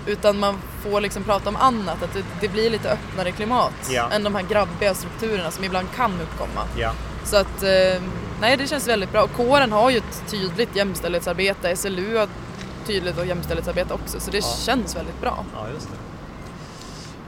Utan 0.08 0.40
man 0.40 0.56
får 0.84 1.02
liksom 1.02 1.24
prata 1.24 1.50
om 1.50 1.56
annat, 1.56 2.04
att 2.04 2.14
det, 2.14 2.24
det 2.42 2.48
blir 2.48 2.70
lite 2.70 2.92
öppnare 2.92 3.32
klimat 3.32 3.74
Ja. 3.92 4.10
än 4.12 4.24
de 4.24 4.36
här 4.36 4.42
grabbiga 4.44 4.94
strukturerna 4.94 5.52
som 5.52 5.64
ibland 5.64 5.88
kan 5.96 6.12
uppkomma. 6.22 6.62
Ja. 6.78 6.92
Så 7.26 7.38
att, 7.38 7.64
eh, 7.64 8.02
nej 8.42 8.58
det 8.58 8.68
känns 8.68 8.88
väldigt 8.88 9.12
bra. 9.12 9.24
Och 9.24 9.34
kåren 9.34 9.72
har 9.72 9.90
ju 9.90 9.98
ett 9.98 10.24
tydligt 10.32 10.76
jämställdhetsarbete, 10.76 11.76
SLU 11.76 12.18
har 12.18 12.28
tydligt 12.88 13.26
jämställdhetsarbete 13.28 13.94
också, 13.94 14.20
så 14.20 14.32
det 14.32 14.38
Ja. 14.38 14.44
känns 14.66 14.96
väldigt 14.96 15.22
bra. 15.22 15.46
Ja, 15.54 15.66
just 15.74 15.88
det. 15.88 15.98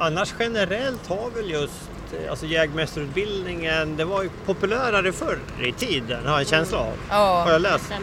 Annars 0.03 0.33
generellt 0.39 1.07
har 1.07 1.29
väl 1.35 1.49
just 1.49 1.89
alltså 2.29 2.45
jägmästarutbildningen, 2.45 3.97
det 3.97 4.05
var 4.05 4.23
ju 4.23 4.29
populärare 4.45 5.11
förr 5.11 5.39
i 5.61 5.71
tiden, 5.71 6.25
har 6.25 6.31
jag 6.31 6.39
en 6.39 6.45
känsla 6.45 6.77
av. 6.77 6.85
Har 7.09 7.19
Ja. 7.19 7.51
jag 7.51 7.61
läst. 7.61 7.91
Eh, 7.91 7.97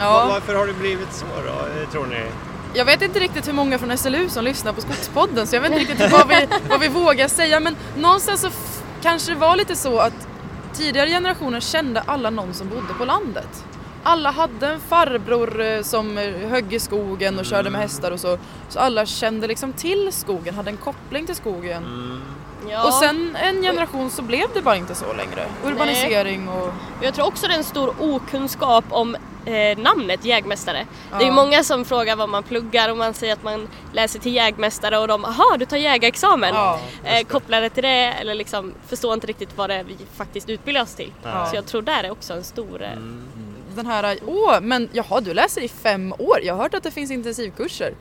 Ja. 0.00 0.12
var- 0.12 0.26
Varför 0.32 0.54
har 0.54 0.66
det 0.66 0.72
blivit 0.72 1.12
så 1.12 1.24
då, 1.46 1.80
eh, 1.82 1.90
tror 1.90 2.06
ni? 2.06 2.22
Jag 2.74 2.84
vet 2.84 3.02
inte 3.02 3.18
riktigt 3.20 3.48
hur 3.48 3.52
många 3.52 3.78
från 3.78 3.90
SLU 3.98 4.28
som 4.28 4.44
lyssnar 4.44 4.72
på 4.72 4.80
Skogspodden 4.80 5.46
så 5.46 5.56
jag 5.56 5.60
vet 5.60 5.72
inte 5.72 5.92
riktigt 5.92 6.12
vad 6.12 6.28
vi, 6.28 6.46
vad 6.68 6.80
vi 6.80 6.88
vågar 6.88 7.28
säga 7.28 7.60
men 7.60 7.76
någonstans 7.96 8.40
så 8.40 8.48
kanske 9.02 9.32
det 9.32 9.38
var 9.38 9.56
lite 9.56 9.76
så 9.76 9.98
att 9.98 10.28
tidigare 10.74 11.08
generationer 11.10 11.60
kände 11.60 12.00
alla 12.06 12.30
någon 12.30 12.54
som 12.54 12.68
bodde 12.68 12.94
på 12.98 13.04
landet. 13.04 13.64
Alla 14.02 14.30
hade 14.30 14.66
en 14.66 14.80
farbror 14.80 15.60
eh, 15.60 15.82
som 15.82 16.16
högg 16.50 16.72
i 16.74 16.78
skogen 16.80 17.38
och 17.38 17.44
körde 17.46 17.70
med 17.70 17.80
hästar 17.80 18.10
och 18.10 18.20
så. 18.20 18.38
Så 18.68 18.78
alla 18.78 19.06
kände 19.06 19.46
liksom 19.46 19.72
till 19.72 20.12
skogen, 20.12 20.54
hade 20.54 20.70
en 20.70 20.76
koppling 20.76 21.26
till 21.26 21.34
skogen. 21.36 21.82
Ja. 22.70 22.84
Och 22.86 22.92
sen 22.92 23.36
en 23.42 23.62
generation 23.62 24.10
så 24.10 24.22
blev 24.22 24.46
det 24.54 24.62
bara 24.62 24.76
inte 24.76 24.94
så 24.94 25.12
längre. 25.12 25.46
Urbanisering 25.64 26.48
och... 26.48 26.72
Jag 27.02 27.14
tror 27.14 27.26
också 27.26 27.46
det 27.46 27.52
är 27.54 27.58
en 27.58 27.64
stor 27.64 27.94
okunskap 28.00 28.84
om 28.90 29.16
eh, 29.46 29.78
namnet 29.78 30.24
jägmästare. 30.24 30.86
Det 31.10 31.16
är 31.16 31.20
ju 31.20 31.26
Ja. 31.26 31.32
många 31.32 31.64
som 31.64 31.84
frågar 31.84 32.16
vad 32.16 32.28
man 32.28 32.42
pluggar 32.42 32.88
och 32.90 32.96
man 32.96 33.14
säger 33.14 33.32
att 33.32 33.42
man 33.42 33.68
läser 33.92 34.18
till 34.18 34.34
jägmästare 34.34 34.98
och 34.98 35.08
de 35.08 35.24
aha 35.24 35.56
du 35.58 35.64
tar 35.66 35.76
jägarexamen. 35.76 36.54
Ja, 36.54 36.80
eh, 37.04 37.26
kopplar 37.26 37.60
det 37.60 37.70
till 37.70 37.82
det 37.82 37.88
eller 38.20 38.34
liksom 38.34 38.74
förstår 38.88 39.14
inte 39.14 39.26
riktigt 39.26 39.50
vad 39.56 39.70
det 39.70 39.74
är 39.74 39.84
vi 39.84 39.96
faktiskt 40.16 40.48
utbildar 40.48 40.82
oss 40.82 40.94
till. 40.94 41.12
Ja. 41.22 41.46
Så 41.50 41.56
jag 41.56 41.66
tror 41.66 41.82
där 41.82 42.04
är 42.04 42.10
också 42.10 42.32
en 42.32 42.44
stor... 42.44 42.82
Eh, 42.82 42.88
Den 43.76 43.86
här, 43.86 44.18
åh 44.26 44.60
men 44.60 44.88
jaha 44.92 45.20
du 45.20 45.34
läser 45.34 45.60
i 45.60 45.68
fem 45.68 46.12
år, 46.18 46.40
jag 46.42 46.54
har 46.54 46.62
hört 46.62 46.74
att 46.74 46.82
det 46.82 46.90
finns 46.90 47.10
intensivkurser. 47.10 47.94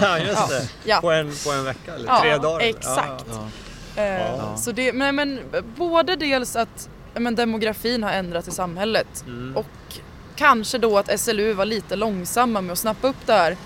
Ja, 0.00 0.18
just 0.28 0.48
det. 0.48 0.68
Ja. 0.84 1.00
På, 1.00 1.10
en, 1.10 1.32
på 1.44 1.50
en 1.52 1.64
vecka 1.64 1.94
eller 1.94 2.06
Ja, 2.08 2.20
tre 2.20 2.36
dagar? 2.36 2.60
exakt. 2.66 3.24
Ja, 3.30 3.48
Ja. 4.00 4.06
Eh, 4.16 4.36
Ja. 4.38 4.56
Så 4.56 4.72
det, 4.72 4.92
men, 4.92 5.14
men 5.14 5.40
både 5.76 6.16
dels 6.16 6.56
att 6.56 6.88
men 7.14 7.34
demografin 7.34 8.02
har 8.02 8.10
ändrats 8.10 8.48
i 8.48 8.50
samhället 8.50 9.24
Mm. 9.26 9.56
och 9.56 9.66
kanske 10.36 10.78
då 10.78 10.98
att 10.98 11.20
SLU 11.20 11.52
var 11.52 11.64
lite 11.64 11.96
långsamma 11.96 12.60
med 12.60 12.72
att 12.72 12.78
snappa 12.78 13.08
upp 13.08 13.26
det 13.26 13.32
här 13.32 13.56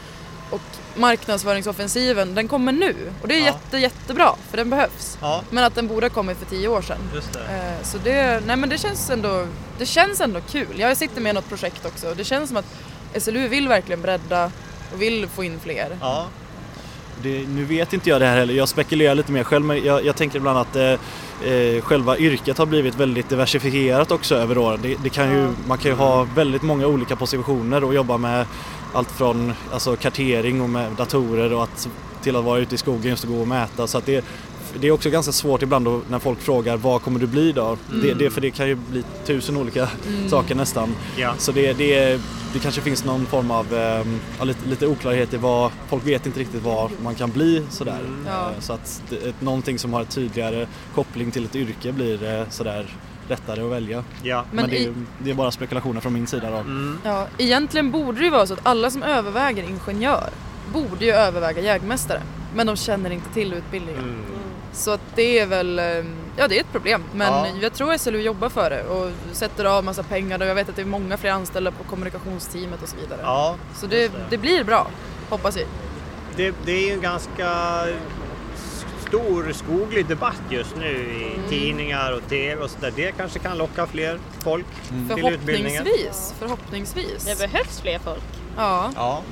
och 0.50 0.60
marknadsföringsoffensiven 0.96 2.34
den 2.34 2.48
kommer 2.48 2.72
nu 2.72 2.94
och 3.22 3.28
det 3.28 3.34
är 3.34 3.38
Ja. 3.38 3.44
jätte, 3.46 3.78
jättebra 3.78 4.34
för 4.50 4.56
den 4.56 4.70
behövs. 4.70 5.18
ja, 5.20 5.42
Men 5.50 5.64
att 5.64 5.74
den 5.74 5.88
borde 5.88 6.06
ha 6.06 6.10
kommit 6.14 6.38
för 6.38 6.46
tio 6.46 6.68
år 6.68 6.82
sedan. 6.82 6.98
just 7.14 7.32
det. 7.32 7.40
Eh, 7.40 7.82
Så 7.82 7.98
det, 7.98 8.46
nej 8.46 8.56
men 8.56 8.68
det 8.68 8.78
känns 8.78 9.10
ändå, 9.10 9.46
det 9.78 9.86
känns 9.86 10.20
ändå 10.20 10.40
kul. 10.40 10.80
Jag 10.80 10.96
sitter 10.96 11.20
med 11.20 11.30
i 11.30 11.32
något 11.32 11.48
projekt 11.48 11.86
också 11.86 12.08
och 12.10 12.16
det 12.16 12.24
känns 12.24 12.48
som 12.48 12.56
att 12.56 12.66
SLU 13.22 13.48
vill 13.48 13.68
verkligen 13.68 14.02
bredda 14.02 14.50
och 14.94 15.02
vill 15.02 15.28
få 15.28 15.44
in 15.44 15.60
fler. 15.60 15.98
Ja, 16.00 16.26
Det, 17.22 17.48
nu 17.48 17.64
vet 17.64 17.92
inte 17.92 18.10
jag 18.10 18.20
det 18.20 18.26
här 18.26 18.36
heller, 18.36 18.54
jag 18.54 18.68
spekulerar 18.68 19.14
lite 19.14 19.32
mer 19.32 19.44
själv 19.44 19.64
men 19.64 19.84
jag, 19.84 20.04
jag 20.04 20.16
tänker 20.16 20.36
ibland 20.36 20.58
att 20.58 20.76
eh, 20.76 20.92
eh, 21.52 21.82
själva 21.82 22.18
yrket 22.18 22.58
har 22.58 22.66
blivit 22.66 22.94
väldigt 22.94 23.28
diversifierat 23.28 24.10
också 24.10 24.34
över 24.34 24.58
åren. 24.58 24.80
Det, 24.82 24.96
det 25.02 25.08
kan 25.08 25.30
ju, 25.30 25.48
man 25.68 25.78
kan 25.78 25.90
ju 25.90 25.96
ha 25.96 26.26
väldigt 26.34 26.62
många 26.62 26.86
olika 26.86 27.16
positioner 27.16 27.84
och 27.84 27.94
jobba 27.94 28.18
med 28.18 28.46
allt 28.92 29.10
från 29.10 29.52
alltså, 29.72 29.96
kartering 29.96 30.60
och 30.60 30.70
med 30.70 30.92
datorer 30.92 31.52
och 31.52 31.62
att, 31.62 31.88
till 32.22 32.36
att 32.36 32.44
vara 32.44 32.58
ute 32.58 32.74
i 32.74 32.78
skogen 32.78 33.10
just 33.10 33.24
och 33.24 33.30
gå 33.30 33.40
och 33.40 33.48
mäta. 33.48 33.86
Så 33.86 33.98
att 33.98 34.06
det, 34.06 34.24
det 34.80 34.86
är 34.86 34.90
också 34.90 35.10
ganska 35.10 35.32
svårt 35.32 35.62
ibland 35.62 35.84
då, 35.84 36.00
när 36.10 36.18
folk 36.18 36.40
frågar 36.40 36.76
vad 36.76 37.02
kommer 37.02 37.20
du 37.20 37.26
bli 37.26 37.52
då? 37.52 37.76
Det, 38.02 38.14
det, 38.14 38.30
för 38.30 38.40
det 38.40 38.50
kan 38.50 38.68
ju 38.68 38.74
bli 38.74 39.04
tusen 39.24 39.56
olika 39.56 39.88
saker 40.28 40.54
nästan. 40.54 40.94
ja. 41.18 41.34
Så 41.38 41.52
det, 41.52 41.72
det, 41.72 42.20
det 42.52 42.58
kanske 42.62 42.80
finns 42.80 43.04
någon 43.04 43.26
form 43.26 43.50
av 43.50 43.66
ja, 44.38 44.44
lite, 44.44 44.68
lite 44.68 44.86
oklarhet 44.86 45.34
i 45.34 45.36
vad, 45.36 45.70
folk 45.88 46.06
vet 46.06 46.26
inte 46.26 46.40
riktigt 46.40 46.62
vad 46.62 46.90
man 47.02 47.14
kan 47.14 47.30
bli 47.30 47.62
sådär. 47.70 47.98
Mm. 48.00 48.26
Ja. 48.26 48.50
Eh, 48.50 48.60
Så 48.60 48.72
att 48.72 49.02
det, 49.10 49.16
ett, 49.28 49.40
någonting 49.40 49.78
som 49.78 49.92
har 49.92 50.02
ett 50.02 50.10
tydligare 50.10 50.66
koppling 50.94 51.30
till 51.30 51.44
ett 51.44 51.56
yrke 51.56 51.92
blir 51.92 52.24
eh, 52.40 52.48
sådär 52.50 52.86
lättare 53.28 53.62
att 53.64 53.70
välja. 53.70 54.04
ja. 54.22 54.44
Men, 54.52 54.56
Men 54.62 54.70
det, 54.70 54.76
i- 54.78 54.84
är, 54.86 54.94
det 55.18 55.30
är 55.30 55.34
bara 55.34 55.50
spekulationer 55.50 56.00
från 56.00 56.12
min 56.12 56.26
sida 56.26 56.50
då. 56.50 56.56
Mm. 56.56 56.98
Ja, 57.04 57.26
egentligen 57.38 57.90
borde 57.90 58.18
det 58.18 58.24
ju 58.24 58.30
vara 58.30 58.46
så 58.46 58.54
att 58.54 58.60
alla 58.62 58.90
som 58.90 59.02
överväger 59.02 59.62
ingenjör 59.62 60.30
borde 60.72 61.04
ju 61.04 61.10
överväga 61.10 61.60
jägmästare. 61.62 62.22
Men 62.56 62.66
de 62.66 62.76
känner 62.76 63.10
inte 63.10 63.28
till 63.34 63.52
utbildningen. 63.52 64.02
Mm. 64.02 64.16
Så 64.74 64.90
att 64.90 65.00
det 65.14 65.38
är 65.38 65.46
väl, 65.46 65.78
eh, 65.78 65.84
ja 66.36 66.48
det 66.48 66.56
är 66.56 66.60
ett 66.60 66.72
problem. 66.72 67.04
Men 67.12 67.32
Ja. 67.32 67.46
jag 67.62 67.72
tror 67.72 67.96
SLU 67.96 68.20
jobbar 68.20 68.48
för 68.48 68.70
det 68.70 68.82
och 68.84 69.10
sätter 69.32 69.64
av 69.64 69.84
massa 69.84 70.02
pengar 70.02 70.40
och 70.40 70.46
jag 70.46 70.54
vet 70.54 70.68
att 70.68 70.76
det 70.76 70.82
är 70.82 70.86
många 70.86 71.16
fler 71.16 71.30
anställda 71.30 71.70
på 71.70 71.84
kommunikationsteamet 71.84 72.82
och 72.82 72.88
så 72.88 72.96
vidare. 72.96 73.20
ja. 73.22 73.56
Så 73.74 73.86
det, 73.86 74.08
det. 74.08 74.18
det 74.30 74.38
blir 74.38 74.64
bra, 74.64 74.90
hoppas 75.28 75.56
vi. 75.56 75.66
Det, 76.36 76.54
det 76.64 76.72
är 76.72 76.86
ju 76.86 76.92
en 76.92 77.00
ganska 77.00 77.48
stor 79.08 79.52
skoglig 79.52 80.06
debatt 80.06 80.40
just 80.50 80.76
nu 80.76 80.86
i 81.20 81.34
Mm. 81.34 81.48
tidningar 81.50 82.12
och 82.12 82.28
tv 82.28 82.62
och 82.62 82.70
sådär. 82.70 82.92
Det 82.96 83.12
kanske 83.12 83.38
kan 83.38 83.58
locka 83.58 83.86
fler 83.86 84.18
folk 84.40 84.66
till 85.14 85.28
utbildningen. 85.28 85.84
Förhoppningsvis, 85.84 86.34
förhoppningsvis. 86.38 87.24
det 87.24 87.38
behövs 87.38 87.80
fler 87.80 87.98
folk. 87.98 88.22
Ja, 88.56 88.90
Ja, 88.96 89.22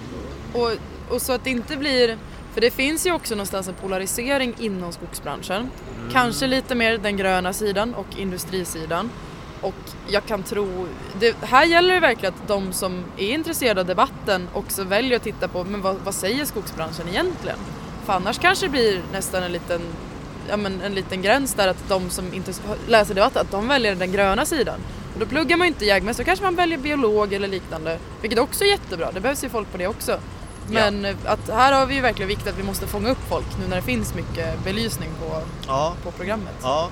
och, 0.52 0.70
och 1.14 1.22
så 1.22 1.32
att 1.32 1.44
det 1.44 1.50
inte 1.50 1.76
blir, 1.76 2.18
för 2.54 2.60
det 2.60 2.70
finns 2.70 3.06
ju 3.06 3.12
också 3.12 3.34
någonstans 3.34 3.68
en 3.68 3.74
polarisering 3.74 4.54
inom 4.58 4.92
skogsbranschen. 4.92 5.56
Mm. 5.98 6.12
Kanske 6.12 6.46
lite 6.46 6.74
mer 6.74 6.98
den 6.98 7.16
gröna 7.16 7.52
sidan 7.52 7.94
och 7.94 8.18
industrisidan. 8.18 9.10
Och 9.60 9.74
jag 10.08 10.26
kan 10.26 10.42
tro, 10.42 10.86
det, 11.20 11.36
här 11.42 11.64
gäller 11.64 11.94
det 11.94 12.00
verkligen 12.00 12.34
att 12.34 12.48
de 12.48 12.72
som 12.72 13.04
är 13.16 13.28
intresserade 13.28 13.80
av 13.80 13.86
debatten 13.86 14.48
också 14.52 14.84
väljer 14.84 15.16
att 15.16 15.22
titta 15.22 15.48
på, 15.48 15.64
men 15.64 15.80
vad, 15.80 15.96
vad 16.04 16.14
säger 16.14 16.44
skogsbranschen 16.44 17.08
egentligen? 17.08 17.58
För 18.04 18.12
annars 18.12 18.38
kanske 18.38 18.66
det 18.66 18.70
blir 18.70 19.00
nästan 19.12 19.42
en 19.42 19.52
liten, 19.52 19.80
ja 20.48 20.56
men 20.56 20.80
en 20.80 20.94
liten 20.94 21.22
gräns 21.22 21.54
där 21.54 21.68
att 21.68 21.88
de 21.88 22.10
som 22.10 22.34
inte 22.34 22.52
läser 22.88 23.14
debatten, 23.14 23.42
att 23.42 23.50
de 23.50 23.68
väljer 23.68 23.94
den 23.94 24.12
gröna 24.12 24.44
sidan. 24.44 24.80
Och 25.14 25.20
då 25.20 25.26
pluggar 25.26 25.56
man 25.56 25.66
ju 25.66 25.68
inte 25.68 25.84
jägmästare, 25.84 26.24
då 26.24 26.26
kanske 26.26 26.44
man 26.44 26.54
väljer 26.54 26.78
biolog 26.78 27.32
eller 27.32 27.48
liknande. 27.48 27.98
Vilket 28.20 28.38
också 28.38 28.64
är 28.64 28.68
jättebra, 28.68 29.12
det 29.12 29.20
behövs 29.20 29.44
ju 29.44 29.48
folk 29.48 29.72
på 29.72 29.78
det 29.78 29.86
också. 29.86 30.18
Men 30.68 31.04
eh, 31.04 31.16
att 31.24 31.48
här 31.48 31.72
har 31.72 31.86
vi 31.86 31.94
ju 31.94 32.00
verkligen 32.00 32.28
viktigt 32.28 32.48
att 32.48 32.58
vi 32.58 32.62
måste 32.62 32.86
fånga 32.86 33.10
upp 33.10 33.28
folk 33.28 33.46
nu 33.60 33.68
när 33.68 33.76
det 33.76 33.82
finns 33.82 34.14
mycket 34.14 34.64
belysning 34.64 35.08
på, 35.20 35.42
ja, 35.66 35.94
på 36.04 36.10
programmet. 36.10 36.54
ja. 36.62 36.88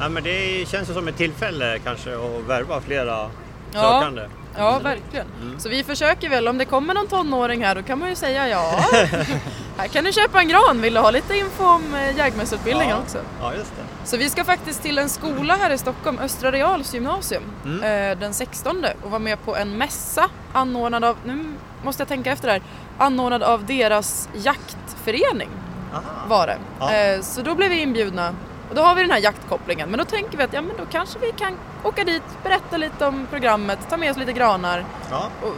Ja, 0.00 0.08
men 0.08 0.22
det 0.22 0.68
känns 0.68 0.90
ju 0.90 0.94
som 0.94 1.08
ett 1.08 1.16
tillfälle 1.16 1.78
kanske 1.84 2.14
att 2.14 2.48
värva 2.48 2.80
flera 2.80 3.30
Ja. 3.72 3.80
sökande. 4.00 4.22
Ja, 4.56 4.78
verkligen. 4.78 5.26
Så 5.58 5.68
vi 5.68 5.84
försöker 5.84 6.28
väl, 6.28 6.48
om 6.48 6.58
det 6.58 6.64
kommer 6.64 6.94
någon 6.94 7.06
tonåring 7.06 7.64
här 7.64 7.74
då 7.74 7.82
kan 7.82 7.98
man 7.98 8.08
ju 8.08 8.14
säga 8.14 8.48
ja. 8.48 8.80
här 9.76 9.88
kan 9.88 10.04
du 10.04 10.12
köpa 10.12 10.40
en 10.40 10.48
gran, 10.48 10.80
vill 10.80 10.94
du 10.94 11.00
ha 11.00 11.10
lite 11.10 11.36
info 11.38 11.64
om 11.64 11.94
eh, 11.94 12.16
jägmästarutbildningen 12.16 12.96
Ja. 12.96 13.02
också? 13.02 13.18
Ja, 13.40 13.54
just 13.54 13.72
det. 13.76 13.82
Så 14.08 14.16
vi 14.16 14.30
ska 14.30 14.44
faktiskt 14.44 14.82
till 14.82 14.98
en 14.98 15.08
skola 15.08 15.54
här 15.56 15.70
i 15.70 15.78
Stockholm, 15.78 16.18
Östra 16.18 16.52
Reals 16.52 16.94
gymnasium, 16.94 17.42
Mm. 17.64 17.82
eh, 18.12 18.18
den 18.18 18.34
16 18.34 18.84
och 19.02 19.10
vara 19.10 19.18
med 19.18 19.44
på 19.44 19.56
en 19.56 19.78
mässa 19.78 20.28
anordnad 20.52 21.04
av, 21.04 21.16
nu 21.24 21.44
måste 21.84 22.00
jag 22.00 22.08
tänka 22.08 22.32
efter 22.32 22.48
här, 22.48 22.62
anordnad 22.98 23.42
av 23.42 23.64
deras 23.66 24.28
jaktförening 24.34 25.48
Aha. 25.92 26.02
var 26.28 26.46
det. 26.46 26.58
Ja. 26.78 26.94
Eh, 26.94 27.20
så 27.20 27.42
då 27.42 27.54
blev 27.54 27.70
vi 27.70 27.82
inbjudna 27.82 28.34
och 28.68 28.74
då 28.74 28.82
har 28.82 28.94
vi 28.94 29.02
den 29.02 29.10
här 29.10 29.18
jaktkopplingen. 29.18 29.88
Men 29.90 29.98
då 29.98 30.04
tänker 30.04 30.38
vi 30.38 30.44
att 30.44 30.52
ja, 30.52 30.62
men 30.62 30.76
då 30.76 30.84
kanske 30.90 31.18
vi 31.18 31.32
kan 31.32 31.52
åka 31.84 32.04
dit, 32.04 32.22
berätta 32.42 32.76
lite 32.76 33.06
om 33.06 33.26
programmet, 33.30 33.78
ta 33.90 33.96
med 33.96 34.10
oss 34.10 34.16
lite 34.16 34.32
granar 34.32 34.84
Ja. 35.10 35.28
och 35.42 35.54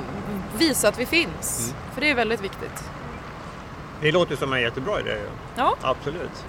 visa 0.58 0.88
att 0.88 0.98
vi 0.98 1.06
finns. 1.06 1.58
Mm. 1.70 1.76
För 1.94 2.00
det 2.00 2.10
är 2.10 2.14
väldigt 2.14 2.40
viktigt. 2.44 2.84
Det 4.00 4.12
låter 4.12 4.36
som 4.36 4.52
en 4.52 4.60
jättebra 4.60 5.00
idé. 5.00 5.16
Ja, 5.56 5.74
Absolut. 5.82 6.44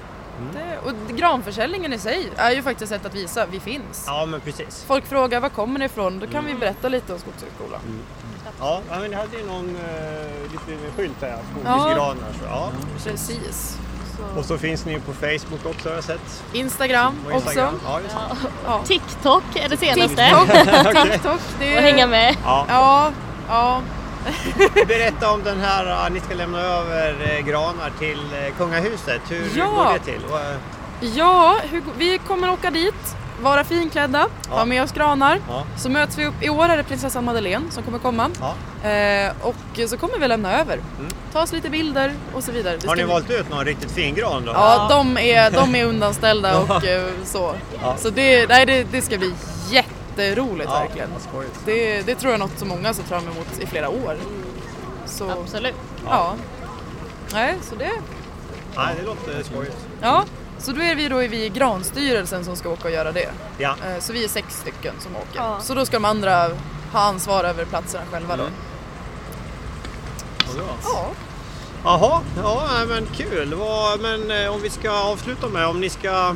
Det, 0.54 0.80
och 0.90 1.18
granförsäljningen 1.18 1.94
i 1.94 1.98
sig 1.98 2.32
är 2.38 2.52
ju 2.52 2.62
faktiskt 2.64 2.92
ett 2.92 3.02
sätt 3.02 3.06
att 3.06 3.16
visa 3.16 3.44
att 3.44 3.50
vi 3.50 3.60
finns. 3.60 4.04
Ja, 4.08 4.26
men 4.26 4.40
precis. 4.42 4.84
Folk 4.88 5.06
frågar 5.06 5.40
var 5.40 5.50
kommer 5.50 5.80
ni 5.80 5.86
ifrån? 5.86 6.20
Då 6.20 6.26
kan 6.28 6.36
Mm. 6.36 6.46
vi 6.54 6.60
berätta 6.60 6.90
lite 6.90 7.14
om 7.14 7.20
Skogshögskolan. 7.20 7.80
Ja, 8.60 8.82
ja, 8.90 9.00
men 9.00 9.10
ni 9.10 9.16
hade 9.16 9.38
ju 9.38 9.46
någon 9.46 9.70
uh, 9.70 10.52
liten 10.52 10.92
skylt 10.98 11.22
här, 11.22 11.30
Ja. 11.30 11.38
skogsgranar. 11.80 12.16
Så, 12.40 12.46
ja. 12.46 12.70
Precis. 13.04 13.78
Och 14.38 14.46
så 14.46 14.58
finns 14.58 14.86
ni 14.86 14.92
ju 14.92 15.00
på 15.00 15.14
Facebook 15.14 15.66
också 15.66 15.90
har 15.90 15.96
jag 15.96 16.04
sett. 16.04 16.44
Instagram 16.54 17.16
Och 17.26 17.32
Instagram. 17.32 17.76
också. 17.76 17.86
Ja, 17.88 18.00
det. 18.00 18.50
Ja. 18.66 18.82
TikTok 18.86 19.44
är 19.56 19.70
det 19.70 19.78
senaste. 19.78 20.26
TikTok. 20.26 21.04
TikTok. 21.12 21.40
Det 21.60 21.76
Och 21.78 21.82
hänga 21.84 22.08
med. 22.08 22.36
Ja. 22.44 22.66
Ja, 22.70 23.12
ja. 23.50 23.82
Berätta 24.88 25.32
om 25.32 25.44
den 25.44 25.60
här, 25.60 26.10
ni 26.10 26.20
ska 26.20 26.34
lämna 26.36 26.60
över 26.62 27.12
uh, 27.12 27.46
granar 27.48 27.92
till 28.00 28.20
uh, 28.20 28.58
kungahuset. 28.58 29.22
Hur 29.30 29.52
Ja. 29.58 29.66
går 29.66 29.94
det 29.94 30.00
till? 30.12 30.26
Uh, 30.26 30.58
Ja, 31.16 31.58
hur, 31.72 31.84
vi 31.98 32.18
kommer 32.18 32.50
åka 32.52 32.70
dit, 32.70 33.16
vara 33.42 33.64
finklädda, 33.64 34.28
Ja. 34.50 34.56
ha 34.56 34.66
med 34.66 34.84
oss 34.84 34.92
granar. 34.92 35.40
ja. 35.50 35.64
Så 35.78 35.90
möts 35.90 36.18
vi 36.18 36.26
upp, 36.26 36.34
i 36.42 36.50
år 36.50 36.66
är 36.70 36.78
det 36.78 36.84
prinsessan 36.84 37.26
Madeleine 37.26 37.72
som 37.72 37.84
kommer 37.84 38.00
komma. 38.00 38.30
Ja. 38.42 38.90
Eh, 38.90 39.32
och 39.42 39.90
så 39.90 39.98
kommer 39.98 40.20
vi 40.20 40.28
lämna 40.28 40.60
över. 40.60 40.74
Mm. 40.74 41.12
Ta 41.34 41.42
oss 41.42 41.52
lite 41.54 41.70
bilder 41.70 42.14
och 42.34 42.44
så 42.44 42.52
vidare. 42.52 42.78
Vi 42.82 42.88
Har 42.88 42.96
ni 42.96 43.04
valt 43.04 43.30
ut 43.30 43.50
någon 43.50 43.66
riktigt 43.66 43.92
fin 43.92 44.16
gran 44.16 44.46
då? 44.46 44.52
Ja, 44.52 44.88
de 44.90 45.18
är, 45.18 45.52
de 45.52 45.76
är 45.76 45.86
undanställda 45.86 46.60
och 46.62 46.86
eh, 46.86 47.04
så. 47.26 47.56
Ja. 47.82 47.96
Så 47.98 48.10
det, 48.10 48.50
nej, 48.50 48.66
det, 48.66 48.84
det 48.92 49.02
ska 49.02 49.18
bli 49.18 49.34
jätteroligt 50.18 50.70
Ja, 50.74 50.80
verkligen. 50.80 51.10
Det, 51.66 52.02
det 52.02 52.16
tror 52.16 52.32
jag 52.32 52.42
är 52.42 52.46
något 52.48 52.60
som 52.60 52.68
många 52.68 52.94
ser 52.94 53.04
fram 53.04 53.24
emot 53.24 53.60
i 53.60 53.66
flera 53.66 53.90
år. 53.90 54.18
Så, 55.06 55.30
Absolut. 55.32 55.76
ja. 56.06 56.34
Nej, 57.34 57.56
så 57.62 57.76
det, 57.76 57.92
Nej, 58.76 58.96
det 59.00 59.06
låter 59.06 59.44
skojigt. 59.44 59.78
ja. 60.02 60.24
Så 60.58 60.72
då 60.72 60.82
är 60.82 60.96
vi 60.96 61.10
då 61.10 61.18
vi 61.18 61.46
i 61.46 61.50
Granstyrelsen 61.50 62.46
som 62.46 62.56
ska 62.56 62.70
åka 62.70 62.84
och 62.88 62.94
göra 62.94 63.12
det. 63.12 63.30
Ja. 63.58 63.76
Eh, 63.86 64.00
Så 64.00 64.14
vi 64.14 64.24
är 64.24 64.28
sex 64.28 64.60
stycken 64.60 64.94
som 65.00 65.16
åker. 65.16 65.36
Ja. 65.36 65.60
Så 65.62 65.74
då 65.74 65.86
ska 65.86 65.96
de 65.96 66.06
andra 66.06 66.48
ha 66.94 67.00
ansvar 67.02 67.44
över 67.44 67.66
platserna 67.66 68.04
själva 68.12 68.38
då. 68.38 68.44
Mm. 68.44 68.54
Bra. 70.56 70.66
Ja. 70.84 71.12
Jaha, 71.84 72.22
ja 72.44 72.86
men 72.88 73.06
kul. 73.06 73.54
Vad, 73.54 74.00
men 74.00 74.32
eh, 74.32 74.54
om 74.54 74.62
vi 74.62 74.70
ska 74.70 74.92
avsluta 74.92 75.48
med, 75.48 75.68
om 75.68 75.80
ni 75.80 75.90
ska, 75.90 76.36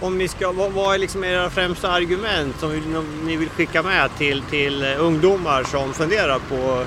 om 0.00 0.18
ni 0.18 0.28
ska 0.28 0.52
vad, 0.52 0.72
vad 0.72 0.94
är 0.94 0.98
liksom 0.98 1.24
era 1.24 1.50
främsta 1.50 1.90
argument 1.90 2.60
som 2.60 3.02
ni 3.24 3.36
vill 3.36 3.48
skicka 3.48 3.82
med 3.82 4.10
till, 4.18 4.42
till 4.42 4.82
eh, 4.82 5.04
ungdomar 5.04 5.64
som 5.64 5.94
funderar 5.94 6.38
på 6.38 6.84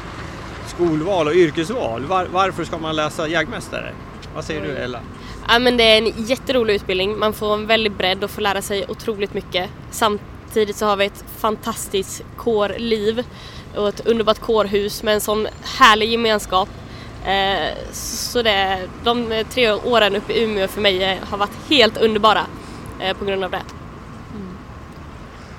skolval 0.68 1.28
och 1.28 1.34
yrkesval? 1.34 2.06
Var, 2.06 2.26
varför 2.26 2.64
ska 2.64 2.78
man 2.78 2.96
läsa 2.96 3.28
jägmästare? 3.28 3.92
Vad 4.36 4.46
säger 4.46 4.62
du 4.62 4.76
Ella? 4.76 5.00
Ja, 5.48 5.60
men 5.60 5.78
det 5.78 5.84
är 5.84 5.98
en 5.98 6.26
jätterolig 6.26 6.74
utbildning. 6.74 7.20
Man 7.20 7.34
får 7.34 7.54
en 7.54 7.68
väldig 7.68 7.92
bredd 7.92 8.24
och 8.24 8.32
får 8.32 8.42
lära 8.42 8.62
sig 8.62 8.86
otroligt 8.88 9.34
mycket. 9.34 9.70
Samtidigt 9.92 10.76
så 10.76 10.86
har 10.86 10.96
vi 10.96 11.06
ett 11.06 11.24
fantastiskt 11.38 12.24
kårliv 12.38 13.26
och 13.76 13.90
ett 13.90 14.08
underbart 14.08 14.40
kårhus 14.40 15.04
med 15.04 15.14
en 15.14 15.22
sån 15.22 15.48
härlig 15.64 16.12
gemenskap. 16.12 16.70
Eh, 17.26 17.76
Så 17.92 18.42
det, 18.42 18.80
de 19.04 19.44
tre 19.50 19.72
åren 19.72 20.16
uppe 20.16 20.34
i 20.34 20.44
Umeå 20.44 20.68
för 20.68 20.82
mig 20.82 21.04
eh, 21.04 21.18
har 21.30 21.38
varit 21.38 21.70
helt 21.70 21.98
underbara 21.98 22.46
på 23.20 23.26
grund 23.26 23.44
av 23.44 23.52
det. 23.52 23.62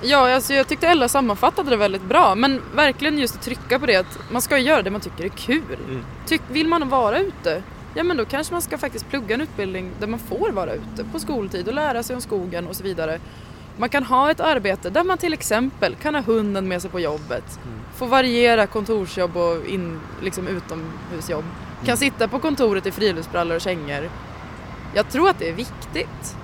Ja, 0.03 0.33
alltså 0.33 0.53
jag 0.53 0.67
tyckte 0.67 0.87
Ella 0.87 1.07
sammanfattade 1.07 1.69
det 1.69 1.77
väldigt 1.77 2.03
bra. 2.03 2.35
Men 2.35 2.61
verkligen 2.75 3.19
just 3.19 3.35
att 3.35 3.41
trycka 3.41 3.79
på 3.79 3.85
det 3.85 3.95
att 3.95 4.19
man 4.31 4.41
ska 4.41 4.57
göra 4.57 4.81
det 4.81 4.91
man 4.91 5.01
tycker 5.01 5.23
är 5.23 5.29
kul. 5.29 5.77
Mm. 5.89 6.03
Tyck, 6.25 6.41
vill 6.49 6.67
man 6.67 6.89
vara 6.89 7.19
ute, 7.19 7.63
ja 7.93 8.03
men 8.03 8.17
då 8.17 8.25
kanske 8.25 8.53
man 8.53 8.61
ska 8.61 8.77
faktiskt 8.77 9.09
plugga 9.09 9.35
en 9.35 9.41
utbildning 9.41 9.91
där 9.99 10.07
man 10.07 10.19
får 10.19 10.51
vara 10.51 10.73
ute 10.73 11.03
på 11.11 11.19
skoltid 11.19 11.67
och 11.67 11.73
lära 11.73 12.03
sig 12.03 12.15
om 12.15 12.21
skogen 12.21 12.67
och 12.67 12.75
så 12.75 12.83
vidare. 12.83 13.19
Man 13.77 13.89
kan 13.89 14.03
ha 14.03 14.31
ett 14.31 14.39
arbete 14.39 14.89
där 14.89 15.03
man 15.03 15.17
till 15.17 15.33
exempel 15.33 15.95
kan 15.95 16.15
ha 16.15 16.21
hunden 16.21 16.67
med 16.67 16.81
sig 16.81 16.91
på 16.91 16.99
jobbet. 16.99 17.59
Få 17.95 18.05
variera 18.05 18.67
kontorsjobb 18.67 19.37
och 19.37 19.65
in, 19.65 19.99
liksom 20.21 20.47
utomhusjobb. 20.47 21.45
Kan 21.85 21.97
sitta 21.97 22.27
på 22.27 22.39
kontoret 22.39 22.85
i 22.85 22.91
friluftsbrallor 22.91 23.55
och 23.55 23.61
kängor. 23.61 24.09
Jag 24.93 25.09
tror 25.09 25.29
att 25.29 25.39
det 25.39 25.49
är 25.49 25.53
viktigt. 25.53 26.35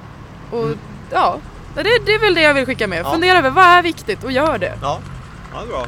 Och 0.51 0.67
ja, 1.11 1.37
det, 1.75 1.83
det 2.05 2.13
är 2.13 2.19
väl 2.19 2.35
det 2.35 2.41
jag 2.41 2.53
vill 2.53 2.65
skicka 2.65 2.87
med. 2.87 3.05
Ja. 3.05 3.11
Fundera 3.11 3.37
över 3.37 3.49
vad 3.49 3.65
är 3.65 3.83
viktigt 3.83 4.23
och 4.23 4.31
gör 4.31 4.57
det. 4.57 4.73
Ja, 4.81 4.99
ja 5.53 5.65
bra. 5.69 5.85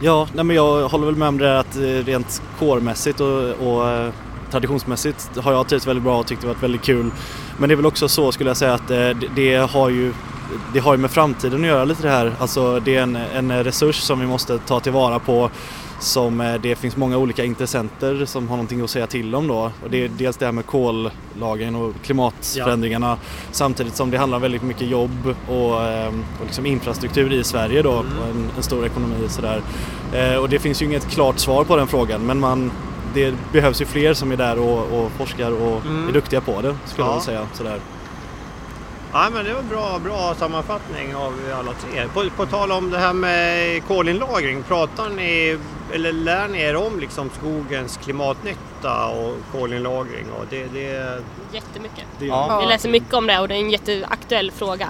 Ja, 0.00 0.28
nej 0.32 0.44
men 0.44 0.56
jag 0.56 0.88
håller 0.88 1.06
väl 1.06 1.16
med 1.16 1.28
om 1.28 1.38
det 1.38 1.44
där 1.44 1.54
att 1.54 1.76
eh, 1.76 1.80
rent 1.80 2.42
kårmässigt 2.58 3.20
och, 3.20 3.50
och 3.50 3.88
eh, 3.88 4.12
traditionsmässigt 4.50 5.36
har 5.36 5.52
jag 5.52 5.68
trivts 5.68 5.86
väldigt 5.86 6.04
bra 6.04 6.18
och 6.18 6.26
tyckt 6.26 6.40
det 6.40 6.48
varit 6.48 6.62
väldigt 6.62 6.82
kul. 6.82 7.10
Men 7.58 7.68
det 7.68 7.74
är 7.74 7.76
väl 7.76 7.86
också 7.86 8.08
så 8.08 8.32
skulle 8.32 8.50
jag 8.50 8.56
säga 8.56 8.74
att 8.74 8.90
eh, 8.90 8.96
det, 8.96 9.28
det 9.36 9.56
har 9.56 9.88
ju 9.88 10.12
det 10.72 10.78
har 10.78 10.94
ju 10.94 10.98
med 10.98 11.10
framtiden 11.10 11.60
att 11.60 11.66
göra 11.66 11.84
lite 11.84 12.02
det 12.02 12.10
här. 12.10 12.32
Alltså 12.38 12.80
det 12.80 12.96
är 12.96 13.02
en, 13.02 13.16
en 13.16 13.64
resurs 13.64 13.96
som 13.96 14.20
vi 14.20 14.26
måste 14.26 14.58
ta 14.58 14.80
tillvara 14.80 15.18
på 15.18 15.50
som 16.00 16.40
eh, 16.40 16.54
det 16.54 16.76
finns 16.76 16.96
många 16.96 17.16
olika 17.18 17.44
intressenter 17.44 18.24
som 18.24 18.48
har 18.48 18.56
någonting 18.56 18.80
att 18.80 18.90
säga 18.90 19.06
till 19.06 19.34
om 19.34 19.48
då. 19.48 19.70
Och 19.84 19.90
det 19.90 20.04
är 20.04 20.08
dels 20.08 20.36
det 20.36 20.44
här 20.44 20.52
med 20.52 20.66
kollagen 20.66 21.74
och 21.76 21.92
klimatförändringarna 22.04 23.16
samtidigt 23.50 23.96
som 23.96 24.10
det 24.10 24.16
handlar 24.18 24.38
väldigt 24.38 24.62
mycket 24.62 24.88
jobb 24.88 25.34
och, 25.48 25.84
eh, 25.84 26.08
och 26.08 26.44
liksom 26.44 26.66
infrastruktur 26.66 27.32
i 27.32 27.44
Sverige 27.44 27.82
då, 27.82 27.90
och 27.90 28.04
en, 28.30 28.50
en 28.56 28.62
stor 28.62 28.86
ekonomi 28.86 29.28
sådär. 29.28 29.62
Eh, 30.12 30.34
och 30.36 30.48
det 30.48 30.58
finns 30.58 30.82
ju 30.82 30.86
inget 30.86 31.08
klart 31.10 31.38
svar 31.38 31.64
på 31.64 31.76
den 31.76 31.86
frågan 31.86 32.26
men 32.26 32.40
man, 32.40 32.70
det 33.14 33.34
behövs 33.52 33.80
ju 33.80 33.84
fler 33.84 34.14
som 34.14 34.32
är 34.32 34.36
där 34.36 34.58
och, 34.58 34.78
och 35.00 35.10
forskar 35.12 35.50
och 35.52 35.86
Mm. 35.86 36.08
är 36.08 36.12
duktiga 36.12 36.40
på 36.40 36.60
det 36.62 36.76
skulle 36.86 37.06
Ja. 37.06 37.12
jag 37.14 37.22
säga. 37.22 37.46
Sådär. 37.54 37.80
Ja, 39.12 39.28
men 39.34 39.44
det 39.44 39.54
var 39.54 39.62
bra, 39.62 39.98
bra 40.04 40.34
sammanfattning 40.38 41.14
av 41.16 41.32
alla 41.58 41.72
tre. 41.72 42.04
På, 42.14 42.24
på 42.36 42.46
tal 42.46 42.72
om 42.72 42.90
det 42.90 42.98
här 42.98 43.12
med 43.12 43.82
kolinlagring, 43.86 44.62
pratar 44.62 45.08
ni 45.08 45.58
eller 45.94 46.12
lär 46.12 46.48
ni 46.48 46.60
er 46.62 46.76
om 46.76 46.98
liksom 47.00 47.30
skogens 47.30 47.96
klimatnytta 47.96 49.06
och 49.06 49.36
kolinlagring? 49.52 50.26
Och 50.38 50.44
det, 50.50 50.64
det, 50.64 51.18
Jättemycket. 51.52 52.04
Det, 52.18 52.26
Ja. 52.26 52.60
Vi 52.60 52.66
läser 52.66 52.88
mycket 52.88 53.14
om 53.14 53.26
det 53.26 53.38
och 53.38 53.48
det 53.48 53.54
är 53.54 53.58
en 53.58 53.70
jätteaktuell 53.70 54.50
fråga. 54.50 54.88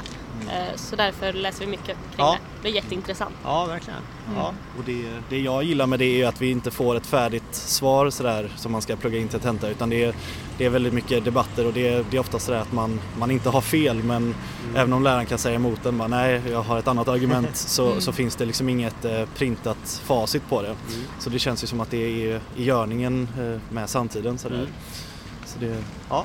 Eh, 0.50 0.76
Så 0.76 0.96
därför 0.96 1.32
läser 1.32 1.60
vi 1.60 1.66
mycket 1.66 1.86
kring 1.86 1.96
Ja. 2.16 2.32
det. 2.32 2.62
Det 2.62 2.68
är 2.68 2.72
jätteintressant. 2.82 3.34
ja, 3.44 3.64
verkligen. 3.66 3.98
Ja. 4.36 4.52
Och 4.78 4.84
det, 4.84 5.04
det 5.28 5.38
jag 5.40 5.62
gillar 5.64 5.86
med 5.86 5.98
det 5.98 6.22
är 6.22 6.26
att 6.28 6.42
vi 6.42 6.50
inte 6.50 6.70
får 6.70 6.94
ett 6.96 7.06
färdigt 7.06 7.44
svar 7.54 8.10
sådär 8.10 8.50
som 8.56 8.72
man 8.72 8.82
ska 8.82 8.96
plugga 8.96 9.18
in 9.18 9.28
till 9.28 9.40
tenta 9.40 9.68
utan 9.68 9.90
det 9.90 10.04
är, 10.04 10.14
det 10.58 10.64
är 10.64 10.70
väldigt 10.70 10.92
mycket 10.92 11.24
debatter 11.24 11.66
och 11.66 11.72
det 11.72 11.88
är, 11.88 12.04
det 12.10 12.16
är 12.16 12.20
ofta 12.20 12.38
sådär 12.38 12.58
att 12.58 12.72
man, 12.72 13.00
man 13.18 13.30
inte 13.30 13.48
har 13.50 13.60
fel 13.60 14.02
men 14.02 14.34
även 14.76 14.92
om 14.92 15.02
läraren 15.02 15.26
kan 15.26 15.38
säga 15.38 15.54
emot 15.54 15.86
en 15.86 15.98
bara, 15.98 16.08
nej 16.08 16.40
jag 16.50 16.62
har 16.62 16.78
ett 16.78 16.88
annat 16.88 17.08
argument 17.08 17.48
så, 17.56 18.00
så 18.00 18.12
finns 18.12 18.36
det 18.36 18.44
liksom 18.44 18.68
inget 18.68 19.04
eh, 19.04 19.24
printat 19.36 20.00
facit 20.04 20.48
på 20.48 20.62
det. 20.62 20.74
Så 21.18 21.30
det 21.30 21.38
känns 21.38 21.62
ju 21.62 21.66
som 21.66 21.80
att 21.80 21.90
det 21.90 21.96
är 22.04 22.40
i 22.56 22.64
görningen 22.64 23.28
eh, 23.38 23.74
med 23.74 23.90
samtiden 23.90 24.38
sådär. 24.38 24.56
Mm. 24.56 24.68
Så 25.46 25.58
det, 25.60 25.82
Ja. 26.10 26.24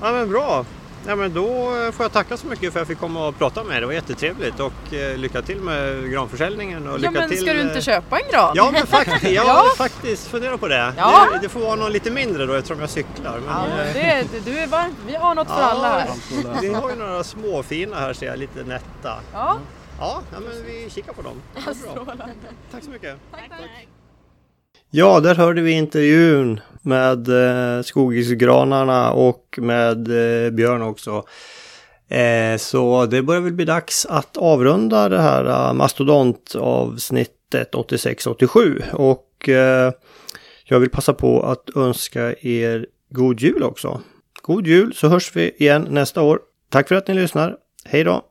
ja, 0.00 0.12
men 0.12 0.28
bra. 0.28 0.64
Ja, 1.06 1.16
men 1.16 1.34
då 1.34 1.44
får 1.92 2.04
jag 2.04 2.12
tacka 2.12 2.36
så 2.36 2.46
mycket 2.46 2.72
för 2.72 2.80
att 2.80 2.80
jag 2.80 2.86
fick 2.86 2.98
komma 2.98 3.28
och 3.28 3.38
prata 3.38 3.64
med 3.64 3.76
er. 3.76 3.80
Det 3.80 3.86
var 3.86 3.92
jättetrevligt 3.92 4.60
och 4.60 4.94
eh, 4.94 5.16
lycka 5.18 5.42
till 5.42 5.60
med 5.60 6.10
granförsäljningen. 6.10 6.86
Och 6.88 6.92
Ja 6.94 6.96
lycka 6.96 7.10
men 7.10 7.28
till, 7.28 7.40
ska 7.40 7.52
du 7.52 7.60
eh, 7.60 7.66
inte 7.66 7.80
köpa 7.80 8.18
en 8.20 8.30
gran? 8.30 8.52
Ja, 8.56 8.70
men 8.72 8.86
faktiskt, 8.86 9.22
jag 9.32 9.46
Ja. 9.46 9.64
faktiskt 9.76 10.26
funderar 10.28 10.56
på 10.56 10.68
det. 10.68 10.92
Ja. 10.96 11.28
det. 11.32 11.38
Det 11.42 11.48
får 11.48 11.60
vara 11.60 11.74
någon 11.76 11.92
lite 11.92 12.10
mindre 12.10 12.46
då 12.46 12.54
eftersom 12.54 12.80
jag 12.80 12.90
cyklar. 12.90 13.40
Men, 13.46 13.48
Ja, 13.48 13.84
eh, 14.00 14.26
det, 14.32 14.40
du 14.44 14.58
är 14.58 14.66
varm. 14.66 14.94
Vi 15.06 15.14
har 15.14 15.34
något 15.34 15.48
för 15.48 15.60
alla 15.62 15.88
här. 15.98 16.08
Vi 16.60 16.74
har 16.74 16.90
ju 16.90 16.96
några 16.96 17.24
små 17.24 17.62
fina 17.62 17.96
här 17.96 18.12
ser 18.12 18.26
jag, 18.26 18.38
lite 18.38 18.62
nätta. 18.64 19.18
Ja. 19.32 19.58
Ja, 19.98 20.22
ja 20.32 20.38
men 20.40 20.66
vi 20.66 20.90
kikar 20.90 21.12
på 21.12 21.22
dem. 21.22 21.42
Ja, 21.54 21.60
bra. 21.94 22.16
Tack 22.72 22.84
så 22.84 22.90
mycket. 22.90 23.16
Ja, 24.90 25.20
där 25.20 25.34
hörde 25.34 25.60
vi 25.62 25.70
intervjun 25.72 26.60
med 26.84 27.28
eh, 27.28 27.82
Skogisgranarna 27.82 29.12
och 29.12 29.58
med 29.62 30.08
eh, 30.46 30.50
Björn 30.50 30.82
också. 30.82 31.24
Eh, 32.08 32.56
så 32.56 33.06
det 33.06 33.22
börjar 33.22 33.40
väl 33.40 33.52
bli 33.52 33.64
dags 33.64 34.06
att 34.06 34.36
avrunda 34.36 35.08
det 35.08 35.20
här 35.20 35.44
eh, 35.44 35.72
mastodontavsnittet 35.72 37.72
86-87. 37.72 38.92
Och 38.92 39.48
eh, 39.48 39.92
jag 40.64 40.80
vill 40.80 40.90
passa 40.90 41.14
på 41.14 41.42
att 41.42 41.76
önska 41.76 42.34
er 42.40 42.86
god 43.10 43.40
jul 43.40 43.62
också. 43.62 44.00
God 44.42 44.66
jul 44.66 44.94
så 44.94 45.08
hörs 45.08 45.36
vi 45.36 45.50
igen 45.50 45.86
nästa 45.90 46.22
år. 46.22 46.40
Tack 46.70 46.88
för 46.88 46.94
att 46.94 47.08
ni 47.08 47.14
lyssnar. 47.14 47.56
Hej 47.84 48.04
då! 48.04 48.22